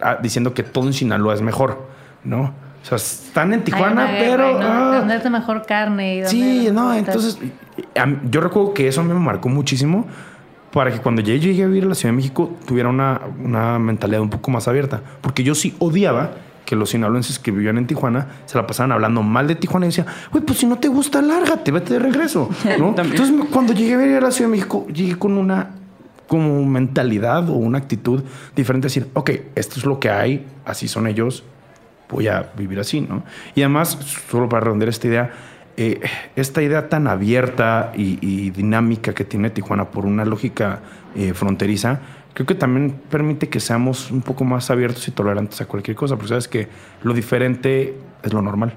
ah, 0.00 0.18
diciendo 0.22 0.54
que 0.54 0.62
todo 0.62 0.86
en 0.86 0.92
Sinaloa 0.92 1.34
es 1.34 1.42
mejor, 1.42 1.86
¿no? 2.24 2.52
O 2.82 2.86
sea, 2.88 2.96
están 2.96 3.52
en 3.52 3.64
Tijuana, 3.64 4.06
guerra, 4.06 4.46
pero... 4.46 4.60
¿no? 4.60 4.66
ah, 4.66 4.98
¿Dónde 4.98 5.16
es 5.16 5.24
la 5.24 5.30
mejor 5.30 5.66
carne? 5.66 6.18
y 6.18 6.26
Sí, 6.26 6.68
no, 6.72 6.94
entonces 6.94 7.38
a 7.96 8.06
mí- 8.06 8.18
yo 8.30 8.40
recuerdo 8.40 8.72
que 8.72 8.88
eso 8.88 9.02
me 9.02 9.14
marcó 9.14 9.48
muchísimo 9.48 10.06
para 10.72 10.92
que 10.92 10.98
cuando 11.00 11.22
llegué, 11.22 11.40
llegué 11.40 11.64
a 11.64 11.66
vivir 11.66 11.84
a 11.84 11.88
la 11.88 11.94
Ciudad 11.94 12.12
de 12.12 12.16
México 12.16 12.52
tuviera 12.66 12.88
una, 12.88 13.20
una 13.42 13.78
mentalidad 13.78 14.20
un 14.20 14.30
poco 14.30 14.50
más 14.50 14.68
abierta. 14.68 15.00
Porque 15.20 15.42
yo 15.42 15.54
sí 15.54 15.74
odiaba 15.78 16.32
que 16.68 16.76
los 16.76 16.90
sinaloenses 16.90 17.38
que 17.38 17.50
vivían 17.50 17.78
en 17.78 17.86
Tijuana 17.86 18.26
se 18.44 18.58
la 18.58 18.66
pasaban 18.66 18.92
hablando 18.92 19.22
mal 19.22 19.46
de 19.46 19.54
Tijuana 19.54 19.86
y 19.86 19.88
decían, 19.88 20.06
güey, 20.30 20.44
pues 20.44 20.58
si 20.58 20.66
no 20.66 20.76
te 20.76 20.88
gusta, 20.88 21.22
lárgate, 21.22 21.70
vete 21.70 21.94
de 21.94 21.98
regreso. 21.98 22.50
¿no? 22.78 22.90
Entonces 22.90 23.32
cuando 23.50 23.72
llegué 23.72 23.94
a 23.94 24.18
a 24.18 24.20
la 24.20 24.30
Ciudad 24.30 24.50
de 24.50 24.56
México, 24.58 24.86
llegué 24.92 25.18
con 25.18 25.38
una 25.38 25.70
como 26.26 26.62
mentalidad 26.66 27.48
o 27.48 27.54
una 27.54 27.78
actitud 27.78 28.22
diferente, 28.54 28.88
decir, 28.88 29.08
ok, 29.14 29.30
esto 29.54 29.76
es 29.78 29.86
lo 29.86 29.98
que 29.98 30.10
hay, 30.10 30.44
así 30.66 30.88
son 30.88 31.06
ellos, 31.06 31.42
voy 32.10 32.28
a 32.28 32.52
vivir 32.54 32.78
así, 32.80 33.00
¿no? 33.00 33.22
Y 33.54 33.62
además, 33.62 33.96
solo 34.30 34.46
para 34.46 34.64
redondear 34.64 34.90
esta 34.90 35.06
idea, 35.06 35.30
eh, 35.78 36.02
esta 36.36 36.60
idea 36.60 36.90
tan 36.90 37.06
abierta 37.06 37.92
y, 37.96 38.18
y 38.20 38.50
dinámica 38.50 39.14
que 39.14 39.24
tiene 39.24 39.48
Tijuana 39.48 39.86
por 39.86 40.04
una 40.04 40.26
lógica 40.26 40.80
eh, 41.16 41.32
fronteriza, 41.32 42.00
creo 42.38 42.46
que 42.46 42.54
también 42.54 42.92
permite 43.10 43.48
que 43.48 43.58
seamos 43.58 44.12
un 44.12 44.22
poco 44.22 44.44
más 44.44 44.70
abiertos 44.70 45.08
y 45.08 45.10
tolerantes 45.10 45.60
a 45.60 45.66
cualquier 45.66 45.96
cosa, 45.96 46.14
porque 46.14 46.28
sabes 46.28 46.46
que 46.46 46.68
lo 47.02 47.12
diferente 47.12 47.96
es 48.22 48.32
lo 48.32 48.40
normal. 48.40 48.74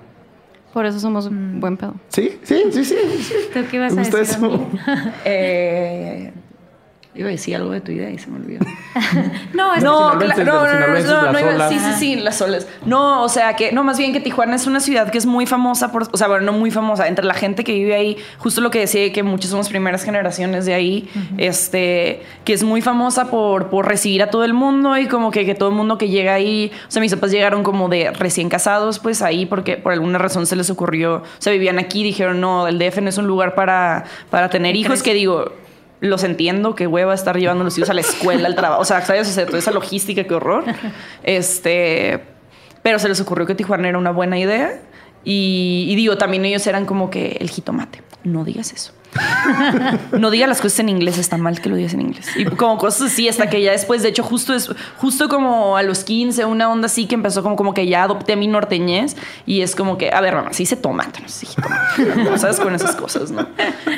Por 0.74 0.88
eso 0.88 1.00
somos 1.00 1.30
buen 1.30 1.78
pedo. 1.78 1.94
Sí, 2.08 2.40
sí, 2.42 2.64
sí, 2.72 2.84
sí. 2.84 2.96
sí. 3.20 3.34
¿Tú 3.54 3.60
qué 3.70 3.76
ibas 3.76 3.94
Me 3.94 4.02
a 4.02 4.04
gusta 4.04 4.18
decir? 4.18 4.40
Eh, 5.26 6.34
iba 7.14 7.28
a 7.28 7.32
decir 7.32 7.56
algo 7.56 7.72
de 7.72 7.82
tu 7.82 7.92
idea 7.92 8.10
y 8.10 8.18
se 8.18 8.30
me 8.30 8.38
olvidó. 8.38 8.66
No, 9.54 9.76
es 9.76 9.84
No, 9.84 10.16
no, 10.16 10.20
no, 10.20 11.34
no, 11.34 11.70
sí, 11.70 11.80
sí, 11.80 11.94
sí, 11.98 12.16
las 12.16 12.42
olas. 12.42 12.68
No, 12.86 13.24
o 13.24 13.30
sea 13.30 13.56
que, 13.56 13.72
no, 13.72 13.84
más 13.84 13.98
bien 13.98 14.14
que 14.14 14.20
Tijuana 14.22 14.56
es 14.56 14.66
una 14.68 14.80
ciudad 14.80 15.12
que 15.12 15.18
es 15.18 15.26
muy 15.26 15.46
famosa 15.46 15.92
por, 15.92 16.08
o 16.12 16.18
sea, 16.18 16.28
bueno, 16.28 16.46
no 16.46 16.54
muy 16.54 16.72
famosa, 16.72 17.08
entre 17.08 17.26
la 17.26 17.34
gente 17.34 17.64
que 17.64 17.74
vive 17.74 17.96
ahí, 17.96 18.18
justo 18.38 18.62
lo 18.62 18.72
que 18.72 18.80
decía, 18.80 19.12
que 19.12 19.24
muchos 19.24 19.52
somos 19.52 19.70
primeras 19.70 20.04
generaciones 20.04 20.66
de 20.66 20.74
ahí, 20.74 21.10
este, 21.38 22.22
que 22.46 22.54
es 22.54 22.64
muy 22.64 22.82
famosa 22.82 23.30
por, 23.30 23.70
por 23.70 23.88
recibir 23.88 24.24
a 24.24 24.30
todo 24.30 24.46
el 24.46 24.54
mundo 24.54 24.98
y 24.98 25.08
como 25.08 25.32
que, 25.32 25.46
que 25.46 25.56
todo 25.56 25.70
el 25.70 25.76
mundo 25.76 25.98
que 25.98 26.08
llega 26.08 26.34
ahí, 26.34 26.72
o 26.88 26.92
sea, 26.92 27.02
mis 27.02 27.14
papás 27.14 27.32
llegaron 27.32 27.64
como 27.64 27.90
de 27.90 28.12
recién 28.12 28.50
casados, 28.50 29.00
pues 29.00 29.22
ahí, 29.22 29.46
porque 29.46 29.78
por 29.78 29.92
alguna 29.92 30.18
razón 30.18 30.46
se 30.46 30.56
les 30.56 30.70
ocurrió, 30.70 31.16
o 31.18 31.24
sea, 31.40 31.52
vivían 31.52 31.80
aquí, 31.80 32.04
dijeron, 32.04 32.40
no, 32.40 32.68
el 32.68 32.80
DF 32.80 33.02
no 33.02 33.10
es 33.10 33.18
un 33.18 33.28
lugar 33.28 33.56
para, 33.56 34.06
para 34.30 34.50
tener 34.50 34.76
hijos, 34.76 35.04
que 35.04 35.14
digo, 35.14 35.52
los 36.02 36.24
entiendo, 36.24 36.76
que 36.76 36.88
hueva 36.88 37.14
estar 37.14 37.38
llevando 37.38 37.62
a 37.62 37.66
los 37.66 37.78
hijos 37.78 37.90
a 37.90 37.94
la 37.94 38.02
escuela, 38.02 38.48
al 38.48 38.56
trabajo. 38.56 38.82
O 38.82 38.86
sea, 38.86 39.06
¿sabes? 39.06 39.38
O 39.38 39.46
toda 39.46 39.60
esa 39.60 39.72
logística, 39.72 40.24
qué 40.26 40.34
horror. 40.34 40.66
Este. 41.24 42.22
Pero 42.84 43.00
se 43.00 43.08
les 43.08 43.22
ocurrió 43.22 43.46
que 43.46 43.56
Tijuana 43.56 43.88
era 43.88 43.98
una 43.98 44.12
buena 44.12 44.38
idea. 44.40 44.82
Y, 45.24 45.86
y 45.88 45.96
digo, 45.96 46.18
también 46.18 46.44
ellos 46.44 46.66
eran 46.66 46.86
como 46.86 47.12
que 47.12 47.38
el 47.40 47.50
jitomate. 47.50 48.02
No 48.24 48.44
digas 48.44 48.74
eso. 48.74 48.92
No 50.18 50.30
digas 50.30 50.50
las 50.50 50.62
cosas 50.62 50.80
en 50.80 50.90
inglés, 50.90 51.18
está 51.18 51.38
mal 51.38 51.60
que 51.62 51.70
lo 51.70 51.76
digas 51.76 51.94
en 51.94 52.02
inglés. 52.02 52.28
Y 52.36 52.46
como 52.46 52.78
cosas 52.78 53.12
así, 53.12 53.28
hasta 53.28 53.50
que 53.50 53.62
ya 53.62 53.72
después, 53.72 54.04
de 54.04 54.10
hecho, 54.10 54.24
justo 54.24 54.54
es 54.54 54.70
justo 54.98 55.30
como 55.30 55.78
a 55.78 55.84
los 55.84 56.04
15, 56.04 56.46
una 56.46 56.70
onda 56.70 56.86
así 56.86 57.06
que 57.06 57.16
empezó 57.16 57.44
como, 57.44 57.56
como 57.56 57.74
que 57.74 57.88
ya 57.88 58.04
adopté 58.04 58.36
mi 58.36 58.48
norteñez 58.48 59.16
y 59.46 59.62
es 59.62 59.76
como 59.76 59.98
que, 59.98 60.12
a 60.12 60.22
ver, 60.22 60.36
mamá, 60.36 60.54
sí 60.54 60.66
se 60.66 60.76
tomate, 60.76 61.22
no 61.22 61.30
sé, 61.30 61.48
¿no? 62.18 62.38
¿sabes? 62.38 62.60
Con 62.60 62.76
esas 62.76 62.96
cosas, 62.96 63.32
¿no? 63.32 63.48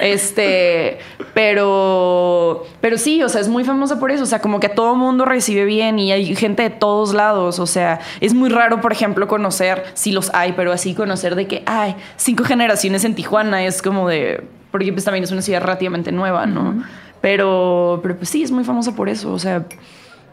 Este, 0.02 1.00
pero, 1.34 2.66
pero 2.82 2.98
sí, 2.98 3.22
o 3.24 3.30
sea, 3.30 3.42
es 3.42 3.48
muy 3.48 3.64
famosa 3.64 4.00
por 4.00 4.12
eso, 4.12 4.24
o 4.24 4.28
sea, 4.28 4.40
como 4.40 4.60
que 4.60 4.68
a 4.68 4.76
todo 4.76 4.96
mundo 4.96 5.26
recibe 5.26 5.66
bien 5.66 6.00
y 6.00 6.12
hay 6.12 6.36
gente 6.36 6.64
de 6.64 6.70
todos 6.70 7.14
lados, 7.14 7.60
o 7.60 7.68
sea, 7.68 8.00
es 8.22 8.34
muy 8.34 8.50
raro, 8.50 8.82
por 8.82 8.92
ejemplo, 8.92 9.28
conocer, 9.28 9.84
sí 9.94 10.12
los 10.12 10.34
hay, 10.34 10.54
pero 10.54 10.72
así 10.72 10.94
conocer 10.94 11.36
de 11.36 11.48
que, 11.48 11.64
hay 11.66 11.96
cinco 12.18 12.44
generaciones 12.44 13.04
en 13.04 13.16
Tijuana, 13.16 13.66
es 13.66 13.82
como 13.82 14.08
de, 14.08 14.44
porque 14.74 14.92
pues 14.92 15.06
también 15.06 15.24
es 15.24 15.32
una 15.32 15.44
ciudad 15.44 15.62
relativamente 15.62 16.12
nueva, 16.12 16.48
¿no? 16.48 16.84
Pero, 17.22 18.00
pero 18.02 18.18
pues 18.18 18.28
sí, 18.28 18.42
es 18.42 18.50
muy 18.50 18.64
famosa 18.64 18.96
por 18.96 19.08
eso, 19.08 19.32
o 19.32 19.38
sea... 19.38 19.68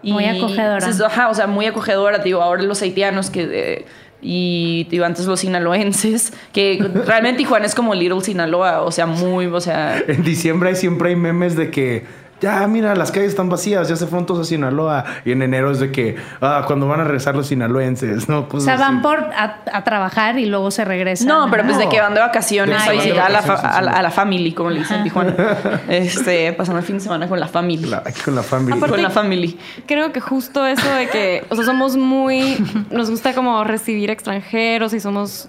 Muy 0.02 0.24
acogedora. 0.24 0.82
pues, 0.82 0.98
ajá, 0.98 1.28
o 1.28 1.34
sea, 1.34 1.46
muy 1.46 1.66
acogedora, 1.66 2.16
digo, 2.20 2.40
ahora 2.40 2.62
los 2.62 2.80
haitianos 2.80 3.28
que... 3.28 3.42
eh, 3.42 3.86
y 4.22 4.86
digo, 4.90 5.04
antes 5.04 5.26
los 5.26 5.40
sinaloenses, 5.40 6.32
que 6.54 6.82
realmente 7.06 7.36
Tijuana 7.36 7.66
es 7.66 7.74
como 7.74 7.94
Little 7.94 8.22
Sinaloa, 8.22 8.80
o 8.80 8.90
sea, 8.90 9.04
muy, 9.04 9.44
o 9.44 9.60
sea... 9.60 10.02
En 10.08 10.24
diciembre 10.24 10.74
siempre 10.74 11.10
hay 11.10 11.16
memes 11.16 11.54
de 11.54 11.70
que 11.70 12.06
ya, 12.40 12.66
mira, 12.66 12.94
las 12.96 13.10
calles 13.12 13.28
están 13.30 13.48
vacías, 13.48 13.88
ya 13.88 13.96
se 13.96 14.06
fueron 14.06 14.26
todos 14.26 14.40
a 14.40 14.44
Sinaloa. 14.48 15.04
Y 15.24 15.32
en 15.32 15.42
enero 15.42 15.70
es 15.70 15.78
de 15.80 15.92
que, 15.92 16.16
ah, 16.40 16.64
cuando 16.66 16.86
van 16.88 17.00
a 17.00 17.04
regresar 17.04 17.34
los 17.36 17.48
sinaloenses, 17.48 18.28
¿no? 18.28 18.40
O 18.40 18.48
Pues 18.48 18.64
sea, 18.64 18.74
así. 18.74 18.82
van 18.82 19.02
por 19.02 19.18
a, 19.18 19.56
a 19.72 19.84
trabajar 19.84 20.38
y 20.38 20.46
luego 20.46 20.70
se 20.70 20.84
regresan. 20.84 21.28
No, 21.28 21.48
pero 21.50 21.64
pues 21.64 21.76
de 21.78 21.84
No. 21.84 21.90
que 21.90 22.00
van 22.00 22.14
de 22.14 22.20
vacaciones 22.20 22.76
De 22.76 22.82
a 22.82 22.84
que 22.84 22.88
van 22.90 22.98
de 22.98 23.04
visitar 23.04 23.26
a 23.26 23.28
la, 23.30 23.42
fa- 23.42 23.54
vacaciones, 23.54 23.76
a, 23.78 23.82
la, 23.82 23.90
a 23.92 24.02
la 24.02 24.10
family, 24.10 24.52
como 24.52 24.70
le 24.70 24.78
dicen 24.80 24.96
en 24.98 25.02
Tijuana. 25.04 25.34
Este, 25.88 26.52
pasando 26.52 26.78
el 26.78 26.84
fin 26.84 26.96
de 26.96 27.02
semana 27.02 27.28
con 27.28 27.38
la 27.40 27.48
family. 27.48 27.86
La- 27.88 28.02
con 28.24 28.34
la 28.34 28.42
familia. 28.42 28.76
Aparte- 28.76 28.90
con 28.94 29.02
la 29.02 29.10
family. 29.10 29.58
Creo 29.86 30.12
que 30.12 30.20
justo 30.20 30.66
eso 30.66 30.88
de 30.94 31.08
que, 31.08 31.44
o 31.48 31.56
sea, 31.56 31.64
somos 31.64 31.96
muy, 31.96 32.56
nos 32.90 33.10
gusta 33.10 33.34
como 33.34 33.62
recibir 33.64 34.10
extranjeros 34.10 34.92
y 34.94 35.00
somos 35.00 35.48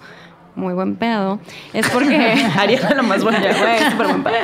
muy 0.56 0.74
buen 0.74 0.96
pedo, 0.96 1.40
es 1.74 1.90
porque... 1.90 2.18
Ariana 2.58 2.96
la 2.96 3.02
más 3.02 3.24
buena. 3.24 3.40
Güey, 3.40 3.80
súper 3.92 4.08
buen 4.08 4.24
pedo. 4.24 4.36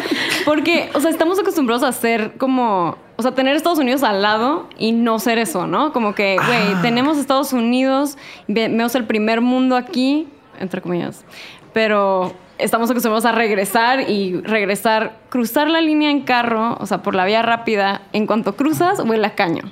Porque, 0.46 0.90
o 0.94 1.00
sea, 1.00 1.10
estamos 1.12 1.40
acostumbrados 1.40 1.84
a 1.84 1.92
ser 1.92 2.38
como, 2.38 2.96
o 3.18 3.22
sea, 3.22 3.32
tener 3.34 3.56
Estados 3.56 3.80
Unidos 3.80 4.04
al 4.04 4.22
lado 4.22 4.68
y 4.78 4.92
no 4.92 5.20
ser 5.20 5.38
eso, 5.38 5.68
¿no? 5.68 5.92
Como 5.94 6.16
que, 6.16 6.38
güey, 6.38 6.82
tenemos 6.82 7.18
Estados 7.18 7.54
Unidos, 7.54 8.18
ve- 8.48 8.70
vemos 8.70 8.96
el 8.96 9.04
primer 9.06 9.42
mundo 9.42 9.76
aquí, 9.76 10.28
entre 10.60 10.82
comillas, 10.82 11.26
pero 11.74 12.34
estamos 12.58 12.90
acostumbrados 12.90 13.26
a 13.26 13.32
regresar 13.34 14.10
y 14.10 14.42
regresar, 14.42 15.18
cruzar 15.30 15.70
la 15.70 15.82
línea 15.82 16.10
en 16.10 16.22
carro, 16.22 16.78
o 16.80 16.86
sea, 16.88 17.04
por 17.04 17.14
la 17.14 17.26
vía 17.26 17.42
rápida, 17.44 18.02
en 18.14 18.26
cuanto 18.26 18.56
cruzas, 18.56 19.00
huele 19.06 19.28
a 19.28 19.36
caño. 19.36 19.64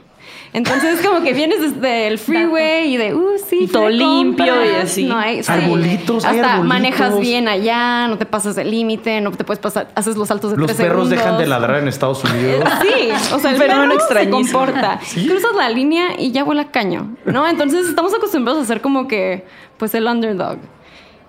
Entonces, 0.56 1.02
como 1.06 1.22
que 1.22 1.34
vienes 1.34 1.60
desde 1.60 2.08
el 2.08 2.18
freeway 2.18 2.94
y 2.94 2.98
de, 2.98 3.14
uh, 3.14 3.32
sí, 3.50 3.58
Y 3.64 3.68
todo 3.68 3.90
limpio 3.90 4.54
compras. 4.54 4.70
y 4.72 4.76
así. 4.82 5.04
No 5.04 5.18
hay, 5.18 5.44
sí. 5.44 5.52
Arbolitos, 5.52 6.24
hay 6.24 6.38
Hasta 6.38 6.54
arbolitos. 6.54 6.68
manejas 6.80 7.20
bien 7.20 7.48
allá, 7.50 8.08
no 8.08 8.18
te 8.18 8.26
pasas 8.26 8.58
el 8.58 8.72
límite, 8.72 9.20
no 9.20 9.32
te 9.32 9.44
puedes 9.44 9.60
pasar, 9.60 9.90
haces 9.96 10.16
los 10.16 10.30
saltos 10.30 10.52
de 10.52 10.58
Los 10.58 10.68
tres 10.68 10.78
perros 10.78 11.10
segundos. 11.10 11.26
dejan 11.26 11.38
de 11.38 11.48
ladrar 11.48 11.82
en 11.82 11.90
Estados 11.90 12.24
Unidos. 12.24 12.64
Sí, 12.82 13.10
o 13.34 13.40
sea, 13.40 13.52
el 13.52 13.58
Fenómeno 13.58 13.90
perro 13.96 14.00
se 14.00 14.06
extrañísimo. 14.14 14.60
comporta. 14.60 15.00
Cruzas 15.28 15.56
la 15.58 15.70
línea 15.70 16.10
y 16.18 16.32
ya 16.32 16.44
huele 16.46 16.62
a 16.62 16.72
caño, 16.72 17.16
¿no? 17.26 17.46
Entonces 17.48 17.88
estamos 17.90 18.14
acostumbrados 18.14 18.64
a 18.64 18.66
ser 18.66 18.80
como 18.80 19.08
que, 19.10 19.46
pues, 19.78 19.94
el 19.94 20.08
underdog. 20.08 20.58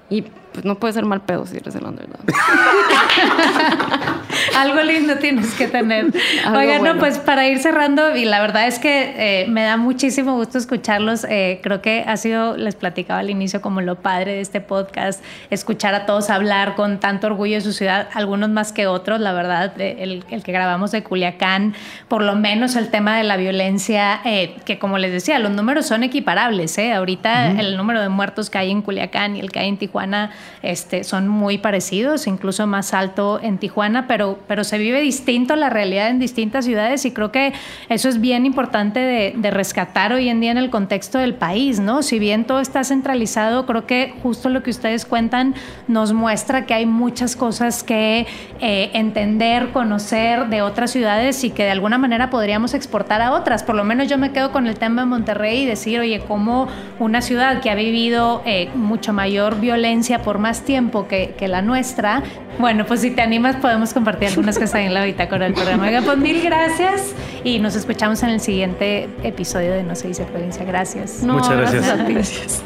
Y 0.09 0.23
pues 0.57 0.65
no 0.65 0.77
puede 0.77 0.95
ser 0.95 1.05
mal 1.05 1.21
pedo 1.21 1.45
si 1.45 1.59
eres 1.59 1.75
el 1.75 1.85
underdog. 1.85 2.17
Algo 4.57 4.81
lindo 4.81 5.17
tienes 5.17 5.53
que 5.53 5.69
tener. 5.69 6.07
Oigan, 6.51 6.83
no, 6.83 6.97
pues 6.97 7.19
para 7.19 7.47
ir 7.47 7.59
cerrando, 7.59 8.17
y 8.17 8.25
la 8.25 8.41
verdad 8.41 8.67
es 8.67 8.79
que 8.79 9.43
eh, 9.43 9.47
me 9.49 9.65
da 9.65 9.77
muchísimo 9.77 10.35
gusto 10.35 10.57
escucharlos. 10.57 11.27
Eh, 11.29 11.61
creo 11.63 11.83
que 11.83 12.05
ha 12.07 12.17
sido, 12.17 12.57
les 12.57 12.75
platicaba 12.75 13.21
al 13.21 13.29
inicio, 13.29 13.61
como 13.61 13.83
lo 13.83 13.97
padre 13.97 14.33
de 14.33 14.41
este 14.41 14.63
podcast, 14.63 15.23
escuchar 15.51 15.95
a 15.95 16.07
todos 16.07 16.31
hablar 16.31 16.75
con 16.75 17.01
tanto 17.01 17.27
orgullo 17.27 17.57
de 17.57 17.61
su 17.61 17.75
ciudad, 17.75 18.09
algunos 18.15 18.49
más 18.49 18.73
que 18.73 18.87
otros, 18.87 19.21
la 19.21 19.35
verdad, 19.35 19.79
eh, 19.79 19.97
el, 19.99 20.25
el 20.31 20.43
que 20.43 20.53
grabamos 20.53 20.91
de 20.91 21.03
Culiacán, 21.03 21.75
por 22.09 22.23
lo 22.23 22.35
menos 22.35 22.77
el 22.77 22.89
tema 22.89 23.19
de 23.19 23.25
la 23.25 23.37
violencia, 23.37 24.23
eh, 24.25 24.57
que 24.65 24.79
como 24.79 24.97
les 24.97 25.13
decía, 25.13 25.39
los 25.39 25.53
números 25.53 25.87
son 25.87 26.03
equiparables. 26.03 26.79
¿eh? 26.79 26.93
Ahorita 26.93 27.51
el 27.51 27.77
número 27.77 28.01
de 28.01 28.09
muertos 28.09 28.51
que 28.51 28.59
hay 28.59 28.71
en 28.71 28.83
Culiacán 28.83 29.37
y 29.37 29.41
el 29.41 29.51
que 29.51 29.59
hay 29.59 29.69
en 29.69 29.77
Tijuana 29.77 30.31
este, 30.63 31.05
son 31.05 31.29
muy 31.29 31.59
parecidos, 31.59 32.27
incluso 32.27 32.67
más 32.67 32.95
alto 32.95 33.41
en 33.43 33.59
Tijuana, 33.59 34.07
pero, 34.07 34.39
pero 34.47 34.65
se 34.65 34.79
vive 34.79 35.01
distinto 35.01 35.57
la 35.57 35.71
realidad 35.71 36.09
en 36.09 36.19
distintas 36.19 36.65
ciudades 36.65 37.05
y 37.05 37.13
creo 37.13 37.33
que 37.33 37.53
eso 37.89 38.09
es 38.09 38.21
bien 38.21 38.47
importante 38.47 39.01
de, 39.01 39.51
rescatar 39.51 40.13
hoy 40.13 40.29
en 40.29 40.41
día 40.41 40.51
en 40.51 40.59
el 40.59 40.71
contexto 40.71 41.19
del 41.19 41.35
país, 41.35 41.79
¿no? 41.79 42.03
Si 42.03 42.19
bien 42.19 42.45
todo 42.45 42.61
está 42.61 42.83
centralizado, 42.83 43.65
creo 43.65 43.87
que 43.87 44.13
justo 44.23 44.49
lo 44.49 44.63
que 44.63 44.71
ustedes 44.71 45.07
cuentan 45.07 45.55
nos 45.87 46.13
muestra 46.13 46.67
que 46.67 46.75
hay 46.75 46.85
muchas 46.85 47.37
cosas 47.37 47.85
que 47.85 48.27
eh, 48.61 48.91
entender, 48.93 49.71
conocer 49.71 50.49
de 50.49 50.63
otras 50.63 50.91
ciudades 50.91 51.45
y 51.45 51.51
que 51.51 51.63
de 51.63 51.71
alguna 51.71 51.97
manera 51.97 52.29
podríamos 52.29 52.75
exportar 52.75 53.23
a 53.23 53.33
otras. 53.33 53.63
Por 53.63 53.77
lo 53.77 53.85
menos 53.85 54.09
yo 54.09 54.19
me 54.19 54.33
quedo 54.33 54.51
con 54.51 54.67
el 54.67 54.79
tema 54.79 55.03
de 55.03 55.07
Monterrey 55.07 55.63
y 55.63 55.67
decir, 55.67 56.01
oye, 56.01 56.23
cómo 56.27 56.67
una 56.99 57.23
ciudad 57.23 57.61
que 57.61 57.71
ha 57.71 57.75
vivido 57.75 58.43
eh, 58.45 58.69
mucho 58.75 59.13
mayor 59.13 59.61
violencia 59.61 60.23
por 60.23 60.36
más 60.39 60.63
tiempo 60.63 61.07
que, 61.09 61.35
que 61.39 61.49
la 61.49 61.63
nuestra, 61.63 62.23
bueno, 62.59 62.87
pues 62.87 63.01
si 63.01 63.11
te 63.11 63.21
animas 63.21 63.57
podemos 63.57 63.93
compartir 63.93 64.29
algunas 64.29 64.57
cosas 64.57 64.77
ahí 64.77 64.87
en 64.87 64.95
la 64.95 65.05
bitácora 65.05 65.45
del 65.45 65.55
programa. 65.55 65.85
Oiga, 65.85 66.03
pues 66.03 66.17
mil 66.19 66.43
gracias 66.43 67.15
y 67.45 67.59
nos 67.59 67.77
escuchamos 67.77 68.23
en 68.23 68.31
el 68.31 68.41
siguiente 68.41 69.09
episodio 69.23 69.73
de 69.73 69.83
No 69.83 69.95
se 69.95 70.09
dice 70.09 70.25
provincia. 70.25 70.65
Gracias. 70.65 71.23
No, 71.23 71.35
Muchas 71.35 71.57
gracias. 71.57 71.89
a 71.89 72.07
ti. 72.07 72.15
Gracias. 72.15 72.63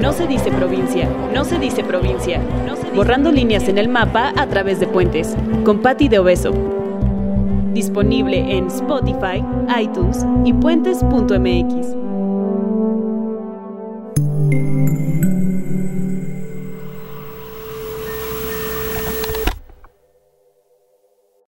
No 0.00 0.14
se 0.14 0.26
dice 0.26 0.50
provincia, 0.50 1.06
no 1.34 1.44
se 1.44 1.58
dice 1.58 1.84
provincia. 1.84 2.40
Borrando 2.94 3.30
líneas 3.30 3.68
en 3.68 3.76
el 3.76 3.88
mapa 3.88 4.32
a 4.34 4.46
través 4.46 4.80
de 4.80 4.86
puentes. 4.86 5.36
Con 5.64 5.82
Patti 5.82 6.08
de 6.08 6.18
Obeso. 6.18 6.54
Disponible 7.74 8.56
en 8.56 8.68
Spotify, 8.68 9.44
iTunes 9.78 10.24
y 10.46 10.54
puentes.mx. 10.54 12.09